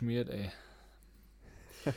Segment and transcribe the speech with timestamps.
[0.00, 0.50] geschmiert, ey.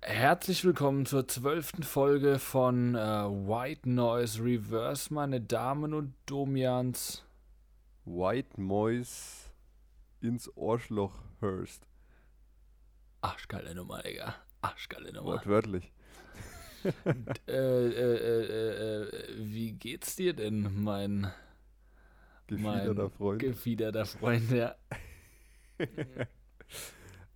[0.00, 7.24] Herzlich willkommen zur zwölften Folge von äh, White Noise Reverse, meine Damen und Domians.
[8.04, 9.50] White Moise
[10.20, 11.86] ins Ohrschloch hörst.
[13.20, 14.34] Arschgeile Nummer, Digga.
[14.60, 15.34] Arschgeile Nummer.
[15.34, 15.92] Wortwörtlich.
[17.46, 21.30] äh, äh, äh, äh, wie geht's dir denn, mein
[22.48, 23.38] Gefiederter mein Freund.
[23.40, 24.50] gefiederter Freund?
[24.50, 24.74] Ja.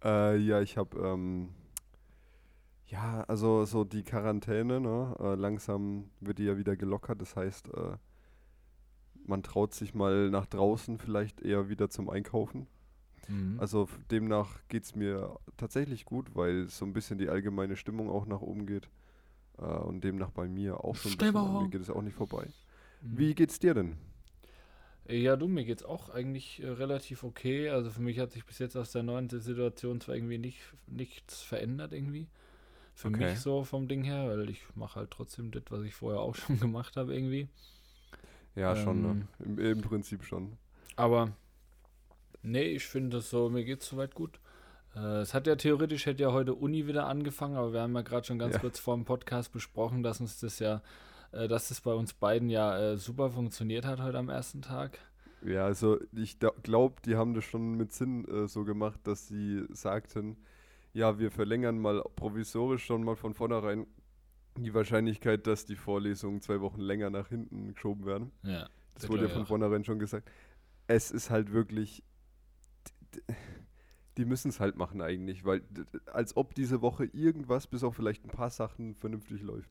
[0.05, 1.51] Äh, ja, ich habe, ähm,
[2.87, 5.17] ja, also so die Quarantäne, ne?
[5.19, 7.21] Äh, langsam wird die ja wieder gelockert.
[7.21, 7.97] Das heißt, äh,
[9.25, 12.67] man traut sich mal nach draußen vielleicht eher wieder zum Einkaufen.
[13.29, 13.59] Mhm.
[13.59, 18.27] Also demnach geht es mir tatsächlich gut, weil so ein bisschen die allgemeine Stimmung auch
[18.27, 18.89] nach oben geht.
[19.59, 22.47] Äh, und demnach bei mir auch an Mir geht es auch nicht vorbei.
[23.03, 23.19] Mhm.
[23.19, 23.97] Wie geht's dir denn?
[25.09, 27.71] Ja, du, mir geht's auch eigentlich äh, relativ okay.
[27.71, 31.43] Also für mich hat sich bis jetzt aus der neuen Situation zwar irgendwie nicht, nichts
[31.43, 32.27] verändert irgendwie.
[32.95, 33.11] Für Okay.
[33.11, 36.35] mich so vom Ding her, weil ich mache halt trotzdem das, was ich vorher auch
[36.37, 37.49] schon gemacht habe irgendwie.
[38.57, 39.17] Ja, schon, ne?
[39.17, 40.59] Ähm, Im, Im Prinzip schon.
[40.97, 41.33] Aber
[42.43, 44.41] nee, ich finde das so, mir geht's soweit gut.
[44.97, 48.03] Äh, es hat ja theoretisch, hätte ja heute Uni wieder angefangen, aber wir haben ja
[48.03, 48.61] gerade schon ganz Ja.
[48.61, 50.83] kurz vor dem Podcast besprochen, dass uns das ja,
[51.37, 54.99] äh, dass das bei uns beiden ja äh, super funktioniert hat heute am ersten Tag.
[55.43, 59.65] Ja, also ich glaube, die haben das schon mit Sinn äh, so gemacht, dass sie
[59.71, 60.37] sagten,
[60.93, 63.87] ja, wir verlängern mal provisorisch schon mal von vornherein
[64.57, 68.33] die Wahrscheinlichkeit, dass die Vorlesungen zwei Wochen länger nach hinten geschoben werden.
[68.43, 68.69] Ja.
[68.95, 69.47] Das Das wurde ja von auch.
[69.47, 70.31] vornherein schon gesagt.
[70.87, 72.03] Es ist halt wirklich,
[74.17, 75.63] die müssen es halt machen eigentlich, weil
[76.07, 79.71] als ob diese Woche irgendwas, bis auf vielleicht ein paar Sachen, vernünftig läuft.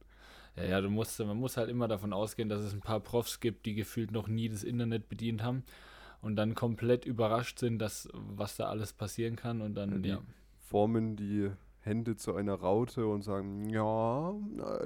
[0.56, 3.40] Ja, ja, du musst, man muss halt immer davon ausgehen, dass es ein paar Profs
[3.40, 5.64] gibt, die gefühlt noch nie das Internet bedient haben
[6.22, 10.22] und dann komplett überrascht sind, dass was da alles passieren kann und dann, Die ja.
[10.58, 11.50] formen die
[11.86, 14.34] Hände zu einer Raute und sagen, ja,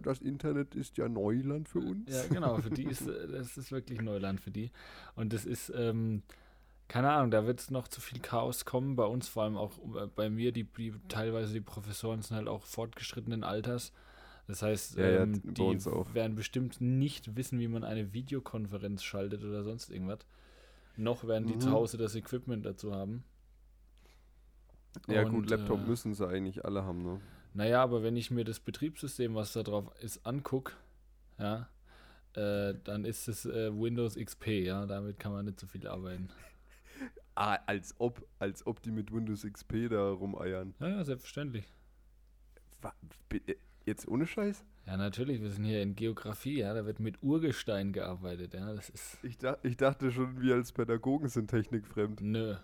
[0.02, 2.12] das Internet ist ja Neuland für uns.
[2.12, 4.70] Ja, genau, für die ist, das ist wirklich Neuland für die.
[5.14, 6.22] Und das ist, ähm,
[6.88, 9.78] keine Ahnung, da wird es noch zu viel Chaos kommen, bei uns vor allem auch
[9.96, 13.92] äh, bei mir, die, die teilweise die Professoren sind halt auch fortgeschrittenen Alters.
[14.50, 15.78] Das heißt, Ja, ja, ähm, die
[16.12, 20.18] werden bestimmt nicht wissen, wie man eine Videokonferenz schaltet oder sonst irgendwas.
[20.96, 21.60] Noch werden die Mhm.
[21.60, 23.22] zu Hause das Equipment dazu haben.
[25.06, 27.20] Ja, Und, gut, Laptop äh, müssen sie eigentlich alle haben, ne?
[27.54, 30.72] Naja, aber wenn ich mir das Betriebssystem, was da drauf ist, angucke,
[31.38, 31.68] ja,
[32.34, 36.28] äh, dann ist es äh, Windows XP, ja, damit kann man nicht so viel arbeiten.
[37.36, 40.74] Ah, als ob, als ob die mit Windows XP da rumeiern.
[40.80, 41.64] Ja, ja, selbstverständlich.
[43.90, 44.64] Jetzt ohne Scheiß?
[44.86, 48.88] Ja, natürlich, wir sind hier in Geografie, ja, da wird mit Urgestein gearbeitet, ja, das
[48.88, 52.20] ist, Ich, da, ich dachte schon, wir als Pädagogen sind technikfremd.
[52.20, 52.54] nö.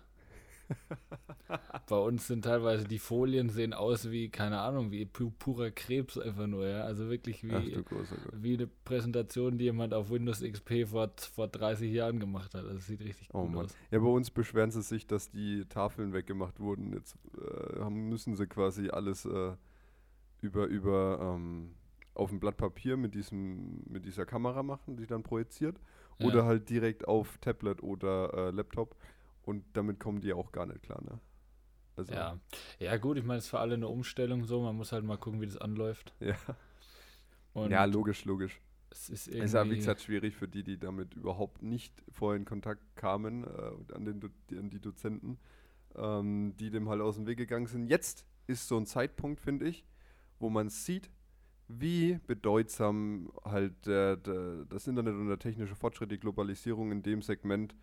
[1.89, 6.17] Bei uns sind teilweise die Folien sehen aus wie, keine Ahnung, wie pu purer Krebs
[6.17, 8.07] einfach nur, ja, also wirklich Ach wie, Gott.
[8.33, 12.87] wie eine Präsentation, die jemand auf Windows XP vor, vor 30 Jahren gemacht hat, das
[12.87, 13.65] sieht richtig Oh gut Mann.
[13.65, 13.75] aus.
[13.91, 16.91] Ja, bei uns beschweren sie sich, dass die Tafeln weggemacht wurden.
[16.93, 19.53] Jetzt äh, müssen sie quasi alles äh,
[20.41, 21.75] über, über ähm,
[22.13, 25.79] auf ein Blatt Papier mit, diesem, mit dieser Kamera machen, die dann projiziert.
[26.19, 26.27] Ja.
[26.27, 28.95] Oder halt direkt auf Tablet oder äh, Laptop.
[29.43, 31.19] Und damit kommen die auch gar nicht klar, ne?
[31.95, 32.39] Also, Ja.
[32.79, 35.17] ja, gut, ich meine, es ist für alle eine Umstellung so, man muss halt mal
[35.17, 36.13] gucken, wie das anläuft.
[36.19, 36.35] ja.
[37.53, 38.61] Und ja, logisch, logisch.
[38.91, 42.37] es ist Es ist wie irgendwie, gesagt, schwierig für die, die damit überhaupt nicht vorher
[42.37, 44.21] in Kontakt kamen, äh, an, den,
[44.51, 45.39] an die Dozenten,
[45.95, 47.87] ähm, die dem halt aus dem Weg gegangen sind.
[47.87, 49.85] Jetzt ist so ein Zeitpunkt, finde ich,
[50.39, 51.09] wo man sieht,
[51.67, 57.21] wie bedeutsam halt der, der, das Internet und der technische Fortschritt, die Globalisierung in dem
[57.21, 57.75] Segment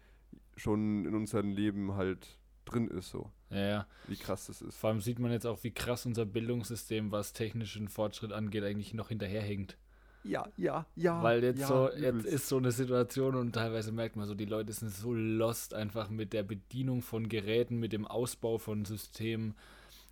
[0.57, 3.31] schon in unserem Leben halt drin ist, so.
[3.51, 4.77] ja, ja, Wie krass das ist.
[4.77, 8.95] vor allem sieht man jetzt auch, wie krass unser Bildungssystem, was technischen Fortschritt angeht, eigentlich
[8.95, 9.77] noch hinterherhinkt.
[10.23, 11.23] Ja, ja, ja.
[11.23, 14.47] Weil jetzt ja, so, jetzt ist so eine Situation und teilweise merkt man so, die
[14.47, 19.55] Leute sind so lost einfach mit der Bedienung von Geräten, mit dem Ausbau von Systemen.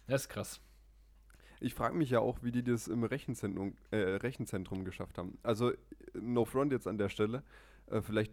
[0.07, 0.61] Das ist krass.
[1.63, 5.39] Ich frage mich ja auch, wie die das im Rechenzentrum, äh, Rechenzentrum geschafft haben.
[5.43, 5.73] Also,
[6.15, 7.43] no front jetzt an der Stelle.
[7.87, 8.33] Äh, vielleicht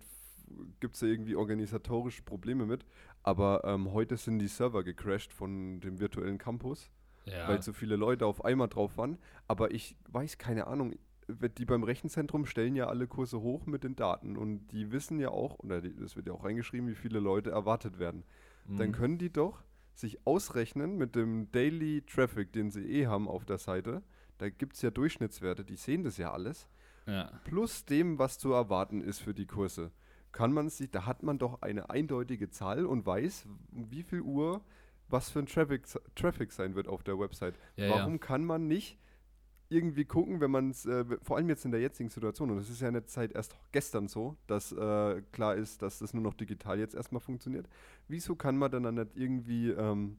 [0.80, 2.86] gibt es da irgendwie organisatorische Probleme mit.
[3.24, 6.90] Aber ähm, heute sind die Server gecrashed von dem virtuellen Campus,
[7.26, 9.20] Ja, weil so viele Leute auf einmal drauf waren.
[9.48, 10.96] Aber ich weiß keine Ahnung.
[11.60, 15.30] Die beim Rechenzentrum stellen ja alle Kurse hoch mit den Daten und die wissen ja
[15.30, 18.24] auch, oder die, das wird ja auch reingeschrieben, wie viele Leute erwartet werden.
[18.66, 18.94] Dann Mhm.
[18.94, 19.62] können die doch
[20.00, 24.04] sich ausrechnen mit dem Daily Traffic, den sie eh haben auf der Seite.
[24.38, 26.68] Da gibt es ja Durchschnittswerte, die sehen das ja alles.
[27.06, 27.32] ja.
[27.44, 29.92] Plus dem, was zu erwarten ist für die Kurse.
[30.32, 34.22] Kann man sich, da hat man doch eine eindeutige Zahl und weiß, um wie viel
[34.22, 34.62] Uhr
[35.10, 35.86] was für ein Traffic,
[36.16, 37.56] Traffic sein wird auf der Website.
[37.76, 38.18] Ja, Warum ja.
[38.20, 39.00] kann man nicht
[39.70, 42.70] irgendwie gucken, wenn man es, äh, vor allem jetzt in der jetzigen Situation, und es
[42.70, 46.34] ist ja nicht seit erst gestern so, dass äh, klar ist, dass das nur noch
[46.34, 47.68] digital jetzt erstmal funktioniert.
[48.08, 50.18] Wieso kann man dann, dann nicht irgendwie ähm,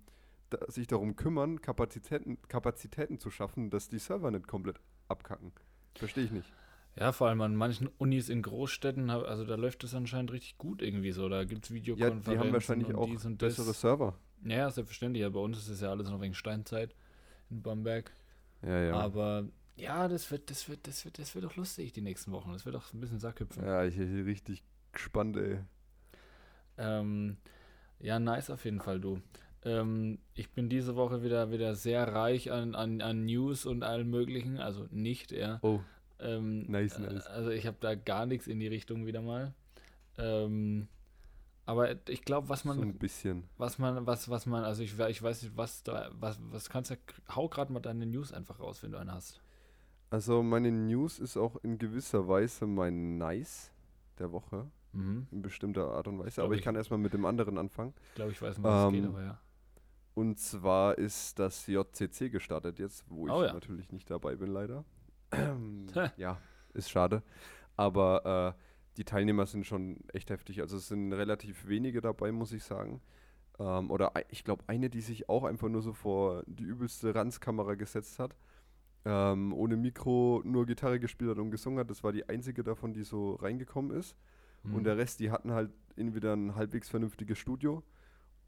[0.50, 5.52] da, sich darum kümmern, Kapazitäten, Kapazitäten zu schaffen, dass die Server nicht komplett abkacken?
[5.96, 6.52] Verstehe ich nicht.
[6.96, 10.82] Ja, vor allem an manchen Unis in Großstädten, also da läuft es anscheinend richtig gut
[10.82, 11.28] irgendwie so.
[11.28, 13.36] Da gibt es Ja, Videokonferenzen die haben wahrscheinlich auch das.
[13.36, 14.14] bessere Server.
[14.44, 15.22] Ja, selbstverständlich.
[15.22, 16.94] Ja, bei uns ist es ja alles noch wegen Steinzeit
[17.48, 18.12] in Bamberg.
[18.62, 18.94] Ja, ja.
[18.94, 22.52] Aber ja, das wird, das wird, das wird, das wird doch lustig die nächsten Wochen.
[22.52, 23.64] Das wird doch ein bisschen Sackhüpfen.
[23.64, 24.62] ja, ich bin richtig
[24.92, 25.60] gespannt, ey.
[26.76, 27.36] Ähm,
[27.98, 29.20] ja, nice auf jeden Fall, du.
[29.62, 34.10] Ähm, ich bin diese Woche wieder, wieder sehr reich an, an, an News und allem
[34.10, 34.58] möglichen.
[34.58, 35.58] Also nicht, ja.
[35.62, 35.80] Oh,
[36.18, 37.26] Ähm, Nice, äh, nice.
[37.26, 39.54] Also ich habe da gar nichts in die Richtung wieder mal.
[40.18, 40.88] Ähm,
[41.70, 43.44] aber ich glaube, was man, so ein bisschen.
[43.56, 46.90] was man, was, was man, also ich, ich weiß nicht, was da, was, was kannst
[46.90, 46.96] du,
[47.34, 49.40] hau gerade mal deine News einfach raus, wenn du eine hast.
[50.10, 53.72] Also meine News ist auch in gewisser Weise mein Nice
[54.18, 55.28] der Woche, Mhm.
[55.30, 56.34] in bestimmter Art und Weise.
[56.36, 57.94] glaub, Aber ich ich- kann erstmal mit dem anderen anfangen.
[58.08, 59.40] Ich glaube, ich weiß mal, was es geht, Ähm, aber ja.
[60.14, 63.52] Und zwar ist das JCC gestartet jetzt, wo ich Oh ja.
[63.52, 64.84] natürlich nicht dabei bin, leider.
[66.16, 66.38] ja,
[66.74, 67.22] ist schade.
[67.76, 68.60] Aber äh,
[68.96, 70.60] die Teilnehmer sind schon echt heftig.
[70.60, 73.00] Also es sind relativ wenige dabei, muss ich sagen.
[73.58, 77.74] Ähm, oder ich glaube, eine, die sich auch einfach nur so vor die übelste Ranzkamera
[77.74, 78.34] gesetzt hat.
[79.04, 81.90] Ähm, ohne Mikro, nur Gitarre gespielt hat und gesungen hat.
[81.90, 84.16] Das war die einzige davon, die so reingekommen ist.
[84.62, 84.74] Mhm.
[84.74, 87.82] Und der Rest, die hatten halt entweder ein halbwegs vernünftiges Studio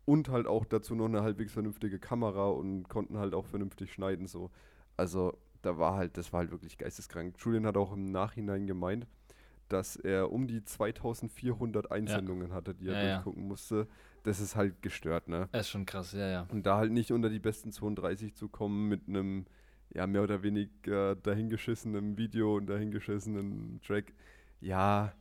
[0.04, 4.26] und halt auch dazu noch eine halbwegs vernünftige Kamera und konnten halt auch vernünftig schneiden
[4.26, 4.50] so.
[4.96, 7.36] Also da war halt, das war halt wirklich geisteskrank.
[7.38, 9.06] Julian hat auch im Nachhinein gemeint,
[9.68, 13.14] dass er um die 2400 Einsendungen hatte, die er Ja, ja.
[13.14, 13.86] durchgucken musste.
[14.22, 15.48] Das ist halt gestört, ne?
[15.52, 16.46] Das ist schon krass, ja, ja.
[16.50, 19.46] Und da halt nicht unter die besten 32 zu kommen mit einem,
[19.94, 24.12] ja, mehr oder weniger dahingeschissenen Video und dahingeschissenen Track,
[24.60, 25.12] ja,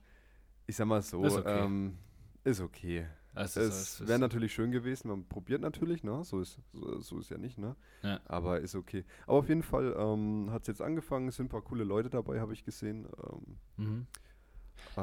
[0.68, 1.64] ich sag mal so, Ist okay.
[1.66, 1.98] ähm,
[2.44, 3.08] ist okay.
[3.34, 6.24] Ist- Es wäre natürlich schön gewesen, man probiert natürlich, ne?
[6.26, 7.76] So ist, so, so ist ja nicht, ne?
[8.04, 8.20] Ja.
[8.26, 9.06] Aber ist okay.
[9.26, 12.10] Aber auf jeden Fall ähm, hat es jetzt angefangen, es sind ein paar coole Leute
[12.10, 13.08] dabei, habe ich gesehen.
[13.32, 14.08] Ähm, Mhm.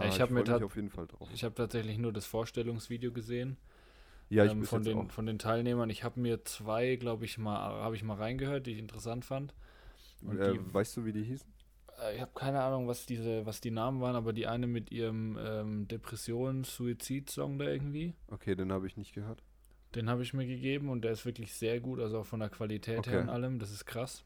[0.00, 1.30] Äh, ich hab mir mich auf jeden Fall drauf.
[1.32, 3.56] Ich habe tatsächlich nur das Vorstellungsvideo gesehen
[4.30, 5.10] Ja, ich ähm, von, den, auch.
[5.10, 5.90] von den Teilnehmern.
[5.90, 9.54] Ich habe mir zwei, glaube ich, mal, habe ich mal reingehört, die ich interessant fand.
[10.28, 11.52] Äh, die, weißt du, wie die hießen?
[12.02, 14.90] äh, ich habe keine Ahnung, was diese, was die Namen waren, aber die eine mit
[14.90, 19.42] ihrem ähm, Depressions-Suizid-Song da irgendwie, Okay, den habe ich nicht gehört.
[19.94, 22.48] den habe ich mir gegeben und der ist wirklich sehr gut, also auch von der
[22.48, 23.20] Qualität her Okay.
[23.20, 23.58] und allem.
[23.58, 24.24] Das ist krass.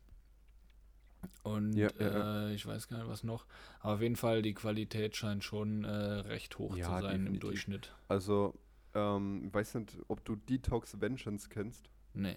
[1.42, 2.48] Und Ja, ja.
[2.48, 3.46] Äh, ich weiß gar nicht, was noch.
[3.80, 7.20] Aber auf jeden Fall, die Qualität scheint schon äh, recht hoch Ja, zu sein im
[7.24, 7.40] definitiv.
[7.40, 7.92] Durchschnitt.
[8.08, 8.54] Also,
[8.94, 11.88] ähm, weiß nicht, ob du Detox Vengeance kennst.
[12.14, 12.36] Nee.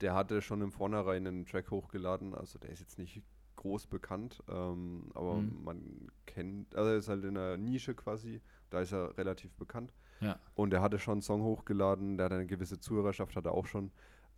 [0.00, 3.22] Der hatte schon im Vornherein einen Track hochgeladen, also der ist jetzt nicht
[3.56, 5.62] groß bekannt, ähm, aber Mhm.
[5.64, 8.40] man kennt, also er ist halt in der Nische quasi,
[8.70, 9.92] da ist er relativ bekannt.
[10.20, 10.38] Ja.
[10.54, 13.66] Und er hatte schon einen Song hochgeladen, der hat eine gewisse Zuhörerschaft, hat er auch
[13.66, 13.90] schon.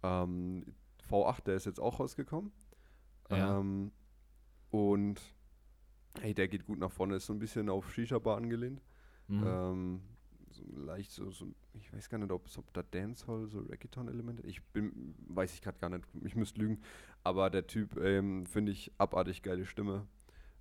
[0.02, 0.64] Ähm,
[1.08, 2.50] V8, der ist jetzt auch rausgekommen.
[3.36, 3.58] Ja.
[3.58, 3.92] Ähm,
[4.70, 5.20] und
[6.20, 8.82] hey, der geht gut nach vorne, ist so ein bisschen auf Shisha-Bar angelehnt.
[9.28, 9.44] Mhm.
[9.46, 10.00] Ähm,
[10.50, 14.62] so leicht so, so, ich weiß gar nicht, ob, ob da Dancehall so Reggaeton-Elemente, ich
[14.62, 16.80] bin, weiß ich gerade gar nicht, ich müsste lügen,
[17.24, 20.06] aber der Typ, ähm, finde ich, abartig geile Stimme.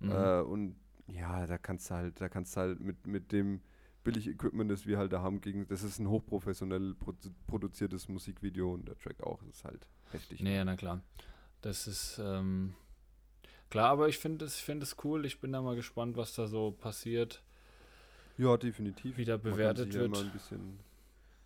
[0.00, 0.10] Mhm.
[0.10, 3.60] Äh, und ja, da kannst du halt, da kannst du halt mit, mit dem
[4.04, 8.88] Billig-Equipment, das wir halt da haben, gegen, das ist ein hochprofessionell produ produziertes Musikvideo und
[8.88, 10.42] der Track auch, das ist halt heftig.
[10.42, 11.02] Nee, ja, na klar.
[11.62, 12.74] Das ist ähm,
[13.70, 15.24] klar, aber ich finde es find cool.
[15.24, 17.42] Ich bin da mal gespannt, was da so passiert.
[18.36, 19.16] Ja, definitiv.
[19.16, 20.06] Wie da Man kann bewertet wird.
[20.06, 20.80] Immer ein bisschen,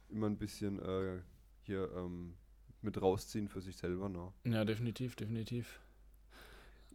[0.09, 1.21] immer ein bisschen äh,
[1.63, 2.35] hier ähm,
[2.83, 4.33] mit rausziehen für sich selber, ne?
[4.45, 5.81] Ja, definitiv, definitiv.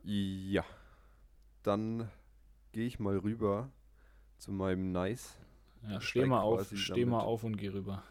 [0.03, 0.65] Ja.
[1.63, 2.09] Dann
[2.71, 3.69] gehe ich mal rüber
[4.39, 5.37] zu meinem Nice.
[5.83, 8.03] Ja, steh mal auf, steh mal damit- auf und geh rüber.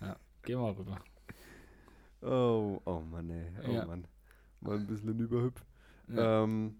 [0.00, 0.98] Ja, geh mal rüber.
[2.24, 3.52] Oh, oh Mann, ey.
[3.68, 3.84] Oh Ja.
[3.86, 4.06] Mann.
[4.60, 5.62] Mal ein bisschen überhüpf.
[6.08, 6.76] Ja, Ähm,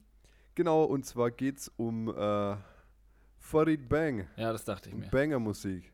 [0.55, 2.57] genau, und zwar geht's um äh,
[3.39, 4.27] Farid Bang.
[4.37, 5.09] ja das dachte ich mir.
[5.09, 5.93] Banger-Musik.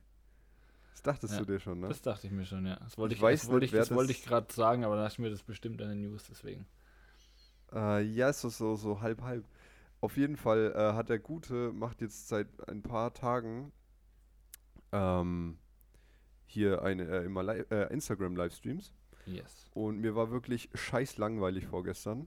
[0.92, 1.88] Das dachtest Ja, du dir schon, ne?
[1.88, 2.76] Das dachte ich mir schon, ja.
[2.76, 4.96] Das wollte Ich ich, weiß das wollte nicht, ich, das wollte ich gerade sagen, aber
[4.96, 6.66] da ich mir, das bestimmt eine News, deswegen.
[7.72, 9.44] Äh, ja, so, so, so halb, halb.
[10.00, 13.72] Auf jeden Fall äh, hat der Gute, macht jetzt seit ein paar Tagen
[14.92, 15.58] ähm,
[16.46, 18.92] hier eine, äh, immer Li äh, Instagram-Livestreams.
[19.34, 19.70] Yes.
[19.74, 22.26] Und mir war wirklich scheiß langweilig vorgestern.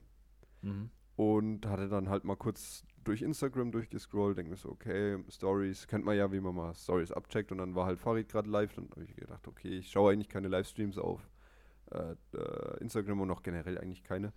[0.62, 0.90] Mhm.
[1.16, 6.06] und hatte dann halt mal kurz durch Instagram durchgescrollt, denke mir so, okay, Stories, kennt
[6.06, 8.90] man ja, wie man mal Stories abcheckt und dann war halt Farid gerade live und
[8.92, 11.30] habe ich gedacht, okay, ich schaue eigentlich keine Livestreams auf
[11.92, 14.28] äh, äh, Instagram und auch generell eigentlich keine.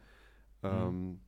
[0.63, 0.69] Mhm.
[0.69, 1.21] Ähm,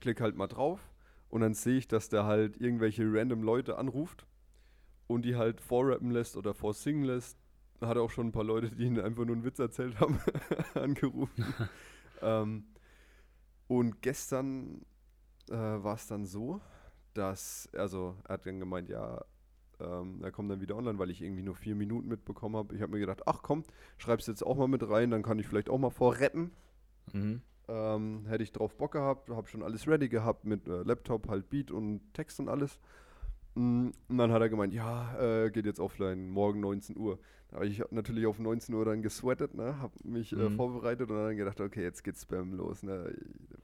[0.00, 0.80] klick halt mal drauf
[1.28, 4.26] und dann sehe ich, dass der halt irgendwelche random Leute anruft
[5.06, 7.39] und die halt vorrappen lässt oder vorsingen lässt.
[7.80, 10.20] Hat auch schon ein paar Leute, die ihn einfach nur einen Witz erzählt haben,
[10.74, 11.44] angerufen.
[12.22, 12.64] ähm,
[13.68, 14.82] und gestern
[15.48, 16.60] äh, war es dann so,
[17.14, 19.24] dass, also er hat dann gemeint, ja,
[19.80, 22.74] ähm, er kommt dann wieder online, weil ich irgendwie nur vier Minuten mitbekommen habe.
[22.74, 23.64] Ich habe mir gedacht, ach komm,
[23.96, 26.50] schreib's jetzt auch mal mit rein, dann kann ich vielleicht auch mal vorrappen.
[27.12, 27.40] Mhm.
[27.68, 31.48] Ähm, hätte ich drauf Bock gehabt, habe schon alles ready gehabt mit äh, Laptop, halt
[31.48, 32.80] Beat und Text und alles.
[33.54, 37.18] Mm, Und dann hat er gemeint, ja, äh, geht jetzt offline, morgen 19 Uhr.
[37.52, 40.56] Aber ich habe natürlich auf 19 Uhr dann gesweatet, ne, habe mich äh, Mhm.
[40.56, 43.12] vorbereitet und dann gedacht, okay, jetzt geht's Spam los, ne,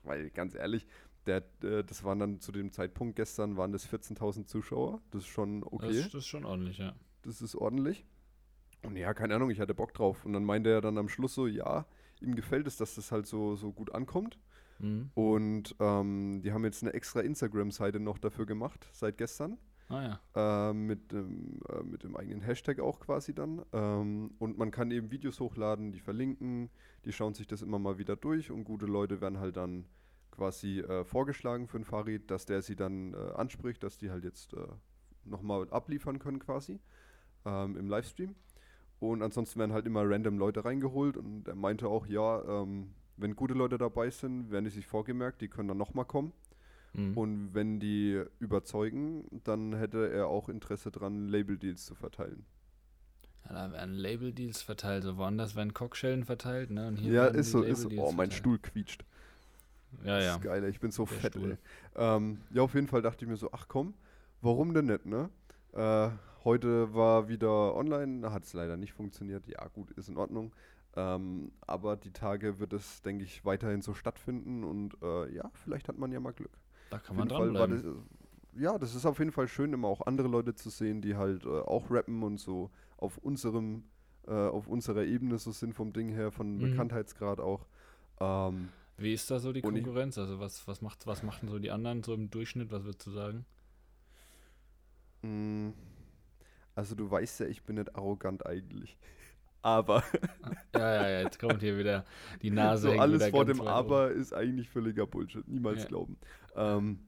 [0.03, 0.87] weil ganz ehrlich,
[1.27, 5.29] der, äh, das waren dann zu dem Zeitpunkt gestern waren das 14.000 Zuschauer, das ist
[5.29, 6.95] schon okay, Das, das ist schon ordentlich, ja.
[7.23, 8.05] das ist ordentlich.
[8.83, 10.25] Und ja, keine Ahnung, ich hatte Bock drauf.
[10.25, 11.87] Und dann meinte er dann am Schluss so, ja,
[12.21, 14.39] ihm gefällt es, dass das halt so, so gut ankommt.
[14.79, 15.11] Mhm.
[15.15, 19.59] Und ähm, die haben jetzt eine extra Instagram-Seite noch dafür gemacht, seit gestern.
[19.89, 20.71] Ah ja.
[20.71, 23.65] Äh, mit, dem, äh, mit dem eigenen Hashtag auch quasi dann.
[23.73, 26.71] Ähm, und man kann eben Videos hochladen, die verlinken,
[27.05, 29.87] die schauen sich das immer mal wieder durch und gute Leute werden halt dann
[30.33, 34.25] quasi äh, vorgeschlagen für den Farid, dass der sie dann äh, anspricht, dass die halt
[34.25, 34.67] jetzt äh,
[35.25, 36.81] nochmal abliefern können quasi
[37.45, 38.35] ähm, im Livestream.
[38.99, 43.37] Und ansonsten werden halt immer random Leute reingeholt und er meinte auch, ja, ähm, wenn
[43.37, 46.33] gute Leute dabei sind, werden die sich vorgemerkt, die können dann nochmal kommen.
[46.97, 47.17] Mhm.
[47.17, 52.47] Und wenn die überzeugen, dann hätte er auch Interesse dran, Label-Deals zu verteilen.
[53.45, 55.05] ja, da werden Label-Deals verteilt.
[55.05, 56.89] So woanders werden Cockschellen verteilt, ne?
[56.89, 57.91] Und hier ja, ist so, ist so.
[57.97, 58.33] Oh, mein verteilt.
[58.33, 59.05] Stuhl quietscht.
[60.05, 60.37] Ja, Das ja.
[60.37, 61.53] ist geil, ey, ich bin so Der fett, Stuhl.
[61.53, 61.59] ey.
[61.97, 63.95] Ähm, ja, auf jeden Fall dachte ich mir so, ach komm,
[64.41, 65.31] warum denn nicht, ne?
[65.73, 66.11] Äh,
[66.45, 69.47] heute war wieder online, hat es leider nicht funktioniert.
[69.49, 70.55] Ja, gut, ist in Ordnung.
[70.97, 75.89] Ähm, aber die Tage wird es, denke ich, weiterhin so stattfinden und äh, ja, vielleicht
[75.89, 76.59] hat man ja mal Glück.
[76.91, 77.69] Da kann man jeden Fall dranbleiben.
[77.69, 77.85] das,
[78.55, 81.45] ja, das ist auf jeden Fall schön, immer auch andere Leute zu sehen, die halt
[81.45, 83.85] äh, auch rappen und so auf unserem,
[84.27, 86.61] äh, auf unserer Ebene so sind vom Ding her, von Mhm.
[86.61, 87.67] Bekanntheitsgrad auch.
[88.21, 90.19] Ähm, Wie ist da so die Konkurrenz?
[90.19, 92.71] Also was, was macht was machen so die anderen so im Durchschnitt?
[92.71, 93.47] Was würdest du sagen?
[95.23, 95.73] mh,
[96.75, 98.97] also du weißt ja, ich bin nicht arrogant eigentlich.
[99.67, 100.05] Aber
[100.77, 102.05] Ja, ja, ja, jetzt kommt hier wieder
[102.41, 102.93] die Nase.
[102.93, 103.61] so alles vor dem.
[103.63, 105.47] Aber ist eigentlich völliger Bullshit.
[105.49, 105.89] Niemals Ja.
[105.89, 106.19] glauben.
[106.55, 107.01] Ähm,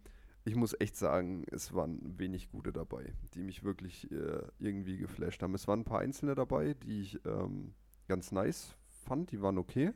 [0.44, 5.40] ich muss echt sagen, es waren wenig gute dabei, die mich wirklich äh, irgendwie geflasht
[5.42, 5.54] haben.
[5.54, 7.74] Es waren ein paar Einzelne dabei, die ich ähm,
[8.08, 8.74] ganz nice
[9.04, 9.92] fand, die waren okay.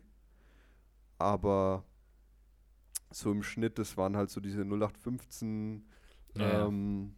[1.19, 1.85] Aber
[3.11, 5.85] so im Schnitt, das waren halt so diese 0815,
[6.37, 6.67] Ja, ja.
[6.69, 7.17] ähm,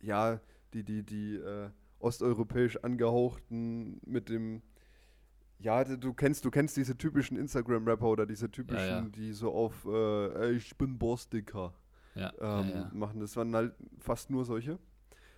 [0.00, 0.40] ja,
[0.72, 4.62] die, die, die äh, osteuropäisch angehauchten mit dem,
[5.58, 9.00] ja, du kennst, du kennst diese typischen Instagram-Rapper oder diese typischen, ja.
[9.02, 11.74] die so auf äh, ich bin Boss-Dicker
[12.14, 12.90] Ja, ähm, ja, ja.
[12.92, 13.20] machen.
[13.20, 14.78] Das waren halt fast nur solche.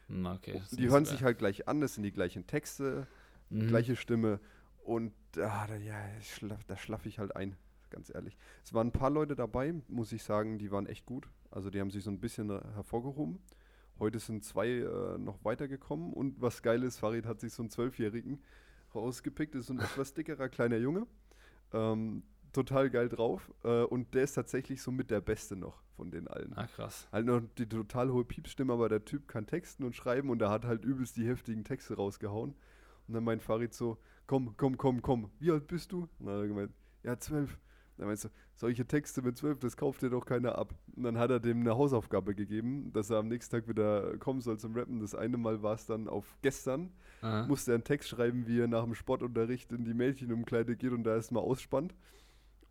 [0.08, 0.60] Hm, Okay.
[0.72, 1.26] Die hören sich ja.
[1.26, 3.06] halt gleich an, das sind die gleichen Texte,
[3.48, 3.66] Mhm.
[3.68, 4.38] gleiche Stimme
[4.84, 7.56] und ah, da, ja, ich schlaff, da schlaff ich halt ein,
[7.90, 8.36] ganz ehrlich.
[8.64, 11.28] Es waren ein paar Leute dabei, muss ich sagen, die waren echt gut.
[11.50, 13.40] Also die haben sich so ein bisschen hervorgehoben.
[14.00, 17.70] Heute sind zwei äh, noch weitergekommen und was geil ist, Farid hat sich so einen
[17.70, 18.42] Zwölfjährigen
[18.94, 21.06] rausgepickt, ist so ein etwas dickerer kleiner Junge.
[21.72, 26.10] Ähm, total geil drauf äh, und der ist tatsächlich so mit der Beste noch von
[26.10, 26.54] den allen.
[26.56, 27.08] Ah, krass.
[27.12, 30.50] Halt noch die total hohe Piepsstimme, aber der Typ kann texten und schreiben und er
[30.50, 32.54] hat halt übelst die heftigen Texte rausgehauen.
[33.06, 36.08] Und dann meint Farid so, komm, komm, komm, komm, wie alt bist du?
[36.18, 37.58] Und dann hat er gemeint, ja, zwölf.
[38.00, 40.74] Dann meinst du, solche Texte mit zwölf, das kauft dir doch keiner ab.
[40.96, 44.40] Und dann hat er dem eine Hausaufgabe gegeben, dass er am nächsten Tag wieder kommen
[44.40, 45.00] soll zum Rappen.
[45.00, 47.46] Das eine Mal war es dann auf gestern, Aha.
[47.46, 51.04] musste er einen Text schreiben, wie er nach dem Sportunterricht in die Mädchenumkleide geht und
[51.04, 51.94] da erstmal ausspannt.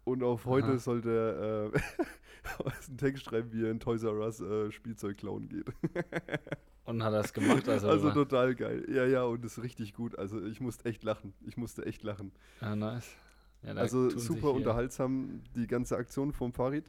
[0.04, 0.78] Und auf heute Aha.
[0.80, 5.48] sollte er äh, einen Text schreiben, wie er in Toys R Us äh, Spielzeug klauen
[5.48, 5.68] geht.
[6.86, 7.70] Und hat er es gemacht?
[7.70, 8.84] Also, Also total geil.
[8.90, 10.18] Ja, ja, und ist richtig gut.
[10.18, 11.36] Also ich musste echt lachen.
[11.46, 12.32] Ich musste echt lachen.
[12.62, 13.16] ah, nice.
[13.64, 16.86] Ja, Also super unterhaltsam, die ganze Aktion vom Farid.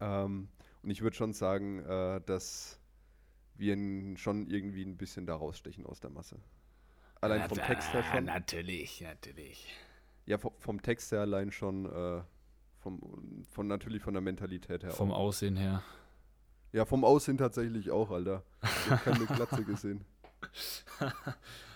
[0.00, 0.48] Ähm,
[0.82, 2.78] und ich würde schon sagen, äh, dass
[3.56, 6.36] wir ihn schon irgendwie ein bisschen da rausstechen aus der Masse.
[7.20, 8.24] Allein Ja, vom Text her schon.
[8.24, 9.72] Natürlich, natürlich.
[10.26, 11.86] Ja, vom, vom Text her allein schon.
[11.86, 12.22] Äh,
[12.80, 13.00] vom,
[13.50, 15.18] von natürlich von der Mentalität her Vom auch.
[15.20, 15.82] Aussehen her.
[16.72, 18.42] Ja, vom Aussehen tatsächlich auch, Alter.
[18.62, 20.04] Ich habe keine Glatze gesehen.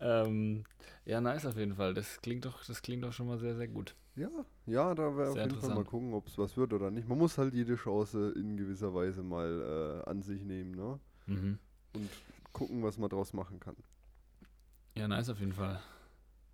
[0.00, 0.64] ähm,
[1.04, 1.94] ja, nice auf jeden Fall.
[1.94, 3.94] Das klingt doch, das klingt doch schon mal sehr, sehr gut.
[4.16, 4.30] Ja,
[4.66, 7.06] ja, da wäre auf jeden Fall mal gucken, ob es was wird oder nicht.
[7.06, 10.98] Man muss halt jede Chance in gewisser Weise mal äh, an sich nehmen, ne?
[11.26, 11.58] Mhm.
[11.94, 12.10] Und
[12.52, 13.76] gucken, was man draus machen kann.
[14.94, 15.78] Ja, nice auf jeden Fall.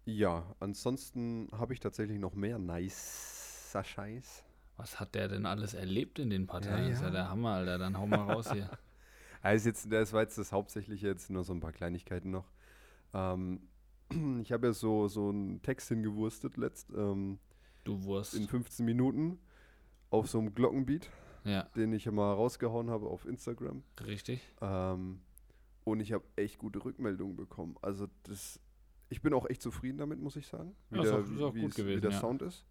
[0.04, 4.44] Ja, ansonsten habe ich tatsächlich noch mehr nicer Scheiß.
[4.76, 6.76] Was hat der denn alles erlebt in den paar Ja?
[6.76, 7.12] Das ist ja ja.
[7.12, 7.78] der Hammer, Alter.
[7.78, 8.70] Dann hau mal raus hier.
[9.44, 12.44] Also jetzt, das war jetzt das Hauptsächliche, jetzt nur so ein paar Kleinigkeiten noch.
[13.14, 13.60] Ähm,
[14.42, 17.38] ich habe ja so, so einen Text hingewurstet letzt, ähm,
[17.84, 18.34] Du Wurst.
[18.34, 19.38] in 15 Minuten
[20.10, 21.10] auf so einem Glockenbeat,
[21.44, 23.82] Ja, den ich mal rausgehauen habe auf Instagram.
[24.04, 24.40] richtig.
[24.60, 25.20] Ähm,
[25.84, 27.76] und ich habe echt gute Rückmeldungen bekommen.
[27.82, 28.60] Also das,
[29.08, 31.42] ich bin auch echt zufrieden damit, muss ich sagen, wie, Ja, ist der, auch- ist
[31.42, 32.20] auch wie, gut es- wie gewesen, der ja.
[32.20, 32.64] Sound ist.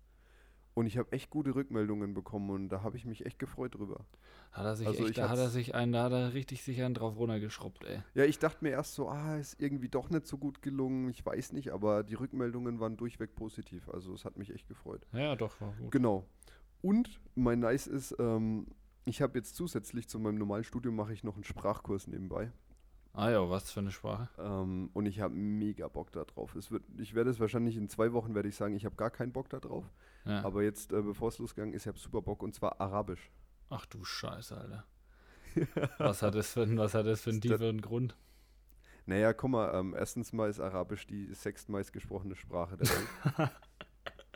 [0.73, 4.05] Und ich habe echt gute Rückmeldungen bekommen und da habe ich mich echt gefreut drüber.
[4.53, 6.81] Hat er sich Also echt, da hat er sich einen, da hat er richtig sich
[6.81, 8.01] einen drauf runtergeschrubbt, ey.
[8.13, 11.25] Ja, ich dachte mir erst so, ah, ist irgendwie doch nicht so gut gelungen, ich
[11.25, 13.89] weiß nicht, aber die Rückmeldungen waren durchweg positiv.
[13.89, 15.05] Also es hat mich echt gefreut.
[15.11, 15.91] Ja, doch, war gut.
[15.91, 16.25] Genau.
[16.81, 18.67] Und mein Nice ist, ähm,
[19.05, 22.51] ich habe jetzt zusätzlich zu meinem normalen Studium mache ich noch einen Sprachkurs nebenbei.
[23.13, 24.29] Ah ja, was für eine Sprache.
[24.39, 26.55] Ähm, und ich habe mega Bock da drauf.
[26.55, 29.09] Es wird, ich werde es wahrscheinlich in zwei Wochen werde ich sagen, ich habe gar
[29.09, 29.91] keinen Bock da drauf.
[30.25, 30.43] Ja.
[30.43, 33.31] Aber jetzt, äh, bevor es losgegangen ist, ich habe super Bock und zwar Arabisch.
[33.69, 34.85] Ach du Scheiße, Alter.
[35.97, 38.15] Was hat das für, was hat das für einen tieferen Grund?
[39.05, 43.51] Naja, guck mal, ähm, erstens mal ist Arabisch die sechstmeist gesprochene Sprache der Welt.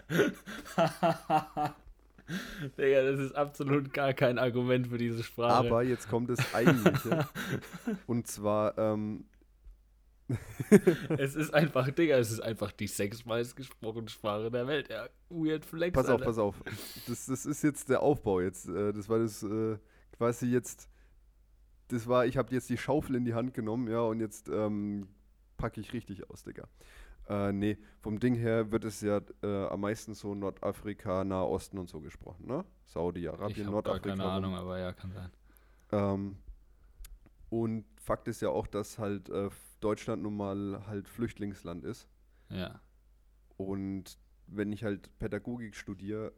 [2.77, 5.53] Digga, das ist absolut gar kein Argument für diese Sprache.
[5.67, 7.27] Aber jetzt kommt das Eigentliche.
[8.07, 9.25] und zwar, ähm,
[11.17, 14.89] es ist einfach, Digga, es ist einfach die sechsmeist gesprochene Sprache der Welt.
[14.89, 16.25] Ja, weird flex, pass auf, Alter.
[16.25, 16.61] pass auf.
[17.07, 18.67] Das, das ist jetzt der Aufbau jetzt.
[18.67, 19.77] Äh, das war das äh,
[20.17, 20.89] quasi jetzt.
[21.89, 25.07] Das war, ich habe jetzt die Schaufel in die Hand genommen, ja, und jetzt ähm,
[25.57, 26.67] packe ich richtig aus, Digga.
[27.27, 31.89] Äh, nee, vom Ding her wird es ja äh, am meisten so Nordafrika, Nahosten und
[31.89, 32.65] so gesprochen, ne?
[32.85, 34.09] Saudi-Arabien, Nordafrika.
[34.09, 34.23] keine.
[34.23, 35.31] Ahnung, aber ja, kann sein.
[35.91, 36.37] Ähm,
[37.49, 39.49] und Fakt ist ja auch, dass halt äh,
[39.85, 42.07] Deutschland nun mal halt Flüchtlingsland ist.
[42.49, 42.81] Ja.
[43.57, 46.33] Und wenn ich halt Pädagogik studiere,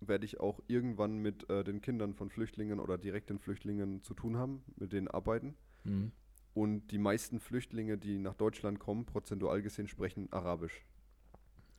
[0.00, 4.36] werde ich auch irgendwann mit äh, den Kindern von Flüchtlingen oder direkten Flüchtlingen zu tun
[4.36, 5.56] haben, mit denen arbeiten.
[5.84, 6.12] Mhm.
[6.54, 10.86] Und die meisten Flüchtlinge, die nach Deutschland kommen, prozentual gesehen, sprechen Arabisch.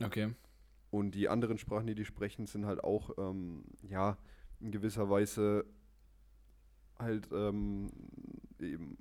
[0.04, 0.36] Okay.
[0.92, 4.18] Und die anderen Sprachen, die die sprechen, sind halt auch, ähm, ja,
[4.60, 5.66] in gewisser Weise
[7.00, 7.92] halt ähm,
[8.60, 8.98] eben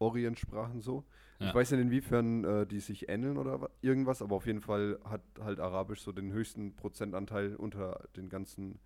[0.00, 1.04] Orientsprachen so.
[1.38, 1.48] Ja.
[1.48, 4.98] Ich weiß nicht, inwiefern äh, die sich ähneln oder wa- irgendwas, aber auf jeden Fall
[5.04, 8.78] hat halt Arabisch so den höchsten Prozentanteil unter den ganzen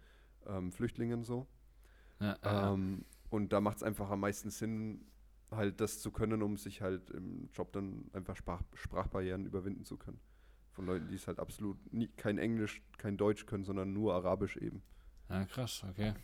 [0.47, 1.47] ähm, Flüchtlingen so.
[2.21, 2.37] Ja.
[2.73, 5.05] Ähm, und da macht es einfach am meisten Sinn,
[5.51, 9.97] halt das zu können, um sich halt im Job dann einfach Sprach Sprachbarrieren überwinden zu
[9.97, 10.21] können.
[10.73, 14.57] Von Leuten, die es halt absolut nie, kein Englisch, kein Deutsch können, sondern nur Arabisch
[14.57, 14.83] eben.
[15.29, 16.15] ja, krass, okay.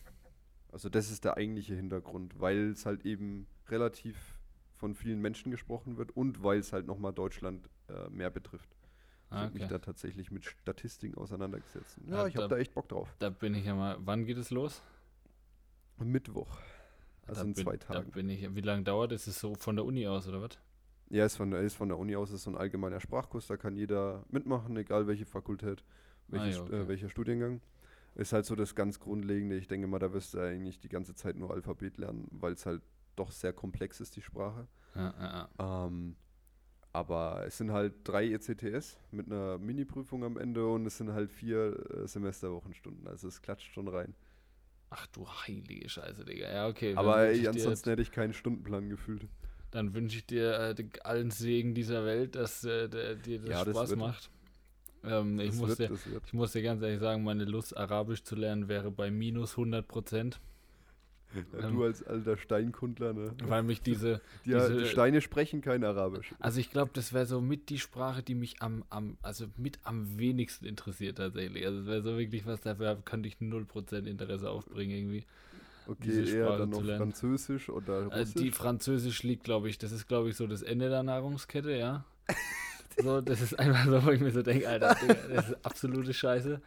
[0.72, 4.39] Also das ist der eigentliche Hintergrund, weil es halt eben relativ
[4.80, 8.70] von vielen Menschen gesprochen wird und weil es halt nochmal Deutschland äh, mehr betrifft.
[9.26, 9.72] Ich Ah, habe mich okay.
[9.74, 11.98] da tatsächlich mit Statistiken auseinandergesetzt.
[12.06, 13.14] Ja, Ja, ich habe da- da echt Bock drauf.
[13.18, 13.96] Da bin ich ja mal.
[14.00, 14.82] Wann geht es los?
[15.98, 16.58] Mittwoch.
[17.26, 18.10] Also da in bin, zwei Da Tagen.
[18.10, 18.54] bin ich.
[18.54, 19.22] Wie lange dauert es?
[19.28, 20.58] Ist es so von der Uni aus, oder was?
[21.10, 23.56] Ja, ist von, der- ist von der Uni aus ist so ein allgemeiner Sprachkurs, da
[23.56, 25.84] kann jeder mitmachen, egal welche Fakultät,
[26.28, 26.80] welche, Ah, ja, St- okay.
[26.80, 27.60] äh, welcher Studiengang.
[28.14, 29.56] Ist halt so das ganz Grundlegende.
[29.56, 32.64] Ich denke mal, da wirst du eigentlich die ganze Zeit nur Alphabet lernen, weil es
[32.66, 32.82] halt
[33.16, 34.66] doch sehr komplex ist, die Sprache.
[34.94, 35.86] Ja, ja.
[35.86, 36.16] Ähm,
[36.92, 41.30] aber es sind halt drei ECTS mit einer Mini-Prüfung am Ende und es sind halt
[41.30, 43.06] vier äh, Semesterwochenstunden.
[43.06, 44.14] Also es klatscht schon rein.
[44.90, 46.50] Ach du heilige Scheiße, Digga.
[46.52, 46.94] Ja, okay.
[46.96, 49.28] aber ey, ansonsten hätte ich keinen Stundenplan gefühlt.
[49.70, 53.64] Dann wünsche ich dir äh, allen Segen dieser Welt, dass äh, der, dir das Ja,
[53.64, 54.30] das Spaß wird- macht.
[55.04, 57.76] Ähm, ich, Das muss wird, dir, das ich muss dir ganz ehrlich sagen, meine Lust,
[57.76, 60.40] Arabisch zu lernen, wäre bei minus 100 Prozent,
[61.52, 63.34] Ja, ähm, du als alter Steinkundler, ne?
[63.44, 66.34] weil mich diese, Die, diese- die Steine sprechen kein Arabisch.
[66.40, 69.78] also ich glaube, das wäre so mit die Sprache, die mich am, am, also mit
[69.84, 71.64] am wenigsten interessiert tatsächlich.
[71.66, 75.24] Also es wäre so wirklich was, dafür könnte ich 0% Interesse aufbringen irgendwie.
[75.86, 77.12] Okay, diese eher Sprache dann zu noch lernen.
[77.12, 78.12] Französisch oder Russisch.
[78.12, 81.72] Also die Französisch liegt, glaube ich, das ist, glaube ich, so das Ende der Nahrungskette,
[81.76, 82.04] ja.
[83.02, 86.12] So, das ist einfach so, wo ich mir so denke, Alter, Digga, das ist absolute
[86.12, 86.60] Scheiße.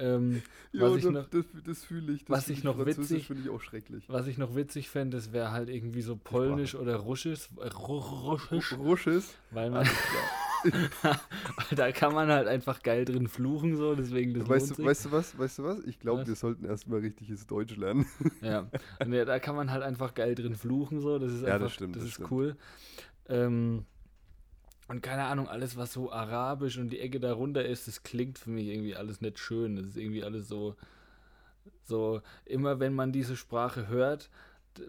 [0.00, 2.24] Ähm, ja, was ich das, noch- das, das fühle ich.
[2.24, 4.04] Das was fühl ich noch witzig- finde ich auch schrecklich.
[4.08, 8.30] was ich noch witzig fände, das wäre halt irgendwie so Polnisch oder Russisch, äh, Ru-
[8.30, 9.24] Russisch, Russisch.
[9.50, 9.86] weil man,
[11.76, 15.12] da kann man halt einfach geil drin fluchen, so, deswegen das Weißt du, weißt du
[15.12, 15.38] was?
[15.38, 15.80] Weißt du was?
[15.84, 18.06] Ich glaube, wir sollten erstmal richtiges Deutsch lernen.
[18.42, 18.66] Ja,
[19.04, 21.18] und ja, da kann man halt einfach geil drin fluchen, so.
[21.18, 22.30] Das ist Ja, das einfach, stimmt, das das ist stimmt.
[22.30, 22.56] cool.
[23.28, 23.84] Ähm,
[24.90, 28.50] Und keine Ahnung, alles, was so arabisch und die Ecke darunter ist, das klingt für
[28.50, 29.76] mich irgendwie alles nicht schön.
[29.76, 30.74] Das ist irgendwie alles so,
[31.84, 34.30] so, immer wenn man diese Sprache hört,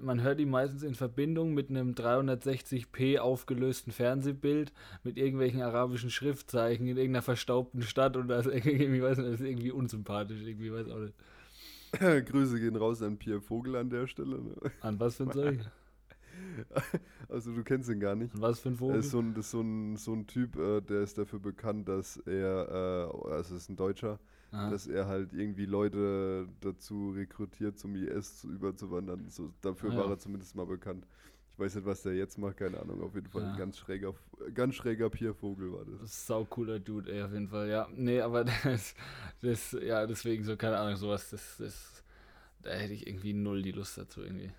[0.01, 6.87] man hört die meistens in Verbindung mit einem 360p aufgelösten Fernsehbild mit irgendwelchen arabischen Schriftzeichen
[6.87, 10.87] in irgendeiner verstaubten Stadt und das, irgendwie, weiß nicht, das ist irgendwie unsympathisch, irgendwie weiß
[10.89, 11.13] auch nicht.
[12.31, 14.41] Grüße gehen raus an Pierre Vogel an der Stelle.
[14.41, 14.55] Ne?
[14.81, 15.59] An was für ein Zeug?
[17.29, 18.31] Also du kennst ihn gar nicht.
[18.39, 18.97] Was für ein Vogel?
[18.97, 21.39] Das ist so ein, das ist so ein, so ein Typ, äh, der ist dafür
[21.39, 24.19] bekannt, dass er, äh, also ist ein Deutscher,
[24.53, 24.69] Ah.
[24.69, 29.29] dass er halt irgendwie Leute dazu rekrutiert, zum IS zu überzuwandern.
[29.29, 30.11] So, dafür Ah, war ja.
[30.11, 31.07] er zumindest mal bekannt.
[31.53, 33.01] Ich weiß nicht, was der jetzt macht, keine Ahnung.
[33.01, 33.51] Auf jeden Fall Ja.
[33.53, 34.13] ein ganz schräger,
[34.53, 36.01] ganz schräger Piervogel war das.
[36.01, 37.87] Das ist sau cooler Dude, ey, auf jeden Fall, ja.
[37.95, 38.93] Nee, aber das,
[39.41, 42.03] das ja, deswegen so, keine Ahnung, sowas, das, das,
[42.61, 44.51] da hätte ich irgendwie null die Lust dazu irgendwie.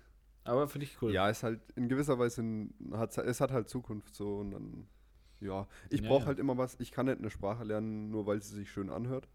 [0.45, 1.13] Aber finde ich cool.
[1.13, 4.87] Ja, ist halt in gewisser Weise, ein, hat, es hat halt Zukunft so und dann,
[5.39, 5.67] ja.
[5.89, 6.27] Ich Ja, brauche ja.
[6.27, 9.29] halt immer was, ich kann nicht eine Sprache lernen, nur weil sie sich schön anhört.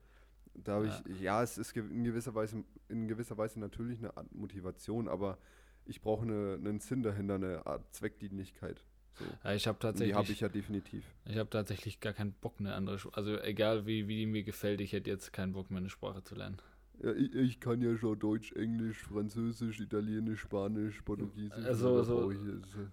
[0.55, 1.03] Da habe Ja.
[1.07, 5.39] ich, ja, es ist in gewisser Weise, in gewisser Weise natürlich eine Art Motivation, aber
[5.87, 8.85] ich brauche eine, einen Sinn dahinter, eine Art Zweckdienlichkeit.
[9.15, 9.25] So.
[9.45, 11.05] Ja, ich habe Und die tatsächlich, habe ich ja definitiv.
[11.25, 14.43] ich habe tatsächlich gar keinen Bock, eine andere Sprache, also egal wie, wie die mir
[14.45, 16.59] gefällt, ich hätte jetzt keinen Bock mehr, eine Sprache zu lernen.
[17.03, 21.65] Ja, ich, ich kann ja schon Deutsch, Englisch, Französisch, Italienisch, Spanisch, Portugiesisch.
[21.65, 22.33] Also, so-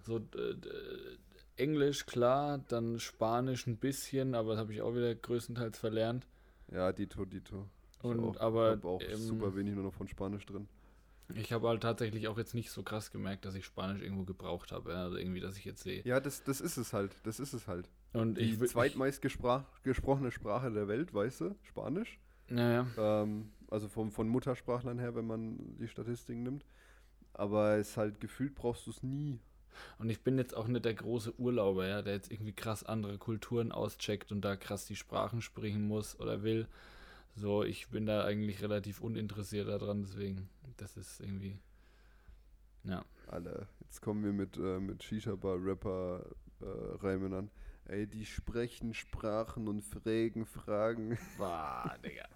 [0.04, 0.54] So, äh,
[1.56, 6.26] Englisch, klar, dann Spanisch ein bisschen, aber das habe ich auch wieder größtenteils verlernt.
[6.70, 7.66] Ja, Dito, Dito.
[7.98, 8.40] Ich Und, auch.
[8.40, 10.68] aber, ich habe auch ähm, super wenig nur noch von Spanisch drin.
[11.34, 14.70] Ich habe halt tatsächlich auch jetzt nicht so krass gemerkt, dass ich Spanisch irgendwo gebraucht
[14.70, 14.94] habe.
[14.94, 16.02] Also irgendwie, dass ich jetzt sehe.
[16.04, 17.16] Ja, das, das ist es halt.
[17.24, 17.88] Das ist es halt.
[18.12, 21.56] Und Die ich zweitmeist gesprochene Sprache der Welt, weißt du?
[21.62, 22.20] Spanisch.
[22.48, 23.22] Ich, ja, ja.
[23.22, 26.66] Ähm, also vom, von Muttersprachlern her, wenn man die Statistiken nimmt.
[27.32, 29.40] Aber es ist halt gefühlt brauchst du es nie.
[29.98, 33.18] Und ich bin jetzt auch nicht der große Urlauber, ja, der jetzt irgendwie krass andere
[33.18, 36.66] Kulturen auscheckt und da krass die Sprachen sprechen muss oder will.
[37.34, 40.48] So, ich bin da eigentlich relativ uninteressiert daran, deswegen,
[40.78, 41.58] das ist irgendwie.
[42.84, 43.04] Ja.
[43.26, 43.68] Alle.
[43.80, 47.50] Jetzt kommen wir mit, äh, mit Shisha-Bar-Rapper-Reimen an.
[47.84, 51.18] Ey, die sprechen Sprachen und fragen Fragen.
[51.36, 52.26] Boah, Digga.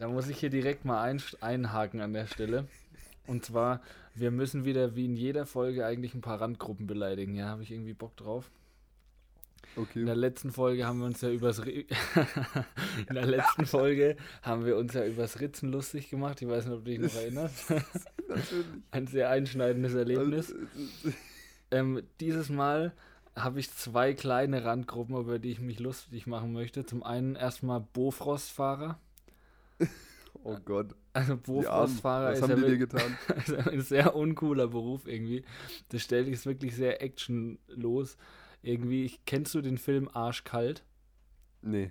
[0.00, 2.66] Da muss ich hier direkt mal ein, einhaken an der Stelle.
[3.26, 3.82] Und zwar,
[4.14, 7.34] wir müssen wieder wie in jeder Folge eigentlich ein paar Randgruppen beleidigen.
[7.34, 8.50] Ja, habe ich irgendwie Bock drauf.
[9.76, 10.20] In der Okay.
[10.20, 11.86] letzten Folge haben wir uns ja übers Ri
[13.08, 16.40] in der letzten Folge haben wir uns ja übers Ritzen lustig gemacht.
[16.40, 17.70] Ich weiß nicht, ob du dich noch erinnerst.
[18.28, 18.66] Natürlich.
[18.90, 20.54] Ein sehr einschneidendes Erlebnis.
[21.70, 22.92] Ähm, dieses Mal
[23.36, 26.86] habe ich zwei kleine Randgruppen, über die ich mich lustig machen möchte.
[26.86, 28.98] Zum einen erstmal Bofrostfahrer.
[30.44, 30.94] oh Gott.
[31.12, 33.18] Also Was ist haben ja die wirklich getan?
[33.36, 35.44] ist ein sehr uncooler Beruf irgendwie.
[35.88, 38.16] Das stellt sich wirklich sehr actionlos.
[38.62, 40.84] Irgendwie, ich, kennst du den Film Arschkalt?
[41.62, 41.90] Nee.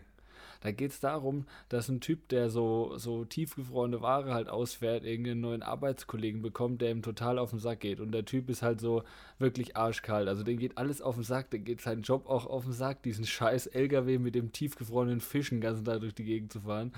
[0.62, 5.40] Da geht es darum, dass ein Typ, der so, so tiefgefrorene Ware halt ausfährt, irgendeinen
[5.40, 8.02] neuen Arbeitskollegen bekommt, der ihm total auf den Sack geht.
[8.02, 9.04] Und der Typ ist halt so
[9.38, 10.28] wirklich arschkalt.
[10.28, 13.04] Also dem geht alles auf den Sack, dem geht sein Job auch auf den Sack,
[13.04, 16.92] diesen scheiß LKW mit dem tiefgefrorenen Fisch den ganzen Tag durch die Gegend zu fahren.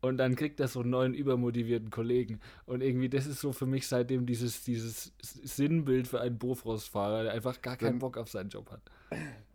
[0.00, 2.40] Und dann kriegt er so einen neuen übermotivierten Kollegen.
[2.66, 7.32] Und irgendwie, das ist so für mich seitdem dieses, dieses Sinnbild für einen Bofrostfahrer, der
[7.32, 8.82] einfach gar keinen Bock auf seinen Job hat.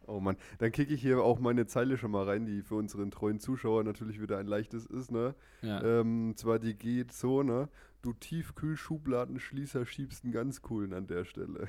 [0.05, 3.09] Oh Mann, dann kicke ich hier auch meine Zeile schon mal rein, die für unseren
[3.09, 5.33] treuen Zuschauer natürlich wieder ein leichtes ist, ne?
[5.61, 5.81] Ja.
[5.81, 7.69] Ähm, zwar die geht so, ne?
[8.01, 11.67] Du Tiefkühlschubladenschließer schiebst einen ganz coolen an der Stelle.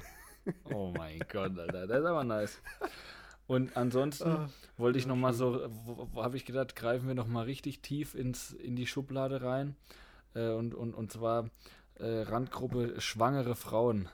[0.65, 2.61] Oh mein Gott, Alter, das ist aber nice.
[3.47, 5.69] Und ansonsten Ah, wollte ich ja, noch mal so,
[6.17, 9.77] habe ich gedacht, greifen wir noch mal richtig tief ins, in die Schublade rein.
[10.35, 11.51] Äh, und, und, und zwar
[11.97, 14.09] äh, Randgruppe schwangere Frauen.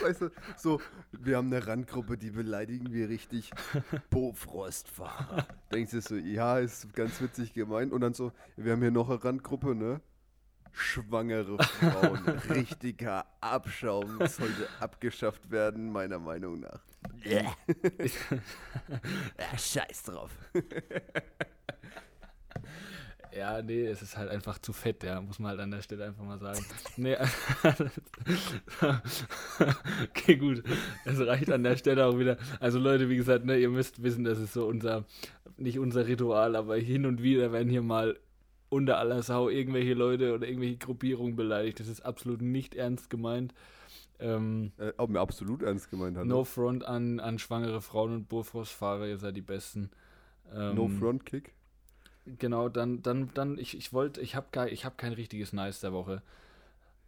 [0.00, 3.50] Weißt du, so, wir haben eine Randgruppe, die beleidigen wir richtig.
[4.10, 5.46] Bofrostfahrer.
[5.72, 7.92] Denkst du so, ja, ist ganz witzig gemeint.
[7.92, 10.00] Und dann so, wir haben hier noch eine Randgruppe, ne?
[10.72, 12.28] Schwangere Frauen.
[12.50, 14.18] Richtiger Abschaum.
[14.26, 16.80] Sollte abgeschafft werden, meiner Meinung nach.
[17.24, 17.54] ja,
[19.58, 20.30] scheiß drauf.
[23.34, 26.04] Ja, nee, es ist halt einfach zu fett, ja, muss man halt an der Stelle
[26.04, 26.62] einfach mal sagen.
[26.98, 27.16] Nee,
[30.10, 30.62] okay, gut.
[31.06, 32.36] Es reicht an der Stelle auch wieder.
[32.60, 35.06] Also Leute, wie gesagt, ne, ihr müsst wissen, das ist so unser,
[35.56, 38.18] nicht unser Ritual, aber hin und wieder werden hier mal
[38.72, 41.78] unter aller Sau irgendwelche Leute oder irgendwelche Gruppierungen beleidigt.
[41.78, 43.52] Das ist absolut nicht ernst gemeint.
[44.18, 46.26] Ähm, Äh, ob mir absolut ernst gemeint hat.
[46.26, 49.90] no front an, an schwangere Frauen und Bofrostfahrer, ihr seid die Besten.
[50.54, 51.52] Ähm, no Front Kick.
[52.38, 55.92] Genau, dann, dann, dann, ich, ich wollte, ich habe ich habe kein richtiges Nice der
[55.92, 56.22] Woche.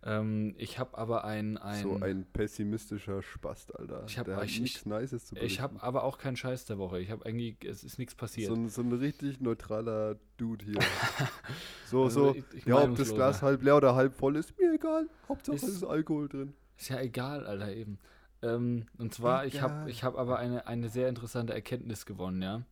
[0.07, 4.05] Ähm, ich habe aber ein, ein, so ein pessimistischer Spast, Alter.
[4.07, 5.87] Ich hab- Der hat ich- nichts Nices zu ich habe berichten.
[5.87, 7.01] aber auch keinen Scheiß der Woche.
[7.01, 8.49] Ich habe eigentlich, es ist nichts passiert.
[8.49, 10.79] so ein, so ein richtig neutraler Dude hier.
[11.87, 13.15] so, Also so, ich- ich ja, ob das.
[13.15, 15.09] Glas halb leer oder halb voll ist, mir egal.
[15.29, 16.55] Hauptsache Ist- es ist Alkohol drin.
[16.77, 17.99] Ist ja egal, Alter, eben.
[18.43, 19.89] Ähm, und zwar, ich habe Egal.
[19.91, 22.63] ich hab aber eine, eine sehr interessante Erkenntnis gewonnen, ja.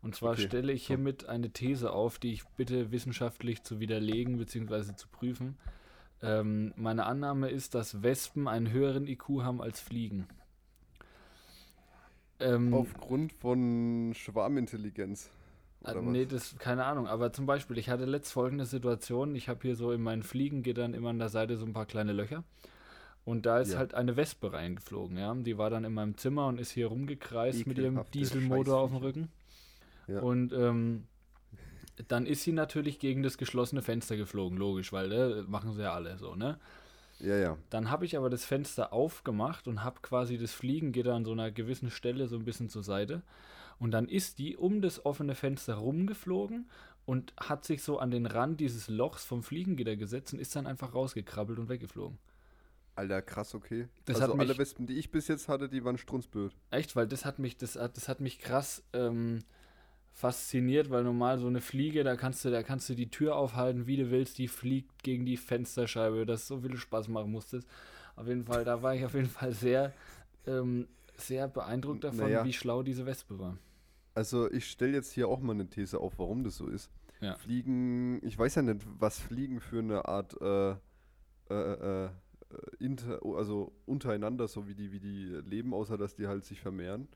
[0.00, 4.38] Und zwar Okay, stelle ich hiermit eine These auf, die ich bitte wissenschaftlich zu widerlegen
[4.38, 4.94] bzw.
[4.94, 5.58] zu prüfen.
[6.22, 10.26] Ähm, meine Annahme ist, dass Wespen einen höheren IQ haben als Fliegen.
[12.40, 15.30] Ähm, Aufgrund von Schwarmintelligenz.
[15.84, 16.52] äh, Oder nee, was?
[16.52, 17.06] das keine Ahnung.
[17.06, 19.34] Aber zum Beispiel, ich hatte letzt folgende Situation.
[19.34, 22.12] Ich habe hier so in meinen Fliegengittern immer an der Seite so ein paar kleine
[22.12, 22.44] Löcher.
[23.24, 23.78] Und da ist Ja.
[23.78, 25.34] halt eine Wespe reingeflogen, ja.
[25.34, 28.90] Die war dann in meinem Zimmer und ist hier rumgekreist mit ihrem Ekelhafte Dieselmotor auf
[28.90, 28.96] dem.
[28.98, 29.28] Rücken.
[30.06, 30.20] Ja.
[30.20, 31.06] Und ähm,
[32.08, 35.92] dann ist sie natürlich gegen das geschlossene Fenster geflogen, logisch, weil äh, machen sie ja
[35.94, 36.58] alle so, ne?
[37.20, 37.58] Ja, ja.
[37.70, 41.50] Dann habe ich aber das Fenster aufgemacht und habe quasi das Fliegengitter an so einer
[41.50, 43.22] gewissen Stelle so ein bisschen zur Seite.
[43.80, 46.68] Und dann ist die um das offene Fenster rumgeflogen
[47.06, 50.66] und hat sich so an den Rand dieses Lochs vom Fliegengitter gesetzt und ist dann
[50.66, 52.18] einfach rausgekrabbelt und weggeflogen.
[52.94, 53.88] Alter, krass, okay.
[54.04, 56.52] Das also hat alle mich- Wespen, die ich bis jetzt hatte, die waren strunzblöd.
[56.70, 59.44] Echt, weil das hat mich, das hat, das hat mich krass ähm,
[60.18, 63.86] fasziniert, weil normal so eine Fliege, da kannst du, da kannst du die Tür aufhalten,
[63.86, 67.68] wie du willst, die fliegt gegen die Fensterscheibe, das so viel Spaß machen musstest.
[68.16, 69.94] Auf jeden Fall, da war ich auf jeden Fall sehr,
[70.44, 72.44] ähm, sehr beeindruckt davon, Naja.
[72.44, 73.58] wie schlau diese Wespe war.
[74.14, 76.90] Also ich stelle jetzt hier auch mal eine These auf, warum das so ist.
[77.20, 77.36] Ja.
[77.36, 80.70] Fliegen, ich weiß ja nicht, was Fliegen für eine Art äh,
[81.48, 82.08] äh, äh,
[82.80, 87.06] inter, also untereinander, so wie die, wie die leben, außer dass die halt sich vermehren.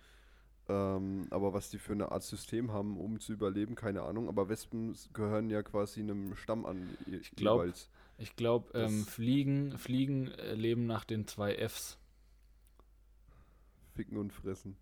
[0.69, 4.29] Ähm, aber was die für eine Art System haben, um zu überleben, keine Ahnung.
[4.29, 6.97] Aber Wespen gehören ja quasi einem Stamm an.
[7.07, 7.91] Ich glaub, jeweils.
[8.19, 11.99] Ich glaube, ähm, Fliegen, Fliegen äh, leben nach den zwei Fs.
[13.95, 14.77] Ficken und fressen.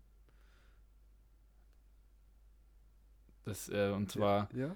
[3.43, 4.75] Das, äh, und zwar Ja?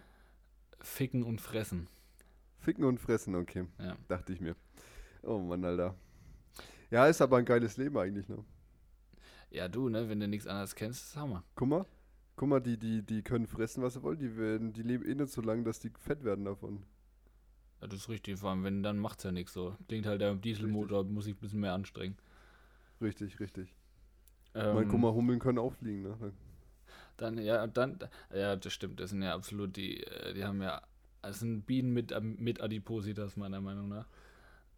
[0.82, 1.88] Ficken und Fressen.
[2.60, 3.68] Ficken und fressen, okay.
[3.80, 3.96] Ja.
[4.08, 4.56] Dachte ich mir.
[5.22, 5.96] Oh Mann, Alter.
[6.90, 8.44] Ja, ist aber ein geiles Leben eigentlich, ne?
[9.52, 11.44] Ja, du, ne, wenn du nichts anderes kennst, ist Hammer.
[11.56, 11.86] Guck mal,
[12.36, 14.20] guck mal, die, die, die können fressen, was sie wollen.
[14.20, 16.84] Die, werden, die leben eh nicht so lange, dass die fett werden davon.
[17.82, 19.76] Ja, das ist richtig, vor allem, wenn, dann macht's ja nichts so.
[19.88, 22.18] Klingt halt der Dieselmotor, muss ich ein bisschen mehr anstrengen.
[23.02, 23.76] Richtig, richtig.
[24.54, 26.34] Ähm, ich meine, guck mal, Hummeln können auch fliegen, ne?
[27.18, 27.98] Dann, ja, dann,
[28.34, 30.82] ja, das stimmt, das sind ja absolut die, äh, die haben ja,
[31.22, 34.08] das sind Bienen mit, ähm, mit Adipositas, meiner Meinung nach.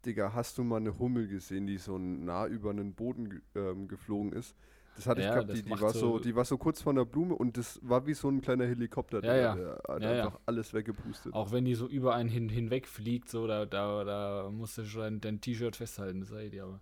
[0.07, 4.31] Digga, hast du mal eine Hummel gesehen, die so nah über einen Boden ähm, geflogen
[4.33, 4.55] ist?
[4.95, 7.05] Das hatte Ja, ich gehabt, die, die, war so, die war so kurz vor der
[7.05, 9.55] Blume und das war wie so ein kleiner Helikopter, Ja, ja.
[9.55, 10.25] der hat Ja, ja.
[10.25, 11.33] einfach alles weggepustet.
[11.33, 14.85] Auch wenn die so über einen hin, hinweg fliegt, so, da, da, da musst du
[14.85, 16.81] schon dein, dein T-Shirt festhalten, das sei dir aber.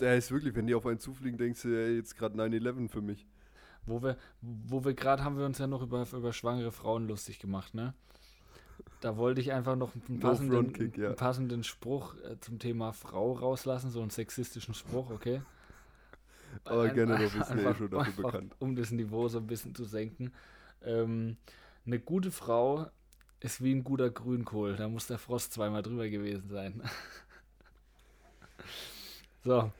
[0.00, 3.02] Der ist wirklich, wenn die auf einen zufliegen, denkst du, ey, jetzt gerade 9-11 für
[3.02, 3.26] mich.
[3.86, 7.38] Wo wir, wo wir gerade haben wir uns ja noch über, über schwangere Frauen lustig
[7.38, 7.94] gemacht, ne?
[9.00, 11.06] Da wollte ich einfach noch einen No passenden, Frontkick, ja.
[11.08, 15.42] einen passenden Spruch äh, zum Thema Frau rauslassen, so einen sexistischen Spruch, okay?
[16.64, 18.54] Aber Ein- gerne, wir sind ja eh schon dafür bekannt.
[18.58, 20.32] Um das Niveau so ein bisschen zu senken.
[20.82, 21.36] Ähm,
[21.86, 22.90] eine gute Frau
[23.40, 24.76] ist wie ein guter Grünkohl.
[24.76, 26.82] Da muss der Frost zweimal drüber gewesen sein.
[29.44, 29.70] so.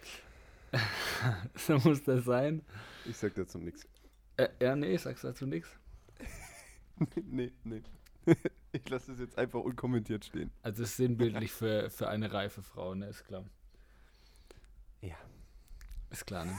[1.56, 2.62] so muss das sein.
[3.04, 3.86] Ich sag dazu nichts.
[4.36, 5.68] Äh, ja, nee, sagst dazu nichts.
[7.24, 7.82] nee, nee.
[8.78, 10.50] Ich lasse es jetzt einfach unkommentiert stehen.
[10.62, 13.06] Also es ist sinnbildlich für, für eine reife Frau, ne?
[13.06, 13.44] Ist klar.
[15.00, 15.16] Ja.
[16.10, 16.56] Ist klar, ne?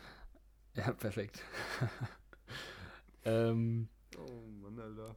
[0.74, 1.42] ja, perfekt.
[3.24, 3.88] ähm,
[4.18, 5.14] Oh Mann, Alter.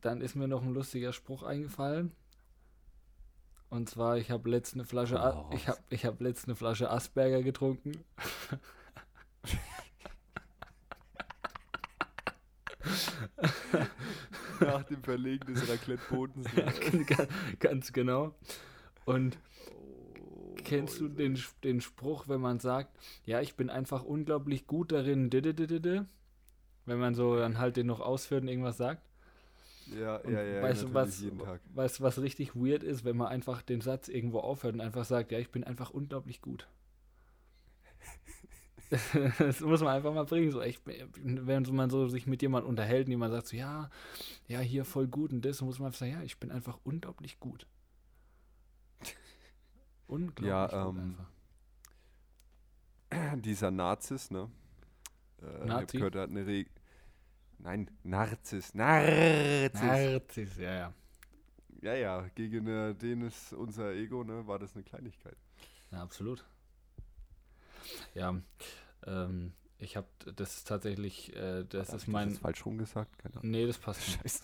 [0.00, 2.12] dann ist mir noch ein lustiger Spruch eingefallen.
[3.68, 5.50] Und zwar, ich habe letzte eine Flasche, raus.
[5.54, 8.04] ich habe ich hab letzte eine Flasche Asperger getrunken.
[14.66, 16.46] Nach dem Verlegen des Raclette-Bodens.
[17.06, 17.26] Ga-
[17.58, 18.34] Ganz genau.
[19.04, 19.38] Und
[19.74, 22.96] Oh, kennst du den, den Spruch, wenn man sagt,
[23.26, 26.06] ja, ich bin einfach unglaublich gut darin, didididide?
[26.84, 29.02] wenn man so dann halt den noch ausführt und irgendwas sagt?
[30.00, 31.22] Ja, Und ja, ja, weißt du, was,
[31.74, 35.32] weißt was richtig weird ist, wenn man einfach den Satz irgendwo aufhört und einfach sagt,
[35.32, 36.66] ja, ich bin einfach unglaublich gut.
[39.38, 40.50] das muss man einfach mal bringen.
[40.50, 43.90] So, ich, wenn man so sich mit jemandem unterhält und jemand sagt so, ja,
[44.46, 47.40] ja, hier voll gut und das, muss man einfach sagen, ja, ich bin einfach unglaublich
[47.40, 47.66] gut.
[50.06, 51.30] Unglaublich Ja, gut ähm, einfach.
[53.42, 54.50] Dieser Narzis, ne?
[55.42, 55.96] Äh, Ich Nazi?
[55.96, 56.66] gehört, er hat eine Re
[57.58, 58.74] Nein, Narzis.
[58.74, 59.80] Narzis.
[59.80, 60.94] Narzis, ja, ja.
[61.82, 65.36] Ja, ja, gegen äh, den ist unser Ego, ne, war das eine Kleinigkeit.
[65.90, 66.44] Ja, absolut.
[68.14, 68.40] Ja,
[69.06, 73.18] ähm, ich habe, das tatsächlich, äh, das Hab ist mein, Das falsch rum gesagt?
[73.18, 73.50] Keine Ahnung.
[73.50, 74.22] nee, das passt nicht.
[74.22, 74.42] Scheiße.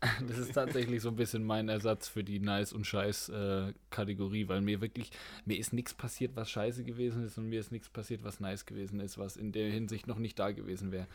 [0.28, 4.46] Das ist tatsächlich so ein bisschen mein Ersatz für die Nice und Scheiß äh, Kategorie,
[4.46, 5.10] weil mir wirklich,
[5.44, 8.64] mir ist nichts passiert, was scheiße gewesen ist und mir ist nichts passiert, was nice
[8.64, 11.08] gewesen ist, was in der Hinsicht noch nicht da gewesen wäre.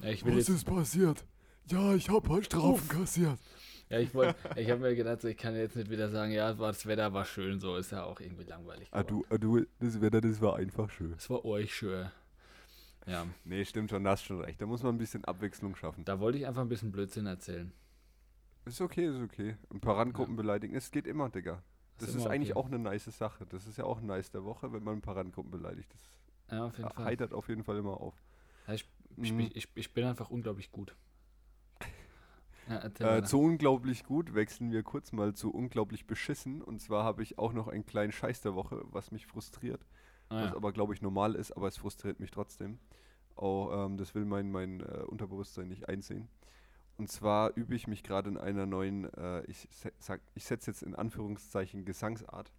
[0.00, 1.24] Ja, will jetzt, ist passiert?
[1.70, 3.38] Ja, ich habe halt Strafen kassiert.
[3.90, 6.52] ja, ich wollte, ich habe mir gedacht, so, ich kann jetzt nicht wieder sagen, ja,
[6.52, 8.88] das Wetter war schön, so ist ja auch irgendwie langweilig.
[8.90, 11.14] Ah, du, ah, du, das Wetter, das war einfach schön.
[11.16, 12.10] Es war euch schön.
[13.06, 14.60] Ja, Nee, stimmt schon, da hast schon recht.
[14.60, 16.04] Da muss man ein bisschen Abwechslung schaffen.
[16.04, 17.72] da wollte ich einfach ein bisschen Blödsinn erzählen.
[18.64, 19.56] Ist okay, ist okay.
[19.72, 21.62] Ein paar Randgruppen beleidigen, es geht immer, Digga.
[21.98, 22.60] Das ist, immer eigentlich okay.
[22.60, 23.46] auch eine nice Sache.
[23.46, 25.94] Das ist ja auch nice der Woche, wenn man ein paar Randgruppen beleidigt.
[26.48, 27.04] Das Ja, auf jeden Fall.
[27.04, 28.20] heitert auf jeden Fall immer auf.
[28.66, 29.50] Ja, ich, ich, Mhm.
[29.54, 30.96] ich, ich bin einfach unglaublich gut.
[32.68, 36.60] Ja, Äh, zu unglaublich gut wechseln wir kurz mal zu unglaublich beschissen.
[36.62, 39.86] Und zwar habe ich auch noch einen kleinen Scheiß der Woche, was mich frustriert.
[40.28, 40.56] Ah, Was ja.
[40.56, 42.78] aber, glaube ich, normal ist, aber es frustriert mich trotzdem.
[43.36, 46.28] Auch, ähm, das will mein, mein äh, Unterbewusstsein nicht einsehen.
[46.96, 50.82] Und zwar übe ich mich gerade in einer neuen, äh, ich, sag, ich setze jetzt
[50.82, 52.50] in Anführungszeichen Gesangsart.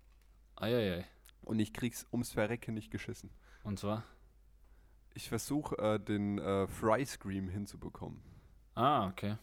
[0.56, 1.06] Eieiei.
[1.42, 3.32] Und ich krieg's ums Verrecken nicht geschissen.
[3.64, 4.04] Und zwar?
[5.16, 8.22] Ich versuche äh, den äh, Fry Scream hinzubekommen.
[8.76, 9.38] Ah, okay.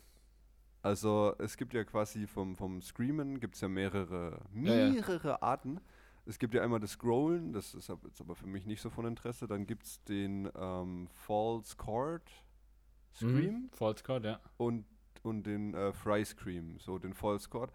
[0.82, 4.90] Also es gibt ja quasi vom, vom Screamen gibt es ja mehrere, Ja, ja.
[4.90, 5.80] mehrere Arten.
[6.26, 9.04] Es gibt ja einmal das Scrollen, das ist jetzt aber für mich nicht so von
[9.04, 9.46] Interesse.
[9.46, 12.22] Dann gibt es den ähm, False Chord
[13.14, 13.70] Scream Mhm.
[13.72, 14.40] False Card, ja.
[14.56, 14.86] und,
[15.22, 17.72] und den äh, Fry Scream, so den False Chord.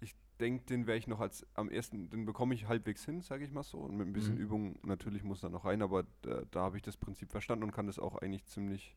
[0.00, 3.44] Ich denke, den werde ich noch als am ersten, den bekomme ich halbwegs hin, sage
[3.44, 3.78] ich mal so.
[3.78, 4.40] Und mit ein bisschen Mhm.
[4.40, 7.72] Übung natürlich muss da noch rein, aber da, da habe ich das Prinzip verstanden und
[7.72, 8.94] kann das auch eigentlich ziemlich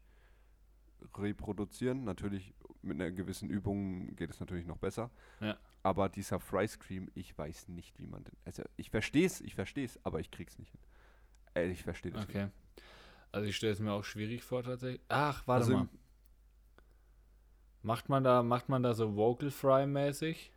[1.16, 2.04] reproduzieren.
[2.04, 5.10] Natürlich mit einer gewissen Übung geht es natürlich noch besser.
[5.40, 5.58] Ja.
[5.84, 8.36] Aber dieser Fry Scream, ich weiß nicht, wie man den.
[8.46, 10.82] Also ich verstehe es, ich verstehe es, aber ich krieg's nicht hin.
[11.56, 12.36] Äh, ich verstehe das nicht.
[12.36, 12.50] Okay.
[13.32, 15.02] Also ich stelle es mir auch schwierig vor tatsächlich.
[15.10, 15.90] Ach, warte Also mal.
[17.84, 20.52] Macht man da, macht man da so Vocal Fry mäßig?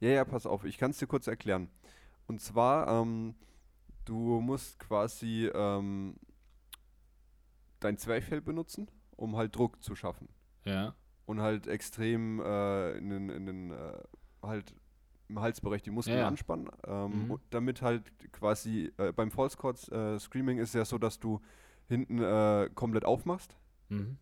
[0.00, 1.68] Ja, ja, pass auf, ich kann es dir kurz erklären.
[2.26, 3.34] Und zwar, ähm,
[4.04, 6.16] du musst quasi ähm,
[7.80, 10.28] dein Zwerchfell benutzen, um halt Druck zu schaffen.
[10.64, 10.94] Ja.
[11.26, 14.02] Und halt extrem äh, in den, in den äh,
[14.46, 14.74] halt
[15.28, 16.68] im Halsbereich die Muskeln Ja, anspannen.
[16.86, 17.30] Ähm, Mhm.
[17.32, 21.40] und damit halt quasi, äh, beim False Chord äh, Screaming ist ja so, dass du
[21.88, 23.56] hinten äh, komplett aufmachst.
[23.88, 24.18] Mhm.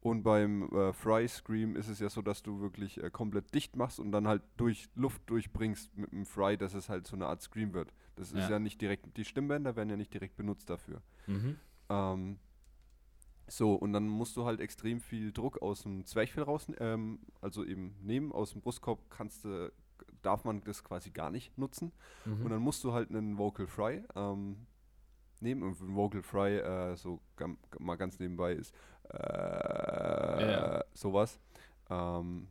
[0.00, 3.74] Und beim äh, Fry Scream ist es ja so, dass du wirklich äh, komplett dicht
[3.76, 7.26] machst und dann halt durch Luft durchbringst mit dem Fry, dass es halt so eine
[7.26, 7.92] Art Scream wird.
[8.14, 8.50] Das ist Ja.
[8.50, 11.02] ja nicht direkt, die Stimmbänder werden ja nicht direkt benutzt dafür.
[11.26, 11.56] Mhm.
[11.88, 12.38] Ähm,
[13.48, 17.64] so, und dann musst du halt extrem viel Druck aus dem Zwerchfell raus, ähm, also
[17.64, 19.72] eben nehmen, aus dem Brustkorb kannst du,
[20.22, 21.92] darf man das quasi gar nicht nutzen.
[22.24, 22.44] Mhm.
[22.44, 24.66] Und dann musst du halt einen Vocal Fry ähm,
[25.40, 25.62] nehmen.
[25.62, 27.20] Und ein Vocal Fry, äh, so
[27.78, 28.74] mal ganz nebenbei, ist
[29.10, 30.84] äh, Ja.
[30.94, 31.40] sowas.
[31.90, 32.48] Ähm,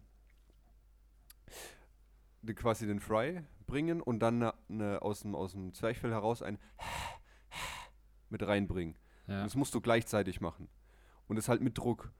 [2.41, 6.41] die quasi den Fry bringen und dann ne, ne, aus, dem, aus dem Zwerchfell heraus
[6.41, 6.57] ein
[8.29, 8.95] mit reinbringen.
[9.27, 9.43] ja.
[9.43, 10.69] Das musst du gleichzeitig machen.
[11.27, 12.11] Und das halt mit Druck.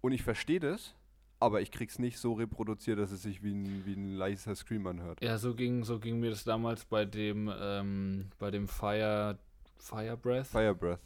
[0.00, 0.94] Und ich verstehe das,
[1.40, 4.86] aber ich krieg's nicht so reproduziert, dass es sich wie ein, wie ein leiser Scream
[4.86, 5.22] anhört.
[5.22, 9.38] ja, so ging, so ging mir das damals bei dem, ähm, bei dem Fire,
[9.78, 10.46] Fire Breath.
[10.46, 11.00] Fire Breath.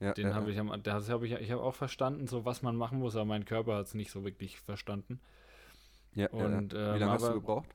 [0.00, 2.76] Ja, Den ja, habe ich das habe ich, ich habe auch verstanden, so was man
[2.76, 5.20] machen muss, aber mein Körper hat es nicht so wirklich verstanden.
[6.14, 6.78] Ja, Und, ja.
[6.78, 7.68] Wie ähm, lange hast du gebraucht?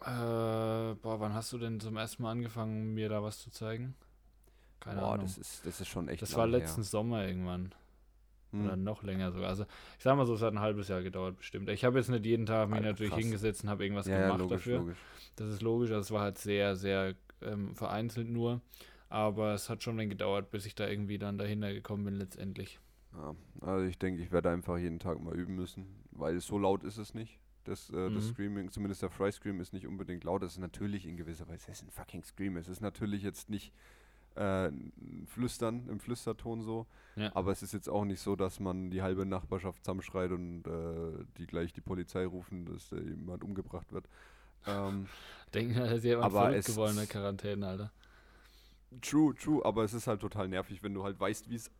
[0.00, 3.94] Äh, boah, wann hast du denn zum ersten Mal angefangen, mir da was zu zeigen?
[4.80, 5.26] Keine Boah, Ahnung.
[5.26, 6.58] das ist, das ist schon echt Das war her.
[6.58, 7.74] letzten Sommer irgendwann.
[8.52, 8.64] Hm.
[8.64, 9.48] Oder noch länger sogar.
[9.50, 9.64] Also,
[9.98, 11.68] ich sag mal so, es hat ein halbes Jahr gedauert bestimmt.
[11.68, 13.20] Ich habe jetzt nicht jeden Tag mich natürlich krass.
[13.22, 14.78] hingesetzt und habe irgendwas ja, ja, gemacht logisch, dafür.
[14.78, 14.98] logisch.
[15.36, 15.90] Das ist logisch.
[15.90, 18.60] Also, es war halt sehr, sehr ähm, vereinzelt nur.
[19.10, 22.78] Aber es hat schon dann gedauert, bis ich da irgendwie dann dahinter gekommen bin letztendlich.
[23.14, 26.84] Ja, also ich denke, ich werde einfach jeden Tag mal üben müssen, weil so laut
[26.84, 27.38] ist es nicht.
[27.64, 28.32] Das, äh, das Mhm.
[28.32, 30.42] Screaming, zumindest der Fry Scream ist nicht unbedingt laut.
[30.42, 32.56] Das ist natürlich in gewisser Weise, es ist ein fucking Scream.
[32.56, 33.72] Es ist natürlich jetzt nicht
[34.38, 34.70] äh,
[35.26, 36.86] Flüstern, im Flüsterton so.
[37.16, 37.34] Ja.
[37.34, 41.24] Aber es ist jetzt auch nicht so, dass man die halbe Nachbarschaft zusammenschreit und äh,
[41.36, 44.08] die gleich die Polizei rufen, dass da jemand umgebracht wird.
[44.66, 45.06] Ähm,
[45.54, 47.92] Denken, ist jemand Aber verrückt geworden in der Quarantäne, Alter.
[49.02, 51.70] True, true, aber es ist halt total nervig, wenn du halt weißt, wie es,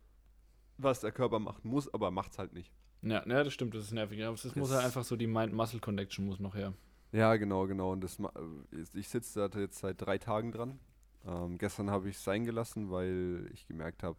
[0.77, 2.71] was der Körper machen muss, aber macht's halt nicht.
[3.01, 4.23] Ja, ja, das stimmt, das ist nervig.
[4.23, 6.73] Aber es muss Das- halt einfach so, die Mind-Muscle-Connection muss noch her.
[7.11, 7.91] Ja, genau, genau.
[7.93, 8.17] Und das,
[8.93, 10.79] ich sitze da jetzt seit drei Tagen dran.
[11.25, 14.17] Ähm, gestern habe ich es sein gelassen, weil ich gemerkt habe,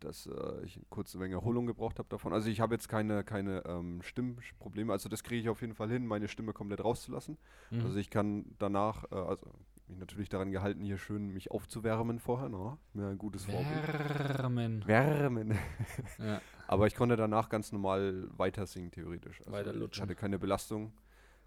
[0.00, 2.32] dass äh, ich eine Menge Erholung gebraucht habe davon.
[2.32, 5.88] Also ich habe jetzt keine, keine ähm, Stimmprobleme, also das kriege ich auf jeden Fall
[5.88, 7.38] hin, meine Stimme komplett rauszulassen.
[7.70, 7.80] Mhm.
[7.82, 9.46] Also ich kann danach, äh, also
[9.88, 12.78] mich natürlich daran gehalten, hier schön mich aufzuwärmen vorher, ne?
[12.94, 13.88] Mir ein gutes Vorbild.
[13.88, 14.86] Wärmen.
[14.86, 15.58] Wärmen.
[16.18, 16.40] Ja.
[16.66, 19.40] Aber ich konnte danach ganz normal weiter singen, theoretisch.
[19.40, 20.02] Also Weiter Ich lutschen.
[20.02, 20.92] hatte keine Belastung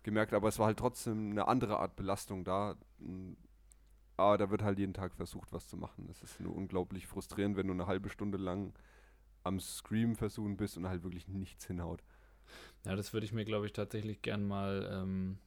[0.03, 2.75] gemerkt, aber es war halt trotzdem eine andere Art Belastung da.
[2.99, 3.37] M,
[4.17, 6.07] Aber da wird halt jeden Tag versucht, was zu machen.
[6.09, 8.73] Es ist nur unglaublich frustrierend, wenn du eine halbe Stunde lang
[9.43, 12.01] am Scream versuchen bist und halt wirklich nichts hinhaut.
[12.85, 15.37] Ja, das würde ich mir, glaube ich, tatsächlich gern mal, ähm,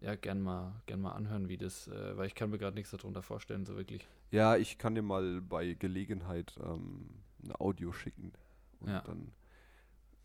[0.00, 2.90] ja, gern mal, gern mal anhören, wie das, äh, weil ich kann mir gerade nichts
[2.90, 4.06] darunter vorstellen, so wirklich.
[4.30, 7.08] Ja, ich kann dir mal bei Gelegenheit ähm,
[7.42, 8.32] ein Audio schicken.
[8.80, 9.00] Und Ja.
[9.02, 9.32] dann,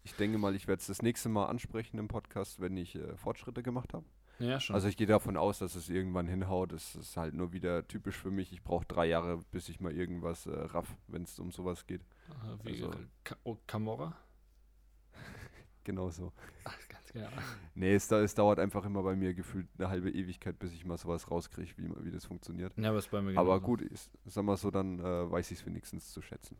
[0.03, 3.15] ich denke mal, ich werde es das nächste Mal ansprechen im Podcast, wenn ich äh,
[3.15, 4.05] Fortschritte gemacht habe.
[4.39, 4.73] Ja, schon.
[4.75, 6.71] Also ich gehe davon aus, dass es irgendwann hinhaut.
[6.71, 8.51] Es ist halt nur wieder typisch für mich.
[8.53, 12.01] Ich brauche drei Jahre, bis ich mal irgendwas äh, raff, wenn es um sowas geht.
[12.29, 12.91] Äh, wie also-
[13.23, 14.15] Ka oh, Camorra?
[15.85, 16.31] Genau so.
[16.65, 17.27] Ach, ganz genau.
[17.73, 20.97] Nee, es, es dauert einfach immer bei mir gefühlt eine halbe Ewigkeit, bis ich mal
[20.97, 22.73] sowas rauskriege, wie, wie das funktioniert.
[22.77, 23.65] Ja, aber ist bei mir Aber genauso.
[23.65, 26.57] gut, ist, sag mal so, dann äh, weiß ich es wenigstens zu schätzen.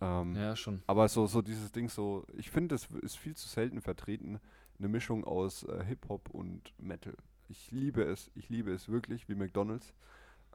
[0.00, 0.82] Ähm, Ja, schon.
[0.86, 4.40] Aber so, so dieses Ding, so, ich finde, das ist viel zu selten vertreten,
[4.80, 7.14] eine Mischung aus äh, Hip-Hop und Metal.
[7.48, 9.94] Ich liebe es, ich liebe es wirklich, wie McDonalds.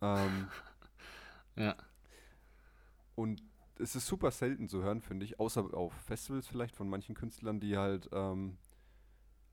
[0.01, 0.49] Ähm,
[1.55, 1.75] Ja.
[3.15, 3.41] und
[3.77, 7.59] es ist super selten zu hören, finde ich, außer auf Festivals vielleicht von manchen Künstlern,
[7.59, 8.57] die halt ähm,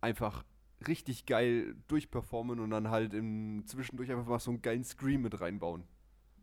[0.00, 0.44] einfach
[0.86, 5.40] richtig geil durchperformen und dann halt im zwischendurch einfach mal so einen geilen Scream mit
[5.40, 5.84] reinbauen.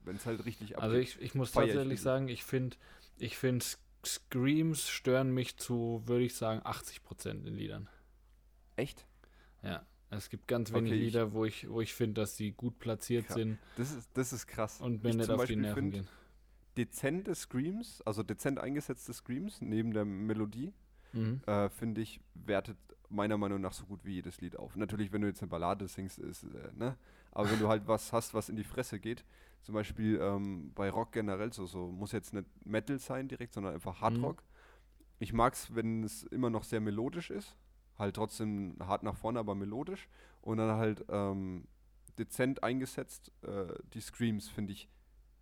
[0.04, 2.04] Wenn es halt richtig Also ich, ich muss ich tatsächlich übel.
[2.04, 2.78] sagen, ich finde,
[3.18, 3.66] ich finde
[4.06, 7.90] Screams stören mich zu, würde ich sagen, 80 Prozent in Liedern.
[8.80, 9.06] Echt?
[9.64, 9.86] Ja.
[10.12, 13.28] Es gibt ganz wenig Okay, Lieder, wo ich, wo ich finde, dass sie gut platziert
[13.30, 13.36] Ja.
[13.36, 14.82] sind Das ist, das ist krass.
[14.82, 16.08] und mir Ich nicht auf die Beispiel Nerven find, gehen.
[16.78, 20.74] dezente Screams, also dezent eingesetzte Screams neben der Melodie,
[21.14, 21.42] Mhm.
[21.48, 22.78] äh, finde ich, wertet
[23.10, 24.76] meiner Meinung nach so gut wie jedes Lied auf.
[24.76, 26.96] Natürlich, wenn du jetzt eine Ballade singst, ist, äh, ne?
[27.32, 29.26] Aber wenn du halt was hast, was in die Fresse geht,
[29.62, 33.74] zum Beispiel ähm, bei Rock generell, so, so muss jetzt nicht Metal sein direkt, sondern
[33.74, 34.44] einfach Hardrock.
[35.20, 37.56] Ich mag es, wenn es immer noch sehr melodisch ist,
[38.00, 40.10] halt trotzdem hart nach vorne, aber melodisch.
[40.42, 41.68] Und dann halt ähm,
[42.18, 44.90] dezent eingesetzt, äh, die Screams, finde ich,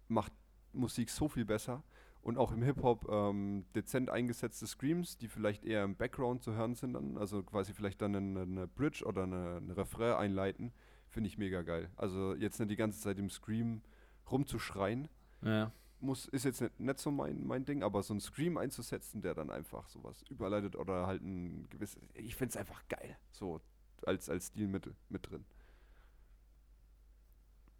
[0.07, 0.33] macht
[0.73, 1.83] Musik so viel besser.
[2.21, 6.75] Und auch im Hip-Hop ähm, dezent eingesetzte Screams, die vielleicht eher im Background zu hören
[6.75, 10.73] sind, dann, also quasi vielleicht dann eine, eine Bridge oder eine, eine Refrain einleiten,
[11.07, 11.89] finde ich mega geil.
[11.95, 13.81] Also jetzt nicht die ganze Zeit im Scream
[14.29, 15.07] rumzuschreien,
[15.41, 15.71] Ja.
[15.99, 19.33] Muss, ist jetzt nicht, nicht so mein, mein Ding, aber so ein Scream einzusetzen, der
[19.33, 23.61] dann einfach sowas überleitet oder halt ein gewisses, ich finde es einfach geil, so
[24.05, 25.45] als, als Stilmittel mit drin.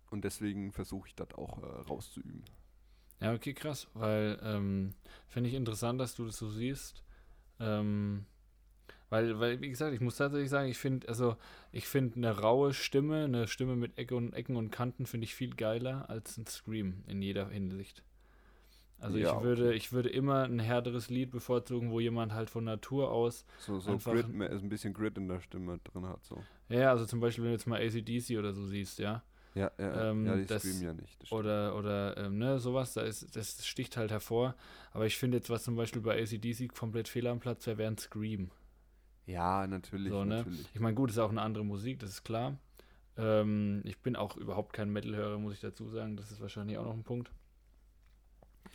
[0.09, 2.43] Und deswegen versuche ich das auch äh, rauszuüben.
[3.19, 4.93] Ja, okay, krass, weil ähm,
[5.27, 7.03] finde ich interessant, dass du das so siehst.
[7.59, 8.25] Ähm,
[9.09, 11.37] weil, weil, wie gesagt, ich muss tatsächlich sagen, ich finde, also
[11.71, 15.33] ich finde eine raue Stimme, eine Stimme mit Ecke und Ecken und Kanten finde ich
[15.33, 18.03] viel geiler als ein Scream in jeder Hinsicht.
[18.99, 19.75] Also Ja, ich würde, okay.
[19.77, 23.91] ich würde immer ein härteres Lied bevorzugen, wo jemand halt von Natur aus, So, so
[23.91, 26.23] Einfach- Grit, mehr- ein bisschen Grit in der Stimme drin hat.
[26.25, 26.43] So.
[26.69, 29.23] ja, also zum Beispiel, wenn du jetzt mal ACDC oder so siehst, ja,
[29.55, 31.31] Ja, ja, Ähm, ja, die das- streamen ja nicht.
[31.31, 34.53] oder, oder ähm, ne, sowas, da ist, das sticht halt hervor.
[34.91, 37.89] Aber ich finde jetzt, was zum Beispiel bei ACDC komplett fehl am Platz wäre, wäre
[37.91, 38.51] ein Scream.
[39.25, 40.37] Ja, natürlich, So, ne?
[40.37, 40.69] natürlich.
[40.73, 42.57] Ich meine, gut, ist auch eine andere Musik, das ist klar.
[43.17, 46.17] Ähm, ich bin auch überhaupt kein Metal-Hörer, muss ich dazu sagen.
[46.17, 47.31] Das ist wahrscheinlich auch noch ein Punkt.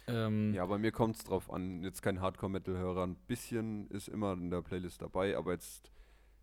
[0.09, 1.83] Ähm, Ja, bei mir kommt es drauf an.
[1.83, 3.05] Jetzt kein Hardcore-Metal-Hörer.
[3.07, 5.93] Ein bisschen ist immer in der Playlist dabei, aber jetzt,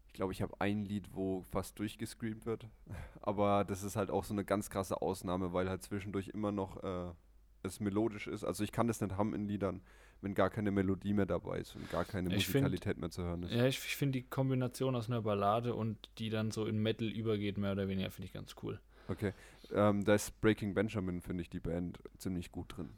[0.07, 2.67] ich glaube, ich habe ein Lied, wo fast durchgescreamt wird.
[3.21, 6.81] Aber das ist halt auch so eine ganz krasse Ausnahme, weil halt zwischendurch immer noch
[6.83, 7.11] äh,
[7.63, 8.43] es melodisch ist.
[8.43, 9.81] Also ich kann das nicht haben in Liedern,
[10.21, 13.23] wenn gar keine Melodie mehr dabei ist und gar keine Ich find- Musikalität mehr zu
[13.23, 13.51] hören ist.
[13.53, 17.07] Ja, ich, ich finde die Kombination aus einer Ballade und die dann so in Metal
[17.07, 18.79] übergeht, mehr oder weniger, finde ich ganz cool.
[19.09, 19.33] Okay.
[19.73, 22.89] Ähm, da ist Breaking Benjamin, finde ich, die Band ziemlich gut drin.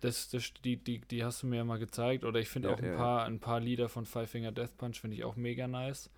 [0.00, 2.24] Das, das, die, die, die hast du mir ja mal gezeigt.
[2.24, 4.76] Oder ich finde Ja, auch ein, ja, paar, ein paar Lieder von Five Finger Death
[4.78, 6.10] Punch finde ich auch mega nice.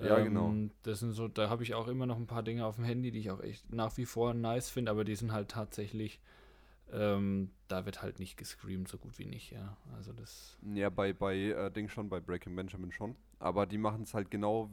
[0.00, 0.58] Ja, genau.
[0.82, 3.10] Das sind so, da habe ich auch immer noch ein paar Dinge auf dem Handy,
[3.10, 6.20] die ich auch echt nach wie vor nice finde, aber die sind halt tatsächlich,
[6.92, 9.76] ähm, da wird halt nicht gescreamt, so gut wie nicht, ja.
[9.96, 13.16] Also das, Ja, bei, bei äh, Ding schon, bei Breaking Benjamin schon.
[13.38, 14.70] Aber die machen es halt genau,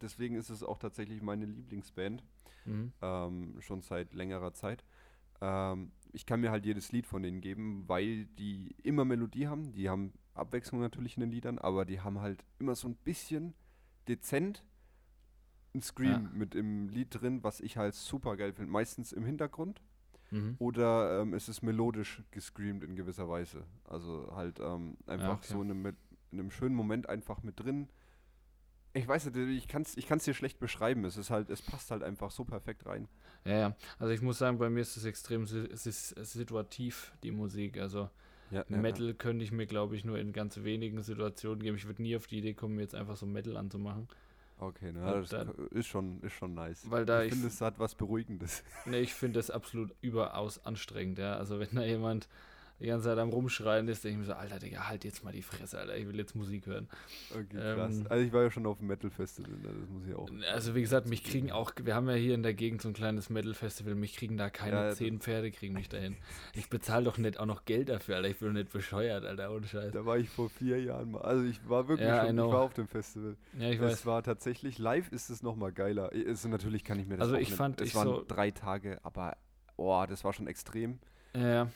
[0.00, 2.22] deswegen ist es auch tatsächlich meine Lieblingsband,
[2.66, 2.92] mhm.
[3.02, 4.84] ähm, schon seit längerer Zeit.
[5.40, 9.72] Ähm, ich kann mir halt jedes Lied von denen geben, weil die immer Melodie haben.
[9.72, 13.54] Die haben Abwechslung natürlich in den Liedern, aber die haben halt immer so ein bisschen
[14.08, 14.64] dezent
[15.74, 16.30] ein Scream Ja.
[16.34, 18.70] mit im Lied drin, was ich halt super geil finde.
[18.70, 19.80] Meistens im Hintergrund.
[20.30, 20.56] Mhm.
[20.58, 23.64] oder ähm, es ist melodisch gescreamt in gewisser Weise.
[23.84, 25.52] Also halt ähm, einfach okay.
[25.52, 25.86] so in einem,
[26.30, 27.90] in einem schönen Moment einfach mit drin.
[28.94, 31.04] Ich weiß nicht, ich kann es ich kann's dir schlecht beschreiben.
[31.04, 33.08] Es ist halt, es passt halt einfach so perfekt rein.
[33.44, 33.76] Ja, ja.
[33.98, 37.78] Also ich muss sagen, bei mir ist es extrem es ist situativ, die Musik.
[37.78, 38.08] Also
[38.50, 41.76] Ja, Metal könnte ich mir, glaube ich, nur in ganz wenigen Situationen geben.
[41.76, 44.08] Ich würde nie auf die Idee kommen, mir jetzt einfach so Metal anzumachen.
[44.58, 46.88] Okay, na, Und das dann- ist schon, ist schon nice.
[46.88, 48.62] Weil da ich ich, finde, es hat was Beruhigendes.
[48.86, 51.34] nee, ich finde das absolut überaus anstrengend, ja.
[51.36, 52.28] Also wenn da jemand
[52.80, 55.32] die ganze Zeit am Rumschreien ist, denke ich mir so, Alter, Digga, halt jetzt mal
[55.32, 56.88] die Fresse, Alter, ich will jetzt Musik hören.
[57.30, 57.96] Okay, krass.
[57.98, 60.28] Ähm, also ich war ja schon auf dem Metal-Festival, ne, das muss ich auch.
[60.52, 62.94] Also wie gesagt, mich kriegen auch, wir haben ja hier in der Gegend so ein
[62.94, 66.16] kleines Metal-Festival, mich kriegen da keine Ja, zehn Pferde, kriegen mich dahin.
[66.54, 69.52] Ich bezahle doch nicht auch noch Geld dafür, Alter, ich bin doch nicht bescheuert, Alter,
[69.52, 69.92] ohne Scheiß.
[69.92, 71.22] Da war ich vor vier Jahren mal.
[71.22, 73.36] Also ich war wirklich Ja, schon, ich war auf dem Festival.
[73.58, 74.06] Ja, ich es weiß.
[74.06, 76.10] war tatsächlich, live ist es nochmal geiler.
[76.26, 78.50] Also natürlich kann ich mir das Also ich nicht, fand, es ich waren so- drei
[78.50, 79.36] Tage, aber
[79.76, 80.98] oh, das war schon extrem.
[81.34, 81.68] Ja, ja.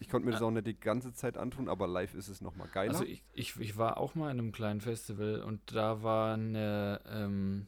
[0.00, 2.68] Ich konnte mir das auch nicht die ganze Zeit antun, aber live ist es nochmal
[2.72, 2.92] geiler.
[2.92, 7.00] Also ich, ich, ich war auch mal in einem kleinen Festival und da war eine,
[7.10, 7.66] ähm,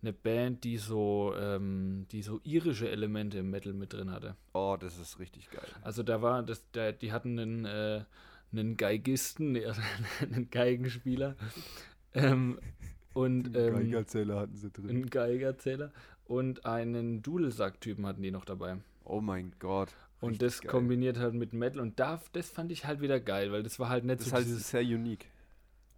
[0.00, 4.36] eine Band, die so, ähm, die so irische Elemente im Metal mit drin hatte.
[4.52, 5.68] oh, das ist richtig geil.
[5.82, 8.04] Also da war, das, der, die hatten einen, äh,
[8.52, 9.56] einen Geigisten,
[10.20, 11.36] einen Geigenspieler
[12.14, 12.58] ähm,
[13.12, 14.88] und Den ähm, Geigerzähler hatten sie drin.
[14.88, 15.92] einen Geigerzähler
[16.24, 18.78] und einen Dudelsack-Typen hatten die noch dabei.
[19.04, 19.94] Oh mein Gott.
[20.24, 20.70] Und richtig das geil.
[20.70, 23.88] kombiniert halt mit Metal und da, das fand ich halt wieder geil, weil das war
[23.88, 25.26] halt nicht Das ist so halt dieses sehr unique.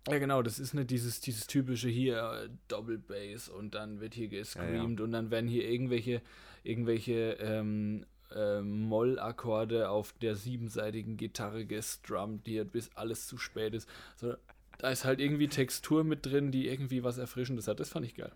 [0.08, 4.14] Ja, genau, das ist nicht dieses, dieses typische hier äh, Double Bass und dann wird
[4.14, 6.22] hier gescreamt und dann werden hier irgendwelche,
[6.62, 13.74] irgendwelche ähm, ähm, Mollakkorde auf der siebenseitigen Gitarre gestrummt, die halt bis alles zu spät
[13.74, 13.88] ist.
[14.14, 14.34] So,
[14.78, 17.80] da ist halt irgendwie Textur mit drin, die irgendwie was Erfrischendes hat.
[17.80, 18.32] Das fand ich geil.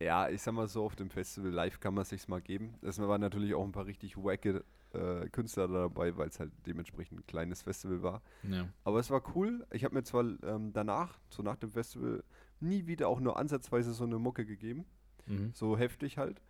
[0.00, 2.74] Ja, ich sag mal so, auf dem Festival live kann man sich's mal geben.
[2.82, 4.64] Es waren natürlich auch ein paar richtig wacke
[4.94, 8.22] äh, Künstler dabei, weil es halt dementsprechend ein kleines Festival war.
[8.42, 8.68] Ja.
[8.84, 9.66] Aber es war cool.
[9.70, 12.22] Ich habe mir zwar ähm, danach, so nach dem Festival,
[12.60, 14.84] nie wieder auch nur ansatzweise so eine Mucke gegeben.
[15.26, 15.50] Mhm.
[15.54, 16.40] So heftig halt.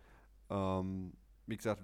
[0.49, 1.13] Ähm,
[1.47, 1.83] wie gesagt,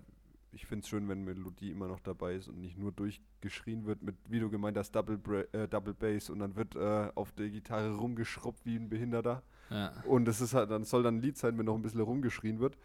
[0.52, 4.02] ich finde es schön, wenn Melodie immer noch dabei ist und nicht nur durchgeschrien wird
[4.02, 7.32] mit, wie du gemeint hast, Double, Bra äh, Double Bass und dann wird äh, auf
[7.34, 9.44] der Gitarre rumgeschrubbt wie ein Behinderter.
[9.70, 9.92] Ja.
[10.06, 12.60] Und es ist halt, dann soll dann ein Lied sein, wenn noch ein bisschen rumgeschrien
[12.60, 12.78] wird.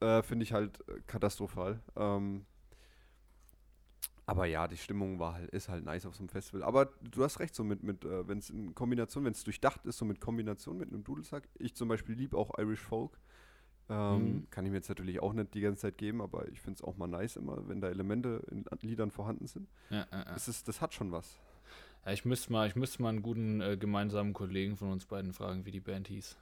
[0.00, 1.80] Äh, Finde ich halt äh, katastrophal.
[1.96, 2.46] Ähm,
[4.32, 6.62] aber ja, die Stimmung war halt, ist halt nice auf so einem Festival.
[6.62, 9.84] Aber du hast recht, so mit, mit äh, wenn es in Kombination, wenn es durchdacht
[9.84, 11.46] ist, so mit Kombination mit einem Dudelsack.
[11.58, 13.18] Ich zum Beispiel liebe auch Irish Folk.
[13.90, 14.50] Ähm, Mhm.
[14.50, 16.82] Kann ich mir jetzt natürlich auch nicht die ganze Zeit geben, aber ich finde es
[16.82, 19.68] auch mal nice immer, wenn da Elemente in Liedern vorhanden sind.
[19.90, 20.32] Ja, ja, ja.
[20.32, 21.38] Das, ist, das hat schon was.
[22.06, 25.34] ja ich müsste mal, ich müsste mal einen guten äh, gemeinsamen Kollegen von uns beiden
[25.34, 26.38] fragen, wie die Band hieß.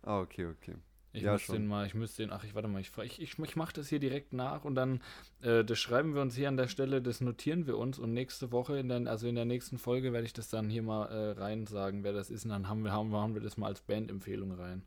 [0.00, 0.76] Ah, okay, okay.
[1.12, 1.56] Ich Ja, müsste schon.
[1.56, 3.88] den mal, ich müsste den, ach, ich warte mal, ich, ich, ich, ich mache das
[3.88, 5.00] hier direkt nach und dann,
[5.42, 8.52] äh, das schreiben wir uns hier an der Stelle, das notieren wir uns und nächste
[8.52, 11.30] Woche, in der, also in der nächsten Folge werde ich das dann hier mal äh,
[11.40, 13.66] rein sagen, wer das ist und dann haben wir, haben, wir- haben wir das mal
[13.68, 14.82] als Bandempfehlung rein.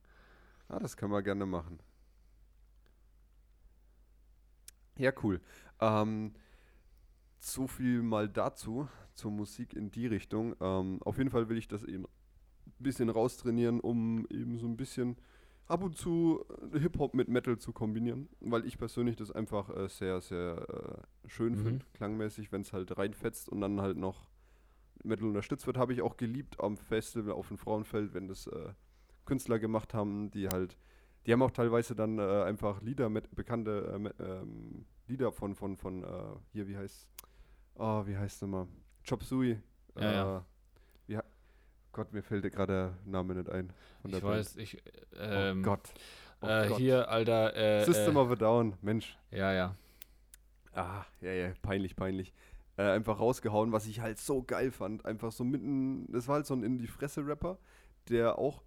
[0.68, 1.80] Ah, das können wir gerne machen.
[4.98, 5.42] Ja, cool.
[5.80, 6.34] Ähm,
[7.40, 10.56] so viel mal dazu, zur Musik in die Richtung.
[10.62, 12.10] Ähm, auf jeden Fall will ich das eben ein
[12.80, 15.18] bisschen raustrainieren, um eben so ein bisschen
[15.74, 19.90] ab und zu äh, Hip-Hop mit Metal zu kombinieren, weil ich persönlich das einfach äh,
[19.90, 21.58] sehr, sehr äh, schön Mhm.
[21.58, 24.30] finde, klangmäßig, wenn es halt reinfetzt und dann halt noch
[24.98, 25.78] mit Metal unterstützt wird.
[25.78, 28.74] Habe ich auch geliebt am Festival auf dem Frauenfeld, wenn das äh,
[29.26, 30.78] Künstler gemacht haben, die halt,
[31.26, 35.56] die haben auch teilweise dann äh, einfach Lieder mit bekannte äh, me- ähm, Lieder von
[35.56, 36.06] von von
[36.54, 37.10] hier wie heißt
[37.76, 38.68] oh, wie heißt nochmal
[39.08, 39.60] Chop Suey
[40.00, 40.46] Ja, ja.
[41.94, 42.74] Gott mir fällt gerade
[43.06, 43.72] der Name nicht ein
[44.06, 44.24] Ich Band.
[44.24, 44.82] weiß, ich,
[45.14, 45.94] oh ähm, Gott
[46.42, 46.78] oh äh, Gott.
[46.78, 49.76] hier, Alter, äh, System äh, of a Down Mensch ja, ja,
[50.74, 52.34] Ah, ja, ja, peinlich, peinlich.
[52.78, 55.06] Äh, einfach rausgehauen, was ich halt so geil fand.
[55.06, 57.60] Einfach so mitten, das war halt so ein in die Fresse-Rapper,
[58.10, 58.64] der auch,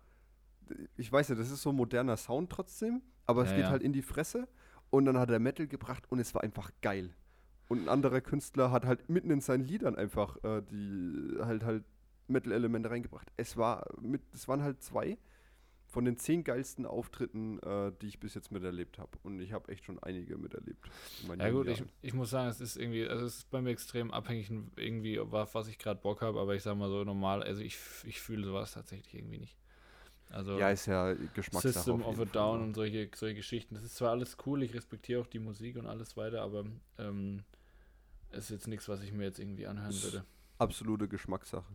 [0.96, 3.70] ich weiß ja, das ist so ein moderner Sound trotzdem, aber es Ja, geht ja.
[3.70, 4.46] halt in die Fresse
[4.90, 7.12] und dann hat er Metal gebracht und es war einfach geil.
[7.68, 11.84] Und ein anderer Künstler hat halt mitten in seinen Liedern einfach äh, die halt halt
[12.28, 13.30] Metal-Elemente reingebracht.
[13.36, 15.18] Es war mit, es waren halt zwei
[15.86, 19.10] von den zehn geilsten Auftritten, äh, die ich bis jetzt miterlebt habe.
[19.22, 20.84] Und ich habe echt schon einige miterlebt.
[21.38, 24.10] Ja gut, ich, ich muss sagen, es ist irgendwie, also es ist bei mir extrem
[24.10, 27.62] abhängig irgendwie, auf was ich gerade Bock habe, aber ich sag mal so normal, also
[27.62, 29.56] ich, ich fühle sowas tatsächlich irgendwie nicht.
[30.28, 31.72] Also Ja, ist ja Geschmackssache.
[31.72, 32.64] System of a Down ne?
[32.64, 33.74] und solche, solche Geschichten.
[33.76, 36.66] Das ist zwar alles cool, ich respektiere auch die Musik und alles weiter, aber
[36.98, 37.44] ähm,
[38.32, 40.24] ist jetzt nichts, was ich mir jetzt irgendwie anhören würde.
[40.58, 41.72] Absolute Geschmackssache.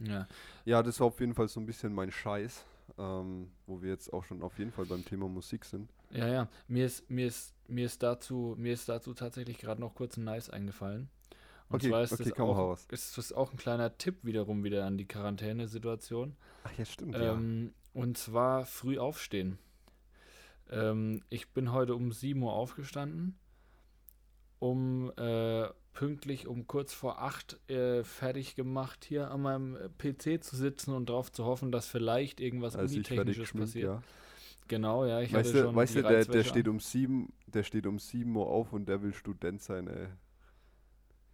[0.00, 0.26] Ja,
[0.64, 2.64] Ja, das war auf jeden Fall so ein bisschen mein Scheiß,
[2.98, 5.90] ähm, wo wir jetzt auch schon auf jeden Fall beim Thema Musik sind.
[6.10, 6.48] ja, ja.
[6.68, 10.24] Mir ist, mir ist, mir ist dazu, mir ist dazu tatsächlich gerade noch kurz ein
[10.24, 11.08] Nice eingefallen.
[11.68, 14.84] Und Okay, zwar ist, okay, das auch, ist das auch ein kleiner Tipp wiederum wieder
[14.86, 16.36] an die Quarantänesituation.
[16.64, 17.16] Ach ja, stimmt.
[17.18, 19.58] Ähm, und zwar früh aufstehen.
[20.70, 23.38] Ähm, ich bin heute um 7 Uhr aufgestanden,
[24.60, 30.42] um äh, pünktlich um kurz vor 8 äh, fertig gemacht, hier an meinem äh, PC
[30.44, 32.80] zu sitzen und darauf zu hoffen, dass vielleicht irgendwas ja.
[32.80, 33.94] Als ich fertig Unitechnisches passiert.
[33.94, 34.04] ja.
[34.68, 37.64] Genau, ja, ich Weißt hatte du, schon weißt du der, der steht um sieben, der
[37.64, 40.08] steht um 7 Uhr auf und der will Student sein, ey.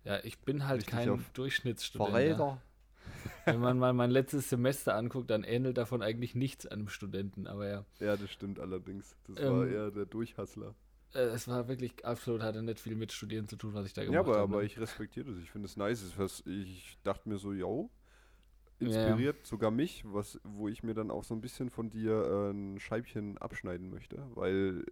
[0.04, 2.38] Ja, ich bin halt Richtig kein Durchschnittsstudent.
[2.38, 2.62] Ja.
[3.44, 7.46] Wenn man mal mein letztes Semester anguckt, dann ähnelt davon eigentlich nichts einem Studenten.
[7.46, 9.16] Aber ja, Ja, das stimmt allerdings.
[9.26, 10.74] Das Ähm, war eher der Durchhassler.
[11.14, 14.02] Äh, es war wirklich absolut, hatte nicht viel mit Studieren zu tun, was ich da
[14.02, 14.42] gemacht Ja, aber, habe.
[14.42, 14.66] aber ne?
[14.66, 15.38] ich respektiere das.
[15.42, 16.02] Ich finde es nice.
[16.46, 17.90] Ich dachte mir so, yo,
[18.78, 22.50] inspiriert sogar mich, was, wo ich mir dann auch so ein bisschen von dir äh,
[22.52, 24.22] ein Scheibchen abschneiden möchte.
[24.34, 24.84] Weil,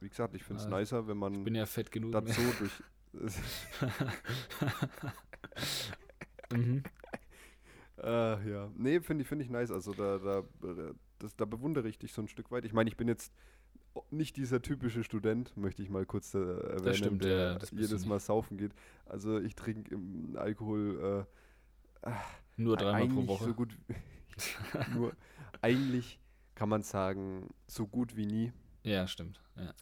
[0.00, 2.12] wie gesagt, ich finde es Also, nicer, wenn man Ich bin ja fett genug.
[2.12, 2.82] das so durch.
[6.52, 6.82] mhm.
[8.02, 8.70] Äh, ja.
[8.76, 9.70] Nee, finde ich, find ich nice.
[9.70, 10.38] Also da, da,
[10.68, 12.64] äh, das, da bewundere ich dich so ein Stück weit.
[12.64, 13.32] Ich meine, ich bin jetzt
[14.10, 18.06] nicht dieser typische Student, möchte ich mal kurz äh, erwähnen, stimmt, der ja, das jedes.
[18.06, 18.72] Mal saufen geht.
[19.06, 19.98] Also ich trinke
[20.34, 21.26] Alkohol
[22.04, 22.10] äh,
[22.56, 23.44] Nur dreimal pro Woche.
[23.44, 23.76] so gut
[24.94, 25.12] nur
[25.62, 26.20] eigentlich
[26.54, 28.52] kann man sagen, so gut wie nie.
[28.82, 29.40] ja, stimmt.
[29.56, 29.72] Ja.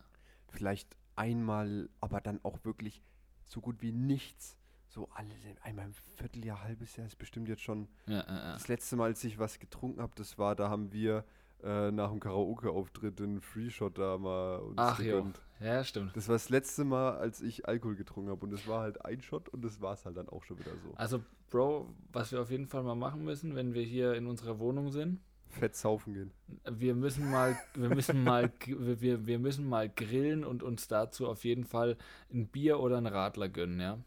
[0.49, 3.03] Vielleicht einmal, aber dann auch wirklich
[3.45, 4.57] so gut wie nichts.
[4.89, 8.53] So alle, einmal im Vierteljahr, halbes Jahr ist bestimmt jetzt schon ja, ja.
[8.53, 11.25] Das letzte Mal, als ich was getrunken habe, das war, da haben wir
[11.67, 15.41] äh, nach dem Karaoke-Auftritt den Free-Shot da mal uns Ach jo, gegönnt.
[15.61, 16.17] ja, stimmt.
[16.17, 19.21] Das war das letzte Mal, als ich Alkohol getrunken habe und es war halt ein
[19.21, 20.95] Shot und das war es halt dann auch schon wieder so.
[20.97, 24.59] Also, Bro, was wir auf jeden Fall mal machen müssen, wenn wir hier in unserer
[24.59, 26.33] Wohnung sind, Fett saufen gehen.
[26.71, 31.45] wir müssen mal, wir müssen mal, wir- wir, müssen mal grillen und uns dazu auf
[31.45, 31.97] jeden Fall
[32.33, 33.99] ein Bier oder ein Radler gönnen, ja.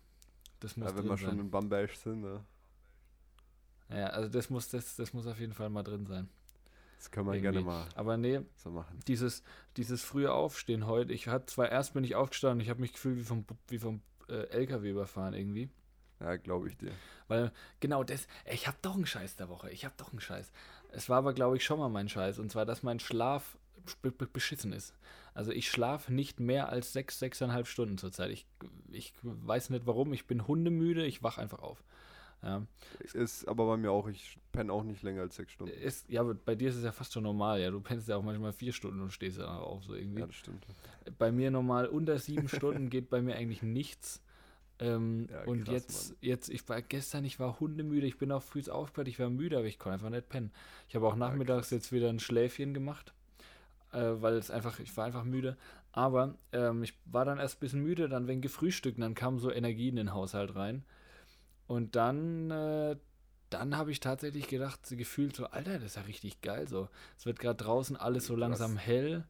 [0.59, 1.39] Das muss Ja, wenn wir schon sein.
[1.39, 2.43] in Bambash sind, ne?
[3.89, 6.29] Ja, also das muss, das, das muss auf jeden Fall mal drin sein.
[6.99, 7.73] Das können wir gerne Irgendwie.
[7.73, 8.99] mal Aber nee, so machen.
[9.07, 9.41] dieses,
[9.77, 13.17] dieses frühe Aufstehen heute, ich hatte zwar erst bin ich aufgestanden, ich habe mich gefühlt
[13.17, 15.69] wie vom, wie vom äh, LKW überfahren irgendwie.
[16.19, 16.91] Ja, glaube ich dir.
[17.29, 20.51] Weil, genau das, ich habe doch einen Scheiß der Woche, ich habe doch einen Scheiß.
[20.91, 23.57] Es war aber, glaube ich, schon mal mein Scheiß, und zwar, dass mein Schlaf
[24.01, 24.93] be be beschissen ist.
[25.33, 28.31] Also ich schlafe nicht mehr als sechs, sechseinhalb Stunden zurzeit.
[28.31, 28.45] Ich,
[28.91, 31.81] ich weiß nicht warum, ich bin hundemüde, ich wach einfach auf.
[32.41, 32.65] Ja,
[33.13, 35.73] Ist aber bei mir auch, ich penne auch nicht länger als sechs Stunden.
[35.73, 37.69] ist, ja, aber bei dir ist es ja fast schon normal, ja.
[37.69, 40.21] Du pennst ja auch manchmal vier Stunden und stehst ja auf, so irgendwie.
[40.21, 40.65] Ja, das stimmt.
[41.17, 44.21] bei mir normal unter sieben Stunden geht bei mir eigentlich nichts.
[44.79, 48.43] Ähm, Ja, und krass, jetzt, jetzt, ich war gestern, ich war hundemüde, ich bin auch
[48.43, 50.51] früh aufgehört, ich war müde, aber ich konnte einfach nicht pennen.
[50.87, 51.71] Ich habe auch nachmittags krass.
[51.71, 53.13] jetzt wieder ein Schläfchen gemacht,
[53.91, 55.57] äh, weil es einfach, ich war einfach müde.
[55.91, 59.51] Aber ähm, ich war dann erst ein bisschen müde, dann wegen gefrühstückt, dann kam so
[59.51, 60.83] Energie in den Haushalt rein.
[61.69, 62.95] Und dann, äh,
[63.51, 66.89] dann habe ich tatsächlich gedacht, gefühlt so, Alter, das ist ja richtig geil so.
[67.15, 69.23] Es wird gerade draußen alles so langsam hell.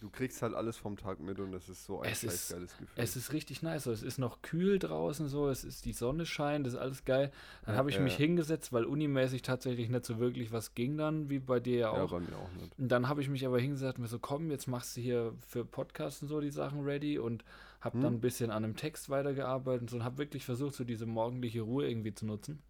[0.00, 2.72] Du kriegst halt alles vom Tag mit und es ist so ein Es ist- geiles
[2.76, 2.88] Gefühl.
[2.96, 3.84] Es ist richtig nice.
[3.84, 3.92] So.
[3.92, 5.48] Es ist noch kühl draußen, so.
[5.50, 7.30] Es ist die Sonne scheint, das ist alles geil.
[7.66, 8.18] Dann Ja, habe ich ja, mich ja.
[8.20, 12.02] hingesetzt, weil unimäßig tatsächlich nicht so wirklich was ging dann, wie bei dir ja ja,
[12.02, 12.10] auch.
[12.10, 12.78] bei mir auch nicht.
[12.78, 15.34] und dann habe ich mich aber hingesetzt und mir so, komm, jetzt machst du hier
[15.46, 17.44] für Podcasts und so die Sachen ready und
[17.84, 18.02] habe Hm.
[18.02, 21.06] dann ein bisschen an einem Text weitergearbeitet und so und habe wirklich versucht, so diese
[21.06, 22.62] morgendliche Ruhe irgendwie zu nutzen.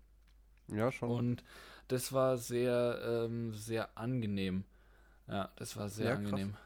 [0.68, 1.10] Ja, schon.
[1.10, 1.44] Und
[1.88, 4.64] das war sehr, ähm, sehr angenehm.
[5.28, 6.32] Ja, das war sehr Ja, krass.
[6.32, 6.56] angenehm.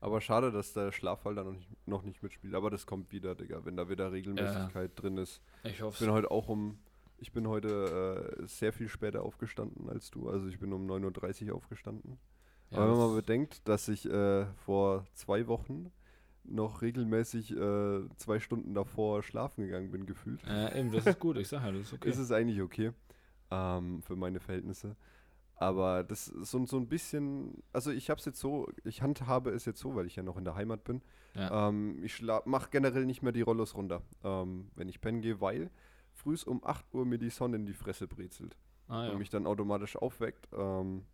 [0.00, 2.54] Aber schade, dass der Schlaffall da noch nicht, noch nicht mitspielt.
[2.54, 5.40] Aber das kommt wieder, Digga, wenn da wieder Regelmäßigkeit drin ist.
[5.64, 6.78] Ich Ich hoffe bin heute auch um.
[7.20, 10.28] Ich bin heute äh, sehr viel später aufgestanden als du.
[10.28, 12.18] Also ich bin um 9.30 Uhr aufgestanden.
[12.70, 15.90] Aber wenn man bedenkt, dass ich äh, vor zwei Wochen
[16.50, 21.36] noch regelmäßig äh, zwei Stunden davor schlafen gegangen bin, gefühlt, Ja, eben, das ist gut.
[21.36, 22.08] Ich sage ja, das ist okay.
[22.08, 22.92] ist es eigentlich okay
[23.50, 24.96] ähm, für meine Verhältnisse.
[25.60, 29.50] Aber das ist so, so ein bisschen, also ich habe es jetzt so, ich handhabe
[29.50, 31.02] es jetzt so, weil ich ja noch in der Heimat bin.
[31.34, 31.68] Ja.
[31.68, 35.70] Ähm, ich mache generell nicht mehr die Rollos runter, ähm, wenn ich pennen gehe, weil
[36.12, 39.10] frühs um 8 Uhr mir die Sonne in die Fresse brezelt ah, ja.
[39.10, 40.48] und mich dann automatisch aufweckt.
[40.52, 41.04] Ähm,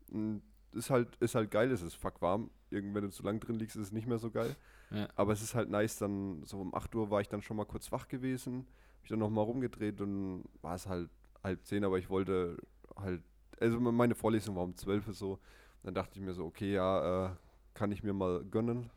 [0.72, 2.50] ist halt, ist halt geil, es ist fuck warm.
[2.68, 4.54] Irgendwann, wenn du zu lang drin liegst, ist es nicht mehr so geil.
[4.94, 5.08] Ja.
[5.16, 7.64] Aber es ist halt nice, dann so um 8 Uhr war ich dann schon mal
[7.66, 8.66] kurz wach gewesen,
[9.02, 11.10] mich dann nochmal rumgedreht und war es halt
[11.42, 12.56] halb zehn, aber ich wollte
[12.96, 13.22] halt,
[13.60, 15.38] also meine Vorlesung war um 12 Uhr so.
[15.82, 17.30] Dann dachte ich mir so, okay, ja, äh,
[17.74, 18.88] kann ich mir mal gönnen,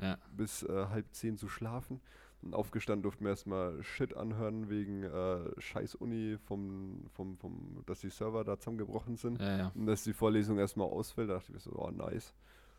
[0.00, 0.18] Ja.
[0.36, 2.00] bis äh, halb zehn zu schlafen.
[2.40, 8.00] Und aufgestanden durften wir erstmal Shit anhören wegen äh, scheiß Uni, vom, vom, vom, dass
[8.00, 9.40] die Server da zusammengebrochen sind.
[9.40, 9.72] Ja, ja.
[9.76, 12.34] Und dass die Vorlesung erstmal ausfällt, da dachte ich mir so, oh nice.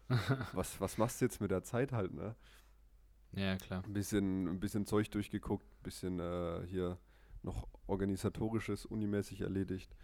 [0.53, 2.35] was, was machst du jetzt mit der Zeit halt, ne?
[3.35, 3.83] Ja, klar.
[3.85, 6.97] Ein bisschen, ein bisschen Zeug durchgeguckt, ein bisschen äh, hier
[7.41, 9.95] noch organisatorisches, unimäßig erledigt.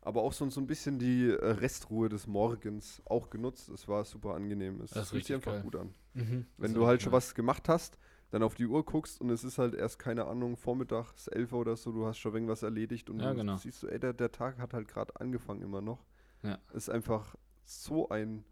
[0.00, 3.68] Aber auch so, so ein bisschen die äh, Restruhe des Morgens auch genutzt.
[3.68, 4.80] Es war super angenehm.
[4.80, 5.62] Es fühlt sich einfach geil.
[5.62, 5.94] gut an.
[6.14, 6.46] Mhm.
[6.56, 7.98] Wenn du halt schon was gemacht hast,
[8.30, 11.60] dann auf die Uhr guckst und es ist halt erst, keine Ahnung, vormittags 11 Uhr
[11.60, 13.56] oder so, du hast schon irgendwas erledigt und Ja, du genau.
[13.56, 16.04] siehst du, ey, der, der Tag hat halt gerade angefangen immer noch.
[16.42, 16.58] Ja.
[16.72, 18.44] Ist einfach so ein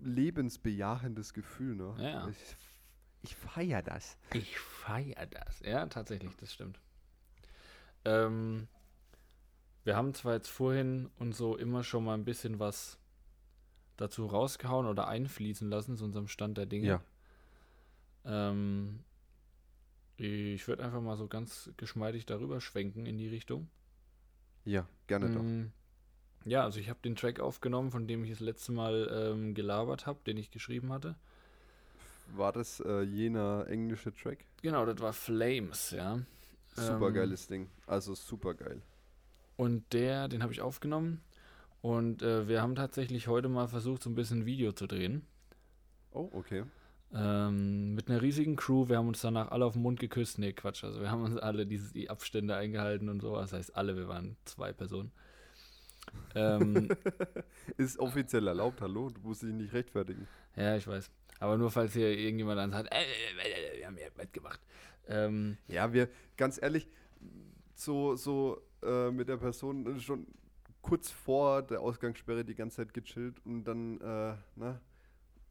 [0.00, 1.94] lebensbejahendes Gefühl, ne?
[1.98, 2.28] Ja.
[2.28, 2.56] Ich,
[3.22, 4.16] ich feiere das.
[4.32, 5.60] Ich feiere das.
[5.60, 6.80] Ja, tatsächlich, das stimmt.
[8.04, 8.68] Ähm,
[9.84, 12.98] wir haben zwar jetzt vorhin und so immer schon mal ein bisschen was
[13.96, 16.86] dazu rausgehauen oder einfließen lassen zu unserem Stand der Dinge.
[16.86, 17.02] Ja.
[18.24, 19.00] Ähm,
[20.16, 23.68] ich würde einfach mal so ganz geschmeidig darüber schwenken in die Richtung.
[24.64, 25.42] Ja, gerne doch.
[25.42, 25.72] Mm,
[26.44, 30.06] Ja, also ich habe den Track aufgenommen, von dem ich das letzte Mal ähm, gelabert
[30.06, 31.16] habe, den ich geschrieben hatte.
[32.34, 34.46] War das äh, jener englische Track?
[34.62, 36.20] Genau, das war Flames, ja.
[36.74, 37.68] Super Ähm, Ding.
[37.86, 38.80] Also super geil.
[39.56, 41.20] Und der, den habe ich aufgenommen.
[41.82, 45.26] Und äh, wir haben tatsächlich heute mal versucht, so ein bisschen Video zu drehen.
[46.12, 46.64] Oh, okay.
[47.12, 48.88] Ähm, mit einer riesigen Crew.
[48.88, 50.38] Wir haben uns danach alle auf den Mund geküsst.
[50.38, 50.84] Nee, Quatsch.
[50.84, 53.36] Also wir haben uns alle diese, die Abstände eingehalten und so.
[53.36, 55.12] Das heißt, alle, wir waren zwei Personen.
[56.34, 56.88] ähm,
[57.76, 59.10] Ist offiziell erlaubt, hallo?
[59.10, 60.26] Du musst dich nicht rechtfertigen.
[60.56, 61.10] ja, ich weiß.
[61.42, 64.60] Aber nur falls hier irgendjemand dann sagt, äh, äh, äh, wir haben ja mitgemacht.
[65.08, 66.86] Ähm, Ja, wir, ganz ehrlich,
[67.74, 70.28] so, so äh, mit der Person schon
[70.82, 74.80] kurz vor der Ausgangssperre die ganze Zeit gechillt und dann, äh, ne?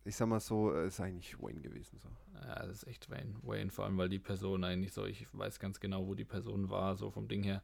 [0.06, 2.00] Ich sag mal so, äh, ist eigentlich Wayne gewesen.
[2.00, 2.08] So.
[2.40, 3.36] ja, das ist echt Wayne.
[3.44, 6.70] Wayne, vor allem, weil die Person eigentlich so, ich weiß ganz genau, wo die Person
[6.70, 7.62] war, so vom Ding her.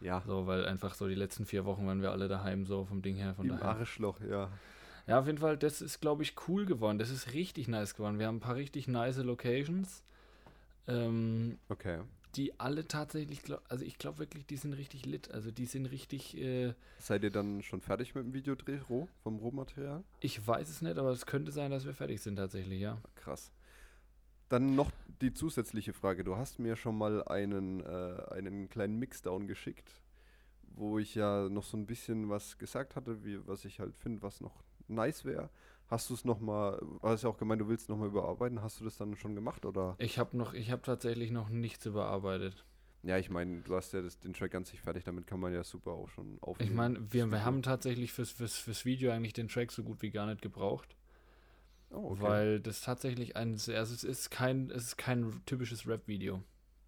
[0.00, 3.00] Ja, So, weil einfach so die letzten vier Wochen waren wir alle daheim, so vom
[3.00, 3.34] Ding her.
[3.34, 3.78] Von im daher.
[3.78, 4.50] Arschloch, ja.
[5.06, 6.98] Ja, auf jeden Fall, das ist, glaube ich, cool geworden.
[6.98, 8.18] Das ist richtig nice geworden.
[8.18, 10.02] Wir haben ein paar richtig nice Locations,
[10.88, 12.00] ähm, Okay.
[12.36, 15.30] die alle tatsächlich, glaub, also ich glaube wirklich, die sind richtig lit.
[15.30, 19.38] Also die sind richtig, äh, Seid ihr dann schon fertig mit dem Videodreh, roh, vom
[19.38, 20.02] Rohmaterial?
[20.20, 22.98] ich weiß es nicht, aber es könnte sein, dass wir fertig sind tatsächlich, ja.
[23.14, 23.50] Krass.
[24.48, 24.90] Dann noch
[25.20, 26.22] die zusätzliche Frage.
[26.24, 30.00] Du hast mir schon mal einen, äh, einen kleinen Mixdown geschickt,
[30.76, 34.22] wo ich ja noch so ein bisschen was gesagt hatte, wie, was ich halt finde,
[34.22, 35.50] was noch nice wäre.
[35.88, 38.62] Hast du es nochmal, du hast ja auch gemeint, du willst nochmal überarbeiten.
[38.62, 39.94] Hast du das dann schon gemacht oder?
[39.98, 42.64] Ich habe noch, ich habe tatsächlich noch nichts überarbeitet.
[43.02, 45.52] Ja, ich meine, du hast ja das, den Track an sich fertig, damit kann man
[45.52, 46.70] ja super auch schon aufnehmen.
[46.70, 50.00] Ich meine, wir, wir haben tatsächlich fürs, fürs, fürs Video eigentlich den Track so gut
[50.00, 50.96] wie gar nicht gebraucht.
[51.90, 52.22] Oh, okay.
[52.22, 56.42] Weil das tatsächlich ein, sehr- also es ist kein, es ist kein typisches Rap-Video.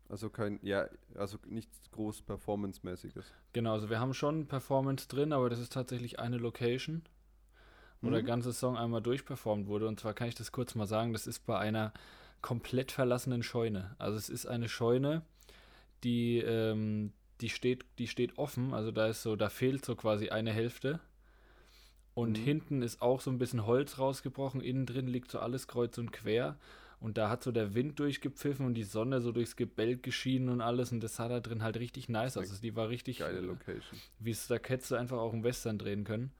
[0.08, 3.32] also kein, ja, also nichts groß Performance-mäßiges.
[3.52, 7.02] Genau, also wir haben schon Performance drin, aber das ist tatsächlich eine Location,
[8.02, 8.26] wo der Mhm.
[8.26, 9.88] ganze Song einmal durchperformt wurde.
[9.88, 11.92] Und zwar kann ich das kurz mal sagen, das ist bei einer
[12.42, 13.94] komplett verlassenen Scheune.
[13.98, 15.22] Also es ist eine Scheune,
[16.04, 20.28] die, ähm, die steht, die steht offen, also da ist so, da fehlt so quasi
[20.30, 21.00] eine Hälfte.
[22.14, 22.44] Und Mhm.
[22.44, 26.12] hinten ist auch so ein bisschen Holz rausgebrochen, innen drin liegt so alles kreuz und
[26.12, 26.56] quer.
[26.98, 30.62] Und da hat so der Wind durchgepfiffen und die Sonne so durchs Gebälk geschienen und
[30.62, 30.92] alles.
[30.92, 32.48] Und das sah da drin halt richtig nice aus.
[32.48, 34.00] Also die war richtig Geile Location.
[34.18, 36.30] wie es da hättest du einfach auch im Western drehen können.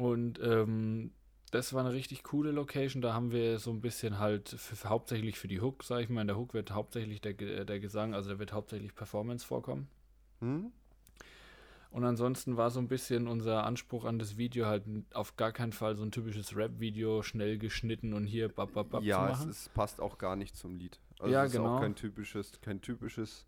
[0.00, 1.12] Und ähm,
[1.50, 3.02] das war eine richtig coole Location.
[3.02, 6.08] Da haben wir so ein bisschen halt für, für, hauptsächlich für die Hook, sag ich
[6.08, 6.22] mal.
[6.22, 9.88] In der Hook wird hauptsächlich der, Ge- der Gesang, also da wird hauptsächlich Performance vorkommen.
[10.40, 10.72] Hm?
[11.90, 15.72] Und ansonsten war so ein bisschen unser Anspruch an das Video halt auf gar keinen
[15.72, 19.38] Fall so ein typisches Rap-Video, schnell geschnitten und hier bap, bap, bap ja, zu es,
[19.40, 19.50] machen.
[19.50, 21.00] es passt auch gar nicht zum Lied.
[21.18, 21.76] Also Ja, es ist genau.
[21.76, 23.44] auch kein typisches, kein typisches,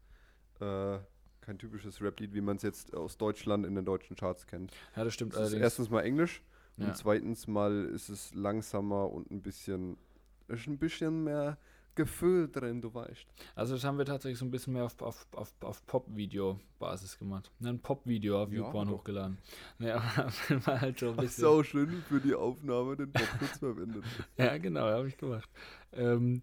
[0.61, 0.99] äh,
[1.43, 4.73] kein typisches Rap-Lied, wie man es jetzt aus Deutschland in den deutschen Charts kennt.
[4.97, 5.63] ja, das stimmt Es ist allerdings.
[5.63, 6.43] erstens mal Englisch
[6.79, 6.87] Ja.
[6.87, 9.97] und zweitens mal ist es langsamer und ein bisschen,
[10.49, 11.59] ist ein bisschen mehr
[11.95, 13.27] Gefühl drin, du weißt.
[13.55, 17.51] Also das haben wir tatsächlich so ein bisschen mehr auf, auf, auf, auf Pop-Video-Basis gemacht.
[17.59, 18.95] Ne, Ein Pop-Video auf Ja, YouPorn doch.
[18.99, 19.37] hochgeladen.
[19.79, 19.93] Aber
[20.67, 21.43] war halt so ein bisschen.
[21.43, 24.05] sau schön für die Aufnahme den Popschutz verwendet.
[24.39, 25.49] Ja, genau, habe ich gemacht.
[25.93, 26.41] Ähm,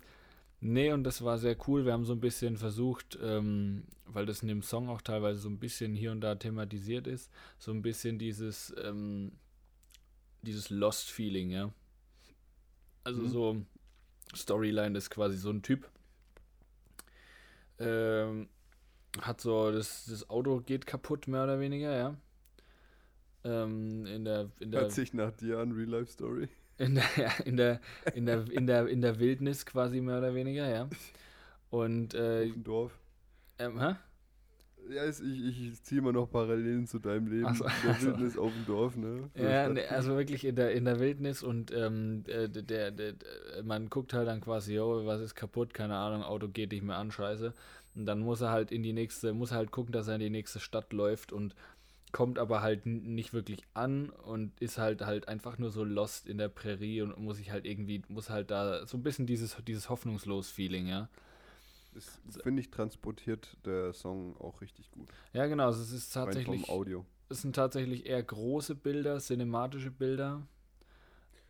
[0.62, 1.86] nee, und das war sehr cool.
[1.86, 5.50] Wir haben so ein bisschen versucht, ähm, weil das in dem Song auch teilweise so
[5.50, 9.32] ein bisschen hier und da thematisiert ist, so ein bisschen dieses, ähm,
[10.42, 11.72] dieses Lost-Feeling, ja.
[13.04, 13.30] Also Mhm.
[13.30, 13.62] so
[14.36, 15.90] Storyline ist quasi so ein Typ.
[17.80, 18.50] Ähm,
[19.22, 22.18] hat so, das, das Auto geht kaputt, mehr oder weniger, ja.
[23.44, 26.50] Ähm, in der, in der Hört sich nach dir an, Real-Life-Story.
[26.80, 27.80] In der, ja, in der,
[28.14, 30.90] in der, in der, in der Wildnis quasi mehr oder weniger, ja.
[31.70, 33.00] Und äh, Auf dem Dorf.
[33.60, 33.96] ähm, hä?
[34.90, 37.46] Ja, ich, ich ziehe immer noch Parallelen zu deinem Leben.
[37.46, 38.08] Ach so, in der ach so.
[38.08, 39.30] Wildnis auf dem Dorf, ne?
[39.36, 43.14] Ja, ne, also wirklich in der, in der Wildnis und ähm, der, der, der, der,
[43.64, 46.98] man guckt halt dann quasi, yo, was ist kaputt, keine Ahnung, Auto geht nicht mehr
[46.98, 47.54] an, scheiße.
[47.94, 50.22] Und dann muss er halt in die nächste, muss er halt gucken, dass er in
[50.22, 51.54] die nächste Stadt läuft und
[52.12, 56.38] kommt aber halt nicht wirklich an und ist halt halt einfach nur so lost in
[56.38, 59.90] der Prärie und muss sich halt irgendwie, muss halt da so ein bisschen dieses, dieses
[59.90, 61.10] Hoffnungslos-Feeling, ja.
[61.94, 65.10] Das finde ich transportiert der Song auch richtig gut.
[65.34, 66.70] Ja, genau, also es ist tatsächlich.
[66.70, 67.06] Audio.
[67.30, 70.42] es sind tatsächlich eher große Bilder, cinematische Bilder,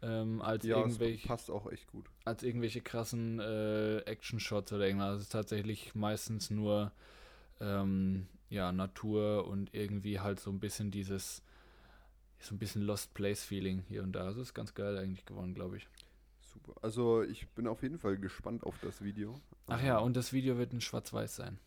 [0.02, 2.10] ähm, als, Ja, irgendwelche, passt auch echt gut.
[2.26, 5.18] als irgendwelche krassen äh, Action-Shots oder irgendwas.
[5.18, 6.92] Es ist tatsächlich meistens nur
[7.60, 11.44] ähm, ja, Natur und irgendwie halt so ein bisschen dieses,
[12.40, 14.26] so ein bisschen Lost Place-Feeling hier und da.
[14.26, 15.88] Also ist ganz geil eigentlich geworden, glaube ich.
[16.42, 16.74] Super.
[16.82, 19.40] Also ich bin auf jeden Fall gespannt auf das Video.
[19.68, 21.60] Ach ja, und das Video wird in Schwarz-Weiß sein.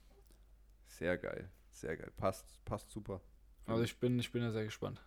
[0.86, 1.48] Sehr geil.
[1.70, 2.10] Sehr geil.
[2.16, 3.20] Passt, passt super.
[3.66, 5.00] Also ich bin, ich bin da sehr gespannt.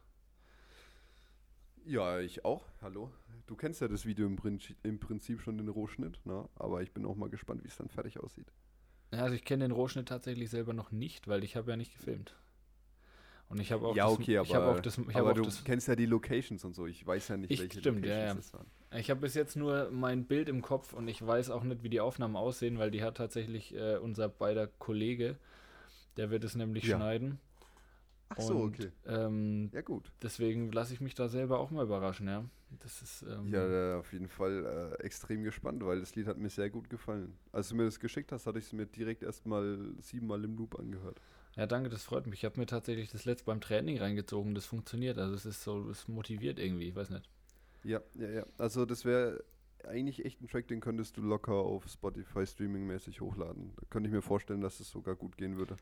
[1.85, 2.63] Ja, ich auch.
[2.81, 3.11] Hallo.
[3.47, 6.49] Du kennst ja das Video im, Prinzip, im Prinzip schon den Rohschnitt, ne?
[6.55, 8.51] aber ich bin auch mal gespannt, wie es dann fertig aussieht.
[9.13, 11.93] Ja, also ich kenne den Rohschnitt tatsächlich selber noch nicht, weil ich habe ja nicht
[11.95, 12.35] gefilmt.
[13.47, 15.35] Und ich habe auch ja, das, okay, ich habe aber, auch das, ich aber auch
[15.35, 16.87] du das, kennst ja die Locations und so.
[16.87, 18.35] Ich weiß ja nicht, Ich- welche stimmt, ja, Locations ja.
[18.35, 18.99] das waren.
[18.99, 21.89] Ich habe bis jetzt nur mein Bild im Kopf und ich weiß auch nicht, wie
[21.89, 25.37] die Aufnahmen aussehen, weil die hat tatsächlich äh, unser beider Kollege,
[26.17, 26.97] der wird es nämlich Ja.
[26.97, 27.39] schneiden.
[28.29, 28.91] Ach so, und, okay.
[29.05, 30.11] Ähm, Ja, gut.
[30.21, 32.45] deswegen lasse ich mich da selber auch mal überraschen, ja.
[32.81, 36.37] Das ist, ähm, Ja, äh, auf jeden Fall äh, extrem gespannt, weil das Lied hat
[36.37, 37.37] mir sehr gut gefallen.
[37.51, 40.77] Als du mir das geschickt hast, hatte ich es mir direkt erstmal siebenmal im Loop
[40.79, 41.21] angehört.
[41.55, 42.39] ja, danke, das freut mich.
[42.39, 45.17] Ich habe mir tatsächlich das letzte beim Training reingezogen, das funktioniert.
[45.17, 47.29] Also es ist so, es motiviert irgendwie, ich weiß nicht.
[47.83, 48.45] Ja, ja, ja.
[48.57, 49.43] Also das wäre
[49.87, 53.73] eigentlich echt ein Track, den könntest du locker auf Spotify streamingmäßig hochladen.
[53.77, 55.77] Da könnte ich mir vorstellen, dass es sogar gut gehen würde.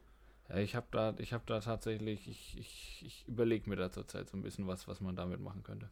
[0.49, 4.29] Ja, ich habe da, ich habe da tatsächlich, ich, ich, ich überlege mir da zurzeit
[4.29, 5.89] so ein bisschen was, was man damit machen könnte.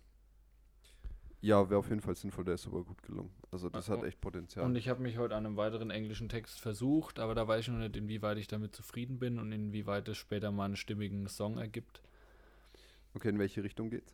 [1.41, 3.31] Ja, wäre auf jeden Fall sinnvoll, der ist sogar gut gelungen.
[3.51, 4.63] Also das hat echt Potenzial.
[4.63, 7.67] Und ich habe mich heute an einem weiteren englischen Text versucht, aber da weiß ich
[7.69, 11.57] noch nicht, inwieweit ich damit zufrieden bin und inwieweit es später mal einen stimmigen Song
[11.57, 12.01] ergibt.
[13.15, 14.13] okay, in welche Richtung geht's?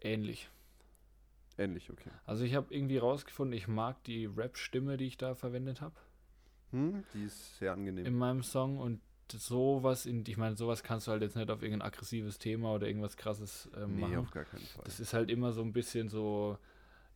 [0.00, 0.48] Ähnlich.
[1.58, 2.10] Ähnlich, okay.
[2.24, 5.94] Also ich habe irgendwie rausgefunden, ich mag die Rap-Stimme, die ich da verwendet habe
[6.70, 8.06] Hm, die ist sehr angenehm.
[8.06, 9.00] in meinem Song und
[9.32, 12.86] sowas in, ich meine, sowas kannst du halt jetzt nicht auf irgendein aggressives Thema oder
[12.86, 14.18] irgendwas krasses nee, machen.
[14.18, 14.84] auf gar keinen Fall.
[14.84, 16.58] Das ist halt immer so ein bisschen so,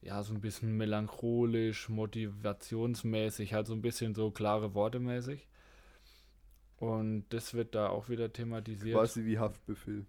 [0.03, 5.47] ja, so ein bisschen melancholisch, motivationsmäßig, halt so ein bisschen so klare Worte mäßig.
[6.79, 8.97] Und das wird da auch wieder thematisiert.
[8.97, 10.07] Quasi wie Haftbefehl.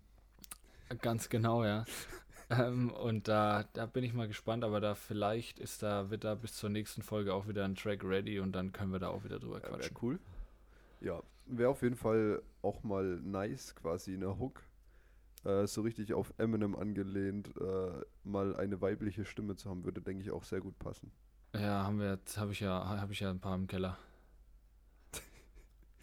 [1.02, 1.86] Ganz genau, ja.
[2.50, 6.36] ähm, und da, da bin ich mal gespannt, aber da vielleicht ist da, wird da
[6.36, 9.24] bis zur nächsten Folge auch wieder ein Track ready und dann können wir da auch
[9.24, 9.98] wieder drüber Ja, quatschen.
[10.02, 10.20] cool.
[11.02, 14.64] Ja, wäre auf jeden Fall auch mal nice, quasi in der Hook.
[15.46, 17.92] Äh, so richtig auf Eminem angelehnt, äh,
[18.24, 21.12] mal eine weibliche Stimme zu haben, würde, denke ich, auch sehr gut passen.
[21.54, 23.98] Ja, haben wir jetzt, habe ich ja, habe ich ja ein paar im Keller.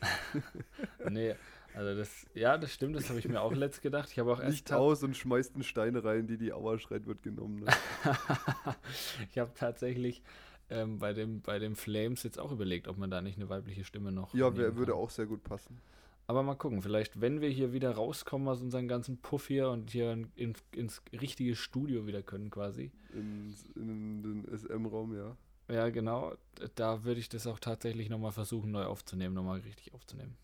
[1.11, 1.35] nee,
[1.75, 4.09] also das, ja, das stimmt, das habe ich mir auch letzt gedacht.
[4.11, 7.07] Ich habe auch erst Nicht aus und schmeißt einen Stein rein, die die Auer schreit,
[7.07, 7.65] wird genommen.
[7.65, 7.67] Ne?
[9.31, 10.23] ich habe tatsächlich
[10.71, 13.85] ähm, bei, dem, bei dem Flames jetzt auch überlegt, ob man da nicht eine weibliche
[13.85, 14.35] Stimme noch.
[14.35, 15.81] ja, wär, würde auch sehr gut passen.
[16.29, 19.91] Aber mal gucken, vielleicht, wenn wir hier wieder rauskommen aus unserem ganzen Puff hier und
[19.91, 22.91] hier in, in, ins richtige Studio wieder können, quasi.
[23.15, 25.37] In, in den SM-Raum, ja.
[25.69, 26.35] Ja, genau.
[26.75, 30.37] Da würde ich das auch tatsächlich nochmal versuchen, neu aufzunehmen, nochmal richtig aufzunehmen.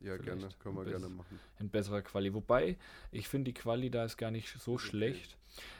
[0.00, 1.40] Ja, Vielleicht gerne, können wir gerne machen.
[1.58, 2.32] In besserer Quali.
[2.34, 2.76] Wobei,
[3.10, 5.36] ich finde, die Quali da ist gar nicht so schlecht.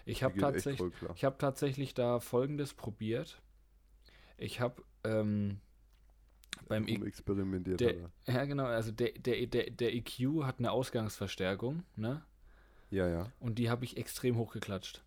[0.07, 0.92] Ich habe tatsächlich.
[1.14, 3.40] Ich habe tatsächlich da folgendes probiert.
[4.39, 5.61] Ich habe ähm,
[6.68, 7.80] beim I experimentiert.
[7.80, 7.95] der,
[8.26, 12.22] ja genau, also der, der, der, der EQ hat eine Ausgangsverstärkung, ne?
[12.91, 13.32] Ja, ja.
[13.41, 15.03] Und die habe ich extrem hochgeklatscht.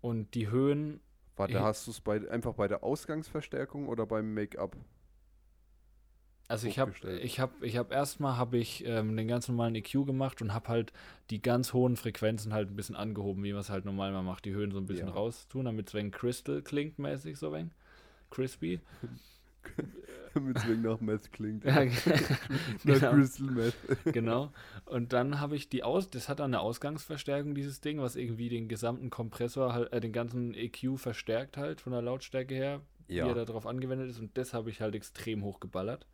[0.00, 1.00] Und die Höhen,
[1.36, 4.76] Warte, hast du es bei, einfach bei der Ausgangsverstärkung oder beim Make-up?
[6.48, 6.92] also ich habe
[7.22, 10.68] ich habe ich habe erstmal habe ich ähm, den ganz normalen EQ gemacht und habe
[10.68, 10.92] halt
[11.30, 14.44] die ganz hohen Frequenzen halt ein bisschen angehoben, wie man es halt normal mal macht,
[14.44, 15.14] die Höhen so ein bisschen Ja.
[15.14, 17.70] raus tun, damit es wegen Crystal klingt mäßig so wegen
[18.32, 18.80] crispy.
[20.34, 21.64] Damit es wegen nach Meth klingt.
[21.64, 21.84] Ja,
[22.84, 23.12] Nach genau.
[23.12, 23.74] Crystal Meth.
[24.12, 24.50] genau.
[24.86, 28.48] Und dann habe ich die Aus, das hat dann eine Ausgangsverstärkung, dieses Ding, was irgendwie
[28.48, 33.18] den gesamten Kompressor, halt, äh, den ganzen EQ verstärkt halt von der Lautstärke her, wie
[33.18, 33.44] er Ja.
[33.44, 34.18] darauf angewendet ist.
[34.20, 36.06] Und das habe ich halt extrem hochgeballert.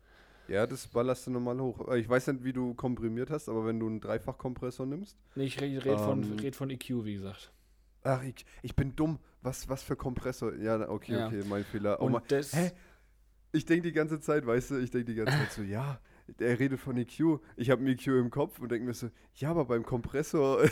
[0.49, 1.87] ja, das ballerst du normal hoch.
[1.87, 5.17] Äh, Ich weiß nicht, wie du komprimiert hast, aber wenn du einen Dreifachkompressor nimmst.
[5.35, 7.51] Nee, ich rede red von, Ähm, red von EQ, wie gesagt.
[8.03, 9.19] Ach, ich, ich bin dumm.
[9.41, 10.53] Was, was für Kompressor?
[10.55, 11.27] Ja, okay, Ja.
[11.27, 12.01] okay, mein Fehler.
[12.01, 12.71] Oh, Und mein, das, hä?
[13.51, 15.99] Ich denke die ganze Zeit, weißt du, ich denke die ganze Zeit so, ja,
[16.39, 17.39] der redet von EQ.
[17.55, 20.61] Ich habe EQ im Kopf und denke mir so, ja, aber beim Kompressor.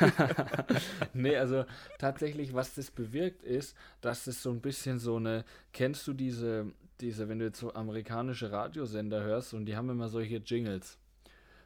[1.14, 1.64] nee, also
[1.98, 5.44] tatsächlich, was das bewirkt, ist, dass es so ein bisschen so eine.
[5.72, 10.08] Kennst du diese, diese, wenn du jetzt so amerikanische Radiosender hörst und die haben immer
[10.08, 10.98] solche Jingles?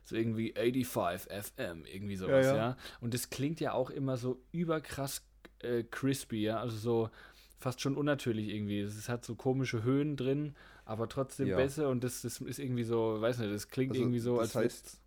[0.04, 2.52] So irgendwie 85 FM, irgendwie sowas, ja.
[2.52, 2.56] ja.
[2.56, 2.76] ja?
[3.00, 5.22] Und das klingt ja auch immer so überkrass
[5.60, 6.58] äh, crispy, ja.
[6.60, 7.10] Also so
[7.58, 8.80] fast schon unnatürlich irgendwie.
[8.80, 11.56] Es hat so komische Höhen drin, aber trotzdem ja.
[11.56, 14.56] besser und das, das ist irgendwie so, weiß nicht, das klingt also irgendwie so, das
[14.56, 15.00] als heißt,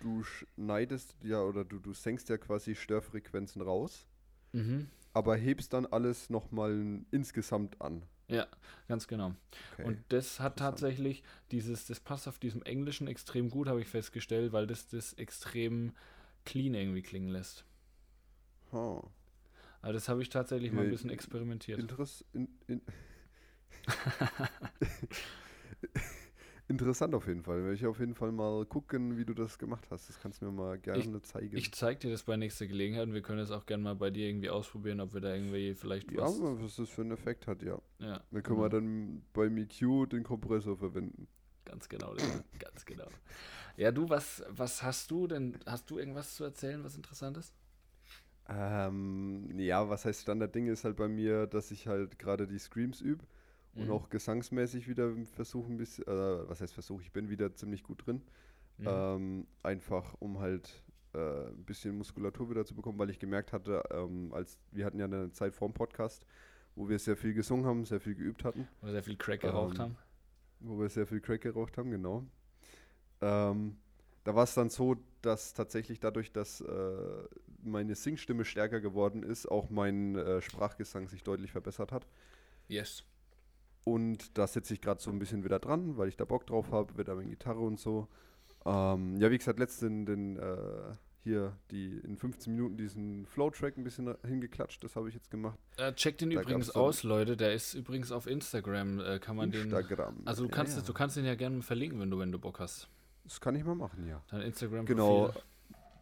[0.00, 4.06] du schneidest ja oder du, du senkst ja quasi Störfrequenzen raus,
[4.52, 4.88] mhm.
[5.12, 8.02] aber hebst dann alles nochmal insgesamt an.
[8.28, 8.46] Ja,
[8.88, 9.34] ganz genau.
[9.72, 9.84] Okay.
[9.84, 14.52] Und das hat tatsächlich dieses, das passt auf diesem Englischen extrem gut, habe ich festgestellt,
[14.52, 15.92] weil das das extrem
[16.44, 17.64] clean irgendwie klingen lässt.
[18.72, 19.02] Huh.
[19.82, 21.78] Aber das habe ich tatsächlich mal ein bisschen experimentiert.
[21.78, 22.80] Interess in, in
[26.66, 27.62] Interessant auf jeden Fall.
[27.62, 30.08] Werde ich auf jeden Fall mal gucken, wie du das gemacht hast.
[30.08, 31.56] Das kannst du mir mal gerne ich, zeigen.
[31.56, 34.10] Ich zeige dir das bei nächster Gelegenheit und wir können es auch gerne mal bei
[34.10, 36.38] dir irgendwie ausprobieren, ob wir da irgendwie vielleicht ja, was...
[36.38, 37.78] Ja, was das für einen Effekt hat, ja.
[37.98, 38.62] ja dann können genau.
[38.62, 41.28] wir dann bei MiQ den Kompressor verwenden.
[41.66, 42.14] Ganz genau,
[42.58, 43.08] ganz genau.
[43.76, 45.58] Ja, du, was, was hast du denn?
[45.66, 47.54] Hast du irgendwas zu erzählen, was interessant ist?
[48.48, 53.00] Ähm, ja, was heißt Standardding ist halt bei mir, dass ich halt gerade die Screams
[53.00, 53.24] übe
[53.74, 53.92] und mhm.
[53.92, 58.06] auch gesangsmäßig wieder versuche ein bisschen, äh, was heißt versuche, ich bin wieder ziemlich gut
[58.06, 58.22] drin.
[58.78, 58.86] Mhm.
[58.88, 63.82] Ähm, einfach um halt äh, ein bisschen Muskulatur wieder zu bekommen, weil ich gemerkt hatte,
[63.90, 66.26] ähm, als wir hatten ja eine Zeit vor dem Podcast,
[66.74, 68.68] wo wir sehr viel gesungen haben, sehr viel geübt hatten.
[68.80, 69.96] Wo wir sehr viel Crack geraucht ähm, haben.
[70.60, 72.24] Wo wir sehr viel Crack geraucht haben, genau.
[73.20, 73.76] Ähm,
[74.24, 77.24] da war es dann so, dass tatsächlich dadurch, dass äh,
[77.62, 82.06] meine Singstimme stärker geworden ist, auch mein äh, Sprachgesang sich deutlich verbessert hat.
[82.68, 83.04] Yes.
[83.84, 86.72] Und da sitze ich gerade so ein bisschen wieder dran, weil ich da Bock drauf
[86.72, 88.08] habe, wieder mit Gitarre und so.
[88.64, 93.84] Ähm, ja, wie gesagt, letztens den, äh, hier die in 15 Minuten diesen Flow-Track ein
[93.84, 95.58] bisschen hingeklatscht, das habe ich jetzt gemacht.
[95.76, 97.36] Äh, checkt den da übrigens aus, Leute.
[97.36, 99.00] Der ist übrigens auf Instagram.
[99.00, 100.16] Äh, kann man Instagram.
[100.16, 100.26] den.
[100.26, 100.86] Also du kannst, ja, ja.
[100.86, 102.88] du kannst den ja gerne verlinken, wenn du, wenn du Bock hast.
[103.24, 104.22] Das kann ich mal machen, ja.
[104.30, 104.86] Dein Instagram.
[104.86, 105.32] Genau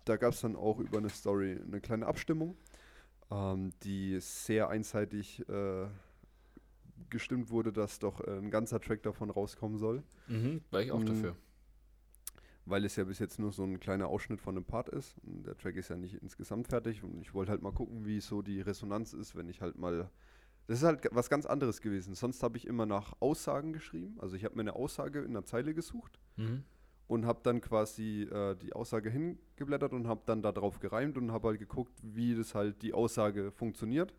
[0.05, 2.57] da gab es dann auch über eine Story eine kleine Abstimmung,
[3.31, 5.87] ähm, die sehr einseitig äh,
[7.11, 10.03] gestimmt wurde, dass doch äh, ein ganzer Track davon rauskommen soll.
[10.29, 11.37] Mhm, war ich auch mhm, dafür.
[12.65, 15.17] Weil es ja bis jetzt nur so ein kleiner Ausschnitt von einem Part ist.
[15.25, 18.21] Und der Track ist ja nicht insgesamt fertig und ich wollte halt mal gucken, wie
[18.21, 20.11] so die Resonanz ist, wenn ich halt mal.
[20.69, 22.15] Das ist halt was ganz anderes gewesen.
[22.15, 24.17] Sonst habe ich immer nach Aussagen geschrieben.
[24.21, 26.21] Also ich habe mir eine Aussage in einer Zeile gesucht.
[26.37, 26.63] Mhm
[27.13, 31.49] und habe dann quasi äh, die Aussage hingeblättert und habe dann darauf gereimt und habe
[31.49, 34.15] halt geguckt, wie das halt die Aussage funktioniert.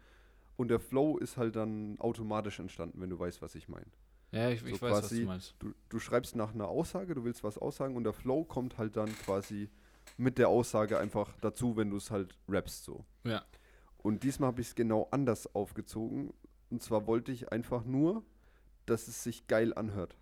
[0.55, 3.87] Und der Flow ist halt dann automatisch entstanden, wenn du weißt, was ich meine.
[4.31, 5.55] Ja, ich, so ich weiß, was du meinst.
[5.59, 8.95] Du, du, schreibst nach einer Aussage, du willst was aussagen und der Flow kommt halt
[8.95, 9.69] dann quasi
[10.17, 13.05] mit der Aussage einfach dazu, wenn du es halt rappst so.
[13.23, 13.43] Ja.
[13.97, 16.33] Und diesmal habe ich es genau anders aufgezogen.
[16.69, 18.23] Und zwar wollte ich einfach nur,
[18.85, 20.17] dass es sich geil anhört.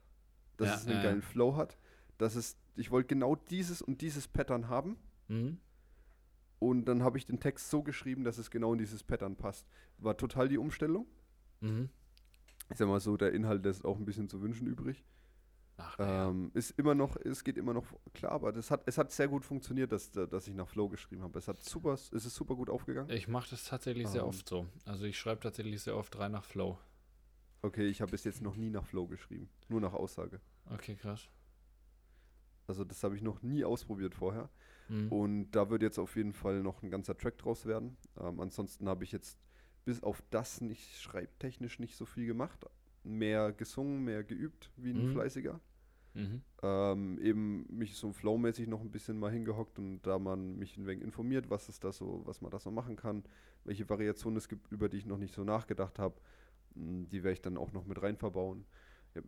[0.58, 1.78] Dass ja, es einen ja, geilen Flow hat.
[2.18, 4.98] Dass es ich wollte genau dieses und dieses Pattern haben.
[5.28, 5.60] Mhm.
[6.62, 9.68] Und dann habe ich den Text so geschrieben, dass es genau in dieses Pattern passt.
[9.98, 11.08] War total die Umstellung.
[11.60, 11.90] Mhm.
[12.70, 15.04] Ich sag mal so, der Inhalt lässt auch ein bisschen zu wünschen übrig.
[15.78, 19.12] Ach, ähm, ist immer noch, es geht immer noch klar, aber das hat, es hat
[19.12, 21.40] sehr gut funktioniert, dass, dass ich nach Flow geschrieben habe.
[21.40, 23.10] Es hat super, es ist super gut aufgegangen.
[23.10, 24.68] Ich mache das tatsächlich ähm, sehr oft so.
[24.86, 26.78] Also ich schreibe tatsächlich sehr oft drei nach Flow.
[27.64, 30.40] Okay, ich habe bis jetzt noch nie nach Flow geschrieben, nur nach Aussage.
[30.70, 31.28] Okay, krass.
[32.68, 34.48] Also das habe ich noch nie ausprobiert vorher.
[34.92, 35.08] Mhm.
[35.08, 37.96] Und da wird jetzt auf jeden Fall noch ein ganzer Track draus werden.
[38.20, 39.40] Ähm, ansonsten habe ich jetzt
[39.86, 42.66] bis auf das nicht schreibtechnisch nicht so viel gemacht.
[43.04, 45.14] Mehr gesungen, mehr geübt wie ein mhm.
[45.14, 45.62] Fleißiger.
[46.14, 46.42] Mhm.
[46.62, 50.86] Ähm, eben mich so flowmäßig noch ein bisschen mal hingehockt und da man mich ein
[50.86, 53.24] wenig informiert, was ist das so, was man da so machen kann,
[53.64, 56.16] welche Variationen es gibt, über die ich noch nicht so nachgedacht habe.
[56.76, 58.66] Die werde ich dann auch noch mit rein verbauen.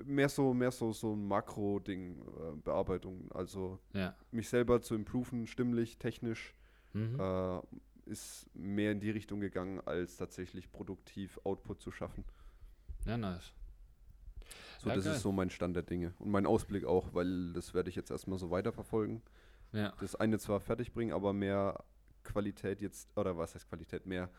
[0.05, 3.29] Mehr so, mehr so, so ein Makro-Ding, äh, Bearbeitung.
[3.31, 4.15] Also ja.
[4.31, 6.53] mich selber zu improven, stimmlich, technisch,
[6.93, 7.19] mhm.
[7.19, 7.59] äh,
[8.05, 12.23] ist mehr in die Richtung gegangen, als tatsächlich produktiv Output zu schaffen.
[13.05, 13.53] Ja, nice.
[14.79, 15.15] So, ja, das geil.
[15.15, 16.13] ist so mein Stand der Dinge.
[16.19, 19.21] Und mein Ausblick auch, weil das werde ich jetzt erstmal so weiterverfolgen.
[19.71, 19.93] Ja.
[19.99, 21.83] Das eine zwar fertig bringen, aber mehr
[22.23, 24.29] Qualität jetzt, oder was heißt Qualität, mehr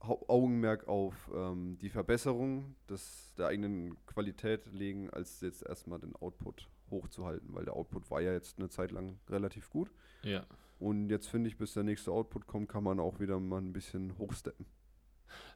[0.00, 6.68] Augenmerk auf ähm, die Verbesserung des, der eigenen Qualität legen, als jetzt erstmal den Output
[6.90, 9.90] hochzuhalten, weil der Output war ja jetzt eine Zeit lang relativ gut.
[10.22, 10.46] Ja.
[10.78, 13.72] Und jetzt finde ich, bis der nächste Output kommt, kann man auch wieder mal ein
[13.72, 14.66] bisschen hochsteppen.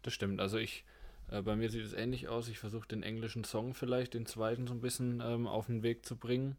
[0.02, 0.40] Das stimmt.
[0.40, 0.84] Also ich,
[1.30, 2.48] äh, bei mir sieht es ähnlich aus.
[2.48, 6.04] Ich versuche den englischen Song vielleicht, den zweiten, so ein bisschen ähm, auf den Weg
[6.06, 6.56] zu bringen.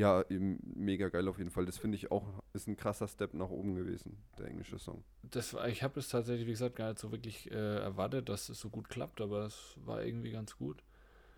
[0.00, 1.66] Ja, eben mega geil auf jeden Fall.
[1.66, 5.04] Das finde ich auch, ist ein krasser Step nach oben gewesen, der englische Song.
[5.22, 8.48] Das war, ich habe es tatsächlich, wie gesagt, gar nicht so wirklich äh, erwartet, dass
[8.48, 10.82] es so gut klappt, aber es war irgendwie ganz gut.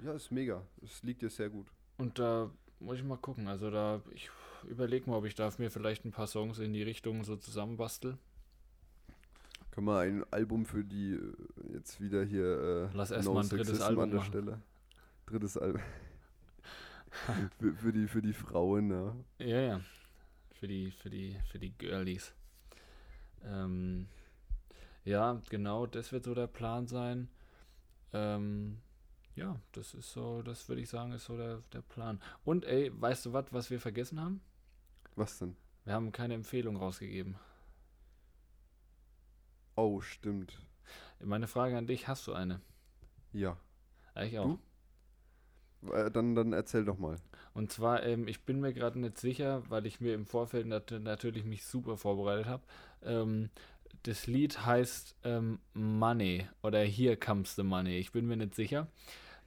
[0.05, 0.63] Ja, ist mega.
[0.81, 1.67] Es liegt dir sehr gut.
[1.99, 3.49] Und da muss ich mal gucken.
[3.49, 4.31] Also da, ich
[4.69, 8.17] überlege mal, ob ich da mir vielleicht ein paar Songs in die Richtung so zusammenbastel.
[9.73, 13.81] Können wir ein Album für die äh, jetzt wieder hier äh, Lass erstmal ein drittes
[13.81, 14.29] Album an der machen.
[14.29, 14.63] Stelle.
[15.27, 15.83] Drittes Album.
[17.59, 19.15] für, für, die, für die Frauen, ja.
[19.39, 19.81] Ja, ja.
[20.53, 22.35] Für die, für die, für die Girlies.
[23.45, 24.09] Ähm,
[25.05, 27.29] ja, genau, das wird so der Plan sein.
[28.13, 28.79] Ähm,
[29.35, 32.21] ja, das ist so, das würde ich sagen, ist so der, der Plan.
[32.45, 34.41] Und ey, weißt du was, was wir vergessen haben?
[35.17, 35.57] Was denn?
[35.85, 37.37] Wir haben keine Empfehlung rausgegeben.
[39.75, 40.61] Oh, stimmt.
[41.19, 42.61] Meine Frage an dich, hast du eine?
[43.33, 43.57] Ja.
[44.15, 44.47] Ja, Ich auch.
[44.47, 44.59] Du?
[45.93, 47.17] Äh, dann, dann erzähl doch mal.
[47.55, 50.91] Und zwar, ähm, ich bin mir gerade nicht sicher, weil ich mir im Vorfeld nat
[50.91, 52.63] natürlich mich super vorbereitet habe.
[53.03, 53.51] Ähm,
[54.05, 57.99] das Lied heißt ähm, Money oder Here Comes the Money.
[57.99, 58.89] Ich bin mir nicht sicher.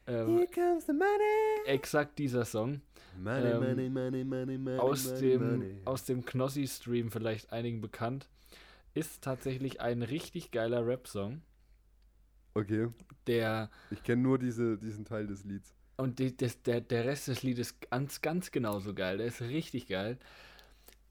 [0.07, 1.65] Ähm, comes the money.
[1.65, 2.81] exakt dieser Song.
[3.17, 5.77] Money, Ähm, money, money, money, money, Aus money, dem, money.
[5.85, 8.29] aus dem Knossi-Stream vielleicht einigen bekannt.
[8.93, 11.41] Ist tatsächlich ein richtig geiler Rap-Song.
[12.53, 12.87] Okay,
[13.27, 15.73] Der ich kenne nur diese, diesen Teil des Lieds.
[15.97, 19.17] Und die, das, der, der Rest des Liedes ist ganz, ganz genauso geil.
[19.17, 20.17] Der ist richtig geil.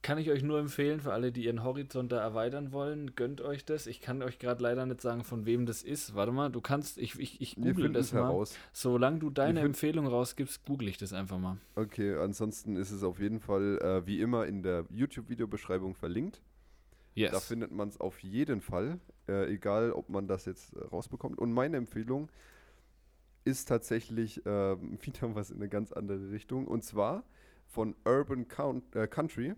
[0.03, 3.65] Kann ich euch nur empfehlen, für alle, die ihren Horizont da erweitern wollen, gönnt euch
[3.65, 3.87] das.
[3.87, 6.15] Ich kann euch gerade leider nicht sagen, von wem das ist.
[6.15, 8.25] Warte mal, du kannst, ich, ich, ich google das mal.
[8.25, 8.55] heraus.
[8.75, 11.57] Solange du deine Empfehlung rausgibst, google ich das einfach mal.
[11.75, 16.43] Okay, ansonsten ist es auf jeden Fall äh, wie immer in der YouTube-Videobeschreibung verlinkt.
[17.15, 17.33] Yes.
[17.33, 21.39] Da findet man es auf jeden Fall, äh, egal ob man das jetzt äh, rausbekommt.
[21.39, 22.29] Und meine Empfehlung
[23.45, 26.67] ist tatsächlich ähm, wieder was in eine ganz andere Richtung.
[26.67, 27.25] Und zwar
[27.67, 29.55] von Urban Count, äh, Country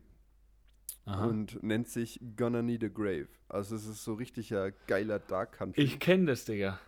[1.05, 1.27] Aha.
[1.27, 3.29] und nennt sich Gonna Need a Grave.
[3.49, 5.83] Also es ist so richtiger geiler Dark Country.
[5.83, 6.79] ich kenne das, Digga.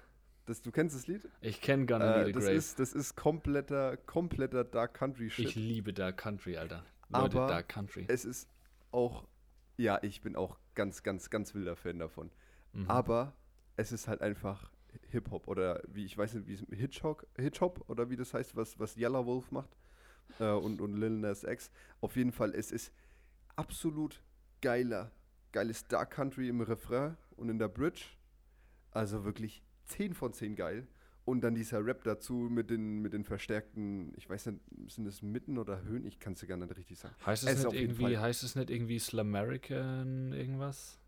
[0.46, 1.28] das, du kennst das Lied?
[1.40, 2.56] Ich kenne Gonna Äh, Need a das, Grave.
[2.56, 5.46] ist, das ist kompletter, kompletter Dark Country Shit.
[5.46, 6.84] ich liebe Dark Country, Alter.
[7.10, 8.06] Leute, Aber Dark Country.
[8.08, 8.48] es ist
[8.90, 9.26] auch,
[9.76, 12.30] ja, ich bin auch ganz, ganz, ganz wilder Fan davon.
[12.72, 12.88] Mhm.
[12.90, 13.34] Aber
[13.76, 14.70] es ist halt einfach
[15.10, 18.78] Hip-Hop oder wie, ich weiß nicht, wie es Hitchhop, Hitchhop oder wie das heißt, was,
[18.78, 19.76] was Yellow Wolf macht
[20.38, 21.70] äh, und, und Lil Nas X.
[22.00, 22.92] Auf jeden Fall, es ist
[23.56, 24.22] absolut
[24.60, 25.10] geiler,
[25.52, 28.04] geiles Dark Country im Refrain und in der Bridge.
[28.90, 30.86] Also wirklich 10 von 10 geil.
[31.24, 35.20] Und dann dieser Rap dazu mit den, mit den verstärkten, ich weiß nicht, sind es
[35.20, 36.06] Mitten oder Höhen?
[36.06, 37.14] Ich kann es dir gar nicht richtig sagen.
[37.26, 40.98] heißt es es nicht irgendwie, heißt es nicht irgendwie Slamerican irgendwas?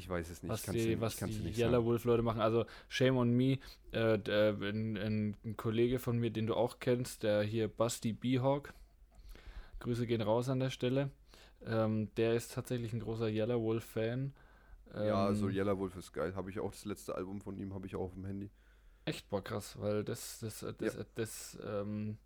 [0.00, 0.50] Ich weiß es nicht.
[0.50, 1.84] was die, ich was kann's dir die nicht Yellow sagen.
[1.84, 2.40] Wolf Leute machen.
[2.40, 3.58] Also Shame on Me,
[3.92, 8.12] äh, der, ein, ein, ein Kollege von mir, den du auch kennst, der hier Busty
[8.14, 8.72] Beehawk.
[9.80, 11.10] Grüße gehen raus an der Stelle.
[11.66, 14.32] Ähm, der ist tatsächlich ein großer Yellow Wolf Fan.
[14.94, 16.34] Ja, also Ähm, Yellow Wolf ist geil.
[16.34, 18.50] Habe ich auch das letzte Album von ihm, habe ich auch auf dem Handy.
[19.04, 21.00] Echt boah krass, weil das, das, äh, das, Ja.
[21.00, 22.16] äh, das, ähm,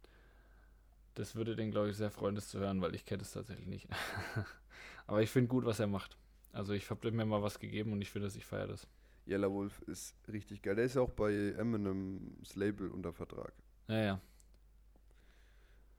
[1.15, 3.67] das würde den, glaube ich, sehr freuen, das zu hören, weil ich kenne es tatsächlich
[3.67, 3.89] nicht.
[5.07, 6.17] Aber ich finde gut, was er macht.
[6.55, 8.87] Also ich habe mir mal was gegeben und ich finde, dass ich feiere das.
[9.27, 10.77] Yellow Wolf ist richtig geil.
[10.77, 13.53] Der ist ja auch bei Eminem's Label unter Vertrag.
[13.89, 14.21] Ja, ja.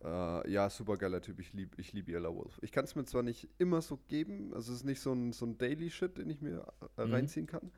[0.03, 1.39] Äh, ja, super geiler Typ.
[1.39, 2.59] Ich liebe ich lieb Yellow Wolf.
[2.61, 5.31] Ich kann es mir zwar nicht immer so geben, also es ist nicht so ein,
[5.33, 6.65] so ein Daily Shit, den ich mir
[6.97, 7.13] äh, Mhm.
[7.13, 7.71] reinziehen kann,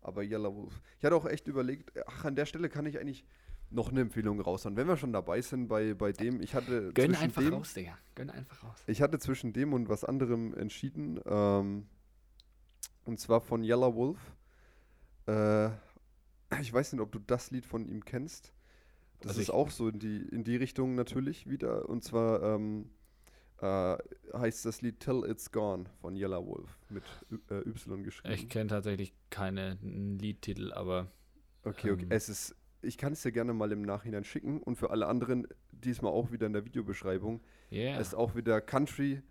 [0.00, 0.80] aber Yellow Wolf.
[0.98, 3.24] Ich hatte auch echt überlegt, ach, an der Stelle kann ich eigentlich
[3.70, 4.76] noch eine Empfehlung raushauen.
[4.76, 7.74] Wenn wir schon dabei sind bei, bei dem, ich hatte Gönn zwischen einfach dem, raus,
[7.74, 7.98] Digga.
[8.14, 8.82] Gönn einfach raus.
[8.86, 11.18] Ich hatte zwischen dem und was anderem entschieden.
[11.24, 11.86] Ähm,
[13.04, 14.18] und zwar von Yellow Wolf.
[15.26, 15.70] Äh,
[16.60, 18.52] ich weiß nicht, ob du das Lied von ihm kennst.
[19.20, 21.88] Das Also ist auch so in die, in die Richtung natürlich wieder.
[21.88, 22.90] Und zwar ähm,
[23.58, 23.96] äh,
[24.36, 27.04] heißt das Lied Till It's Gone von Yellow Wolf mit
[27.50, 28.34] äh, Y geschrieben.
[28.34, 31.10] Ich kenne tatsächlich keine Liedtitel, aber
[31.64, 32.02] Okay, okay.
[32.02, 32.10] Ähm.
[32.10, 35.46] Es ist, ich kann es dir gerne mal im Nachhinein schicken und für alle anderen
[35.70, 37.40] diesmal auch wieder in der Videobeschreibung.
[37.70, 37.98] yeah.
[38.00, 39.22] Es ist auch wieder Country,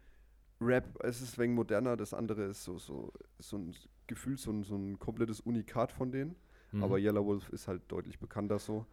[0.61, 3.75] Rap, es ist wenig moderner, das andere ist so, so, so ein
[4.07, 6.35] Gefühl, so ein, so ein komplettes Unikat von denen.
[6.71, 6.83] Mhm.
[6.83, 8.85] Aber Yellow Wolf ist halt deutlich bekannter so.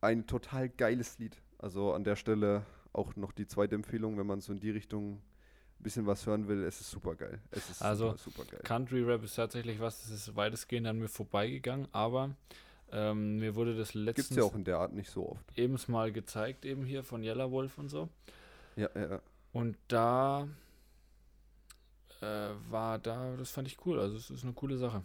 [0.00, 1.40] Ein total geiles Lied.
[1.58, 5.14] Also an der Stelle auch noch die zweite Empfehlung, wenn man so in die Richtung
[5.14, 7.40] ein bisschen was hören will, es ist super geil.
[7.50, 8.60] Es ist Also, super, super geil.
[8.64, 12.34] Country Rap ist tatsächlich was, das ist weitestgehend an mir vorbeigegangen, aber
[12.92, 15.58] ähm, mir wurde das letztens es ja auch in der Art nicht so oft.
[15.58, 18.08] eben mal gezeigt, eben hier von Yellow Wolf und so.
[18.76, 19.20] Ja, ja.
[19.52, 20.48] Und da
[22.20, 23.98] äh, war da, das fand ich cool.
[24.00, 25.02] Also es ist eine coole Sache.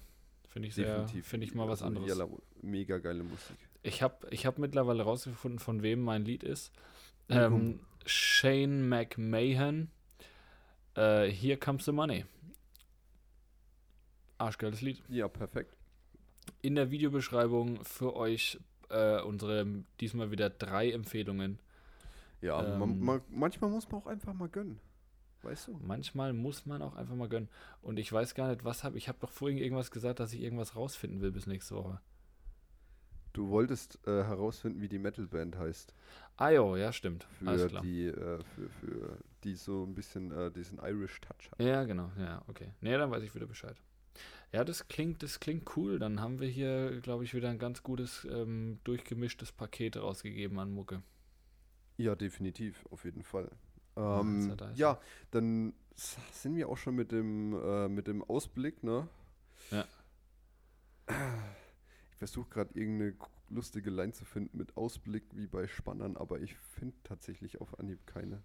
[0.50, 1.28] Finde ich sehr, definitiv.
[1.28, 2.18] finde ich mal was anderes.
[2.18, 3.58] Wolf, mega geile Musik.
[3.84, 6.72] Ich habe ich hab mittlerweile rausgefunden, von wem mein Lied ist.
[7.30, 9.90] Ja, Ähm, Shane McMahon.
[10.96, 12.26] Äh, Here Comes the Money.
[14.38, 15.02] Arschgeiles Lied.
[15.08, 15.76] Ja, perfekt.
[16.62, 18.60] In der Videobeschreibung für euch
[18.90, 19.66] äh, unsere
[20.00, 21.60] diesmal wieder drei Empfehlungen.
[22.42, 22.80] Ja, Ähm.
[22.80, 24.80] man, man, manchmal muss man auch einfach mal gönnen.
[25.44, 25.80] Weißt du?
[25.82, 27.50] Manchmal muss man auch einfach mal gönnen.
[27.82, 29.08] Und ich weiß gar nicht, was habe ich.
[29.08, 32.00] habe doch vorhin irgendwas gesagt, dass ich irgendwas rausfinden will bis nächste Woche.
[33.34, 35.94] Du wolltest äh, herausfinden, wie die Metalband heißt.
[36.36, 37.28] Ah jo, ja, stimmt.
[37.46, 37.82] Alles Für klar.
[37.82, 41.62] die, äh, für, für die so ein bisschen äh, diesen Irish Touch hat.
[41.62, 42.12] Ja, genau.
[42.20, 42.74] Ja, okay.
[42.82, 43.78] Nee, dann weiß ich wieder Bescheid.
[44.52, 45.98] Ja, das klingt, das klingt cool.
[45.98, 50.72] Dann haben wir hier, glaube ich, wieder ein ganz gutes ähm, durchgemischtes Paket rausgegeben an
[50.72, 51.02] Mucke.
[51.96, 53.50] Ja, definitiv, auf jeden Fall.
[53.96, 55.02] Ja, Ähm, ja ja,
[55.32, 59.08] dann sind wir auch schon mit dem, äh, mit dem Ausblick, ne?
[59.70, 59.86] Ja.
[62.12, 63.16] Ich versuche gerade irgendeine
[63.50, 68.06] lustige Line zu finden mit Ausblick wie bei Spannern, aber ich finde tatsächlich auf Anhieb
[68.06, 68.42] keine.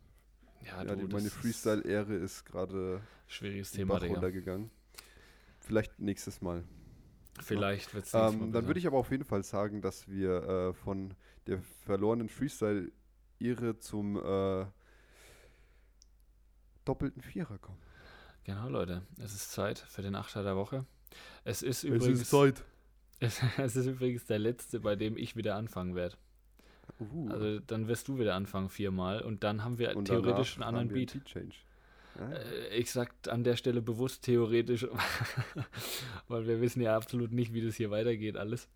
[0.64, 4.70] Ja, Ja, du, meine Freestyle-Ehre ist gerade Schwieriges Thema, Bach runtergegangen.
[5.60, 6.64] Vielleicht nächstes Mal.
[7.43, 10.73] Vielleicht wird es Ähm, dann würde ich aber auf jeden Fall sagen, dass wir äh,
[10.74, 11.14] von
[11.47, 14.66] der verlorenen Freestyle-Ehre zum äh,
[16.87, 17.79] doppelten Vierer kommen.
[18.45, 19.03] Genau, Leute.
[19.19, 20.87] Es ist Zeit für den Achter der Woche.
[21.45, 22.31] Es ist übrigens.
[22.31, 22.65] Zeit.
[23.19, 26.17] Es, es ist übrigens der letzte, bei dem ich wieder anfangen werde.
[27.01, 30.63] Uh, Also dann wirst du wieder anfangen viermal und dann haben wir und theoretisch einen
[30.63, 31.15] anderen haben wir Beat.
[32.19, 34.87] Ja, Äh, Ich sag an der Stelle bewusst theoretisch,
[36.29, 38.69] weil wir wissen ja absolut nicht, wie das hier weitergeht alles.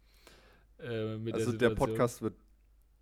[0.78, 1.74] Äh, also der Situation.
[1.77, 2.35] Podcast wird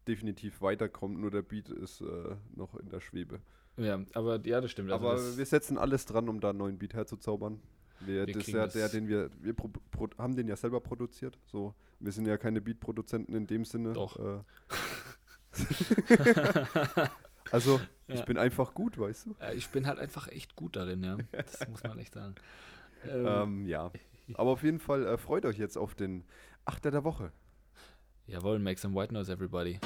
[0.06, 3.40] definitiv weiterkommen, nur der Beat ist äh, noch in der Schwebe.
[3.78, 4.90] Ja, aber ja, das stimmt.
[4.92, 7.60] Also Aber das, wir setzen alles dran, um da einen neuen Beat herzuzaubern.
[8.00, 10.80] Wir, Wir das ja das- der, den wir, wir pro, pro, haben den ja selber
[10.80, 11.38] produziert.
[11.46, 13.92] So, wir sind ja keine Beat-Produzenten in dem Sinne.
[13.92, 14.16] Doch.
[14.18, 14.40] Äh.
[17.50, 18.24] also, ich Ja.
[18.24, 19.34] bin einfach gut, weißt du?
[19.40, 21.16] äh, ich bin halt einfach echt gut darin, ja.
[21.32, 22.34] Das muss man echt sagen.
[23.08, 23.90] Ähm, Ähm, ja.
[24.34, 26.24] Aber auf jeden Fall äh, freut euch jetzt auf den
[26.64, 27.32] Achter der Woche.
[28.26, 29.80] Jawohl, make some white noise, everybody.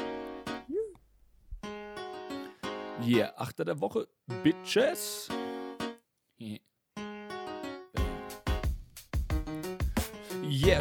[3.05, 4.07] Yeah, Achter der Woche,
[4.43, 5.29] Bitches.
[6.39, 6.59] Yeah.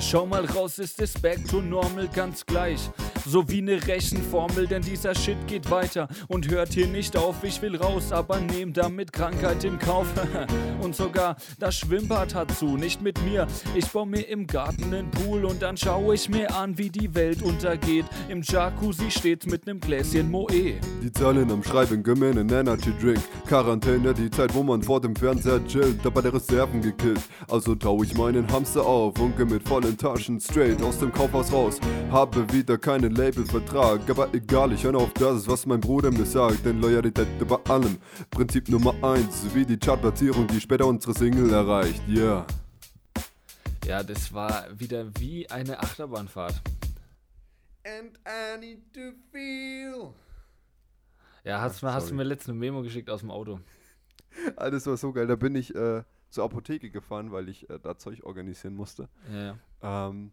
[0.01, 2.89] Schau mal raus, ist es back to normal ganz gleich.
[3.25, 7.43] So wie ne Rechenformel, denn dieser Shit geht weiter und hört hier nicht auf.
[7.43, 10.07] Ich will raus, aber nehm damit Krankheit in Kauf.
[10.81, 13.47] und sogar das Schwimmbad hat zu, nicht mit mir.
[13.75, 17.13] Ich baue mir im Garten nen Pool und dann schaue ich mir an, wie die
[17.13, 18.05] Welt untergeht.
[18.29, 20.79] Im Jacuzzi steht mit nem Gläschen Moe.
[21.03, 23.21] Die Zahlen am Schreiben, gemeinen Energy Drink.
[23.47, 27.21] Quarantäne, die Zeit, wo man vor dem Fernseher chillt, dabei der Reserven gekillt.
[27.49, 31.51] Also tau ich meinen Hamster auf und geh mit vollen Taschen straight aus dem Kaufhaus
[31.51, 31.79] raus.
[32.11, 36.65] Habe wieder keinen Labelvertrag, aber egal, ich höre auf das, was mein Bruder mir sagt.
[36.65, 37.97] Denn Loyalität über allem,
[38.29, 42.01] Prinzip Nummer eins, wie die Chartplatzierung, die später unsere Single erreicht.
[42.07, 42.45] Yeah.
[43.85, 46.61] Ja, das war wieder wie eine Achterbahnfahrt.
[47.83, 50.13] And I need to feel.
[51.43, 53.59] Ja, hast, Ach, hast du mir letztens eine Memo geschickt aus dem Auto.
[54.55, 55.27] Alles war so geil.
[55.27, 59.09] Da bin ich äh, zur Apotheke gefahren, weil ich äh, da Zeug organisieren musste.
[59.31, 60.09] Ja, ja.
[60.09, 60.31] Ähm,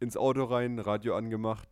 [0.00, 1.68] ins Auto rein, Radio angemacht.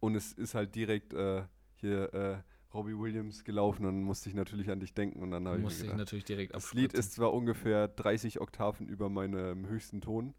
[0.00, 1.44] Und es ist halt direkt äh,
[1.76, 2.36] hier äh,
[2.74, 3.86] Robbie Williams gelaufen.
[3.86, 5.22] Und dann musste ich natürlich an dich denken.
[5.22, 8.40] Und dann habe ich mir Musste ich natürlich direkt das Lied ist zwar ungefähr 30
[8.40, 10.34] Oktaven über meinem höchsten Ton.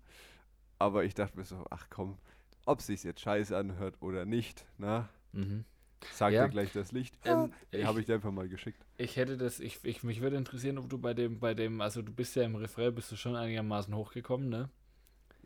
[0.80, 2.18] Aber ich dachte mir so, ach komm,
[2.66, 5.66] ob sich jetzt scheiße anhört oder nicht, na, Mhm.
[6.14, 6.44] sag Ja.
[6.46, 7.16] dir gleich das Licht.
[7.26, 8.86] Ähm, Den habe ich dir einfach mal geschickt.
[8.98, 12.02] Ich hätte das, ich, ich, mich würde interessieren, ob du bei dem, bei dem, also
[12.02, 14.70] du bist ja im Refrain, bist du schon einigermaßen hochgekommen, ne?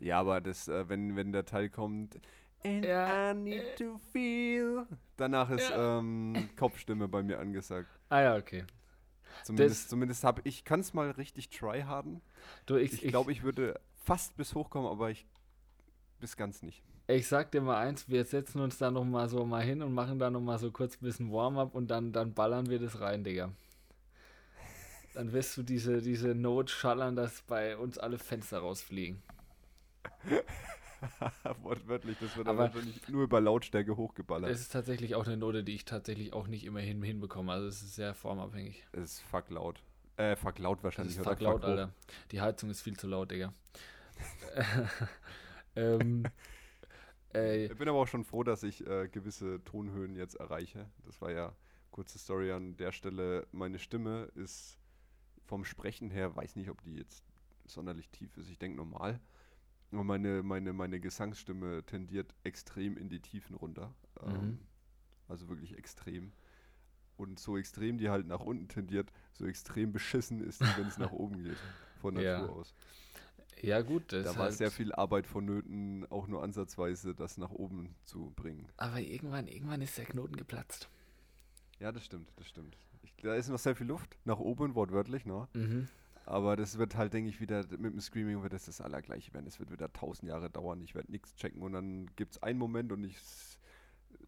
[0.02, 2.18] Ja, aber das, äh, wenn, wenn der Teil kommt,
[2.64, 4.86] And Ja, I need to feel.
[5.16, 7.88] Danach ist ähm, Kopfstimme bei mir angesagt.
[8.08, 8.64] Ah ja, okay.
[9.44, 12.20] Zumindest, zumindest habe ich, kann es mal richtig tryharden.
[12.66, 15.26] Du, ich, Ich glaube, ich würde fast bis hochkommen, aber ich
[16.20, 16.84] bis ganz nicht.
[17.08, 19.92] ich sag dir mal eins, wir setzen uns da noch mal so mal hin und
[19.92, 23.00] machen da noch mal so kurz ein bisschen Warm-up und dann, dann ballern wir das
[23.00, 23.50] rein, Digga.
[25.14, 29.22] Dann wirst du diese, diese Not schallern, dass bei uns alle Fenster rausfliegen.
[31.62, 34.50] Wortwörtlich, das wird Aber- wahrscheinlich nur über Lautstärke hochgeballert.
[34.50, 37.52] Es ist tatsächlich auch eine Note, die ich tatsächlich auch nicht immer hin, hinbekomme.
[37.52, 38.86] Also es ist sehr formabhängig.
[38.92, 39.82] Es ist fuck laut.
[40.16, 41.14] Äh, fuck laut Das wahrscheinlich.
[41.16, 41.68] ist oder fuck laut, hoch.
[41.68, 41.92] Alter.
[42.30, 43.52] Die Heizung ist viel zu laut, Digga.
[45.76, 46.24] ähm,
[47.32, 50.88] ey, Ich bin aber auch schon froh, dass ich äh, gewisse Tonhöhen jetzt erreiche.
[51.04, 51.54] Das war ja
[51.90, 53.46] kurze Story an der Stelle.
[53.52, 54.78] Meine Stimme ist
[55.46, 57.24] vom Sprechen her, weiß nicht, ob die jetzt
[57.66, 58.48] sonderlich tief ist.
[58.50, 59.18] Ich denke normal.
[59.92, 63.94] Aber meine, meine, meine Gesangsstimme tendiert extrem in die Tiefen runter.
[64.22, 64.58] Ähm, Mhm.
[65.28, 66.32] Also wirklich extrem.
[67.16, 70.98] Und so extrem die halt nach unten tendiert, so extrem beschissen ist die, wenn es
[70.98, 71.58] nach oben geht.
[72.00, 72.46] Von Natur Ja.
[72.46, 72.74] aus.
[73.62, 77.94] Ja, gut, Da war halt, sehr viel Arbeit vonnöten, auch nur ansatzweise das nach oben
[78.04, 78.66] zu bringen.
[78.76, 80.88] Aber irgendwann, irgendwann ist der Knoten geplatzt.
[81.78, 82.76] Ja, das stimmt, das stimmt.
[83.02, 85.48] Ich, da ist noch sehr viel Luft, nach oben, wortwörtlich, ne?
[85.52, 85.88] Mhm.
[86.24, 89.46] Aber das wird halt, denke ich, wieder, mit dem Screaming wird das das Allergleiche werden.
[89.46, 90.80] Es wird wieder tausend Jahre dauern.
[90.82, 93.18] Ich werde nichts checken und dann gibt es einen Moment und ich,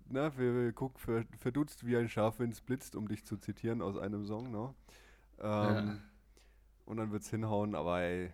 [0.08, 3.36] na, wir, wir guck, ver, verdutzt wie ein Schaf, wenn es blitzt, um dich zu
[3.36, 4.74] zitieren aus einem Song, ne?
[5.38, 5.96] Ähm, Ja.
[6.86, 8.30] Und dann wird es hinhauen, aber ey,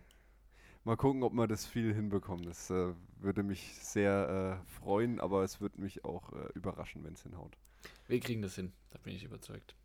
[0.85, 2.45] mal gucken, ob wir das viel hinbekommen.
[2.47, 7.13] Das äh, würde mich sehr äh, freuen, aber es würde mich auch äh, überraschen, wenn
[7.13, 7.57] es hinhaut.
[8.09, 9.77] Wir kriegen das hin, da bin ich überzeugt.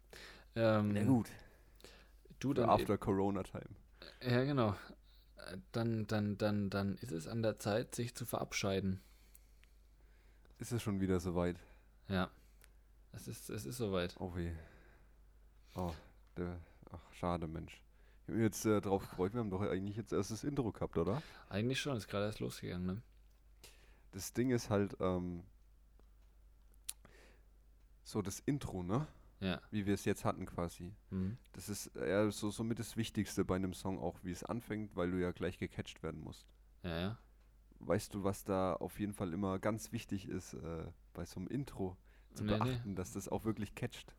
[0.55, 0.93] Ähm,
[2.45, 2.69] Du dann.
[2.69, 3.75] after Corona Time.
[4.21, 4.75] Ja, genau.
[5.71, 9.01] Dann, dann, dann, dann ist es an der Zeit, sich zu verabscheiden.
[10.59, 11.57] Ist es schon wieder soweit?
[12.07, 12.29] Ja.
[13.13, 14.15] Es ist, es ist soweit.
[14.19, 14.51] Oh weh.
[15.73, 15.91] Oh,
[16.37, 16.59] der,
[16.91, 17.81] ach, schade, Mensch.
[18.21, 20.71] Ich habe mich jetzt äh, drauf gefreut, wir haben doch eigentlich jetzt erst das Intro
[20.71, 21.23] gehabt, oder?
[21.49, 23.01] Eigentlich schon, ist gerade erst losgegangen, ne?
[24.11, 25.41] Das Ding ist halt, ähm,
[28.03, 29.07] so das Intro, ne?
[29.45, 29.61] Ja.
[29.71, 30.93] Wie wir es jetzt hatten quasi.
[31.11, 31.37] Mhm.
[31.53, 35.11] Das ist ja so somit das Wichtigste bei einem Song auch, wie es anfängt, weil
[35.11, 36.47] du ja gleich gecatcht werden musst.
[36.83, 37.17] Ja, ja.
[37.79, 41.47] Weißt du, was da auf jeden Fall immer ganz wichtig ist, äh, bei so einem
[41.47, 41.97] Intro
[42.33, 42.57] zu Nee, nee.
[42.57, 44.15] beachten, dass das auch wirklich catcht?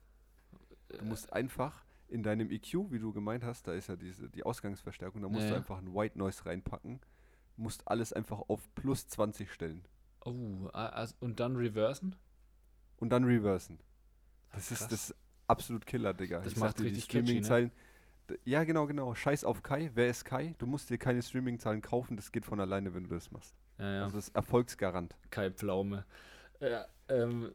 [0.91, 4.29] Äh, Du musst einfach in deinem EQ, wie du gemeint hast, da ist ja diese,
[4.31, 7.01] die Ausgangsverstärkung, da musst Ja, du einfach ein White Noise reinpacken,
[7.57, 9.85] musst alles einfach auf plus 20 stellen
[10.25, 10.71] Oh,
[11.21, 12.15] und dann reversen?
[12.99, 13.81] und dann reversen.
[14.53, 15.15] Das ist das
[15.47, 16.41] absolut Killer, Digga.
[16.41, 17.25] Das Ich macht die richtig catchy, ne?
[17.25, 17.71] Streaming-Zahlen.
[18.31, 19.15] D- Ja, genau, genau.
[19.15, 19.91] Scheiß auf Kai.
[19.95, 20.55] Wer ist Kai?
[20.59, 23.55] Du musst dir keine Streaming-Zahlen kaufen, das geht von alleine, wenn du das machst.
[23.79, 24.05] Ja, ja.
[24.05, 25.15] Also das ist Erfolgsgarant.
[25.31, 26.05] Kai Pflaume.
[26.61, 27.53] Ja, ähm,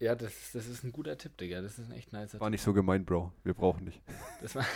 [0.00, 1.62] ja das, das ist ein guter Tipp, Digga.
[1.62, 2.52] Das ist ein echt nicer War Tipp.
[2.52, 3.32] nicht so gemeint, Bro.
[3.44, 4.02] Wir brauchen dich.
[4.40, 4.66] Das war,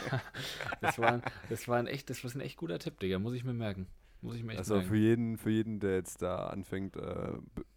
[0.80, 3.18] das war, ein, das war ein echt, das war ein echt guter Tipp, Digga.
[3.18, 3.86] Muss ich mir merken.
[4.22, 4.88] Muss ich mir echt Also merken.
[4.88, 7.32] für jeden, für jeden, der jetzt da anfängt, äh,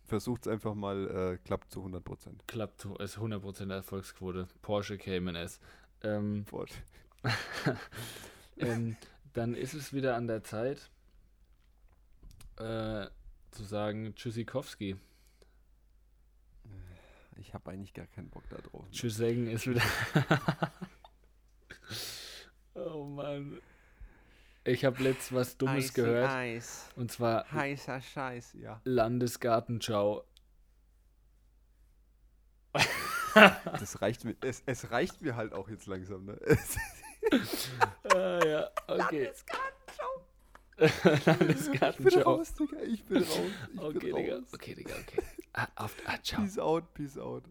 [0.09, 2.47] versucht es einfach mal, äh, klappt zu 100 Prozent.
[2.47, 4.47] Klappt, ist 100% Erfolgsquote.
[4.61, 5.59] Porsche Cayman S.
[6.03, 6.45] Ähm,
[8.57, 8.97] ähm,
[9.33, 10.89] dann ist es wieder an der Zeit,
[12.57, 13.07] äh,
[13.51, 14.97] zu sagen Tschüssikowski.
[17.37, 18.85] Ich habe eigentlich gar keinen Bock da drauf.
[18.91, 19.81] Tschüssengen ist wieder.
[22.73, 23.61] oh Mann.
[24.63, 26.29] Ich habe letzt was Dummes gehört.
[26.29, 26.89] Eis.
[26.95, 28.81] Und zwar Heißer Scheiß, ja.
[28.83, 30.23] Landesgartenschau.
[33.79, 36.39] Das reicht mir, es, es reicht mir halt auch jetzt langsam, ne?
[38.15, 39.31] ah, ja, okay.
[40.79, 42.21] Ich bin Landesgartenschau.
[42.21, 43.29] raus, Digga, ich bin raus.
[43.73, 44.35] Ich Okay, bin Digga.
[44.37, 44.53] raus.
[44.53, 45.21] Okay, Digga, okay.
[45.53, 46.41] Ah, auf, ah, ciao.
[46.41, 47.43] Peace out, peace out.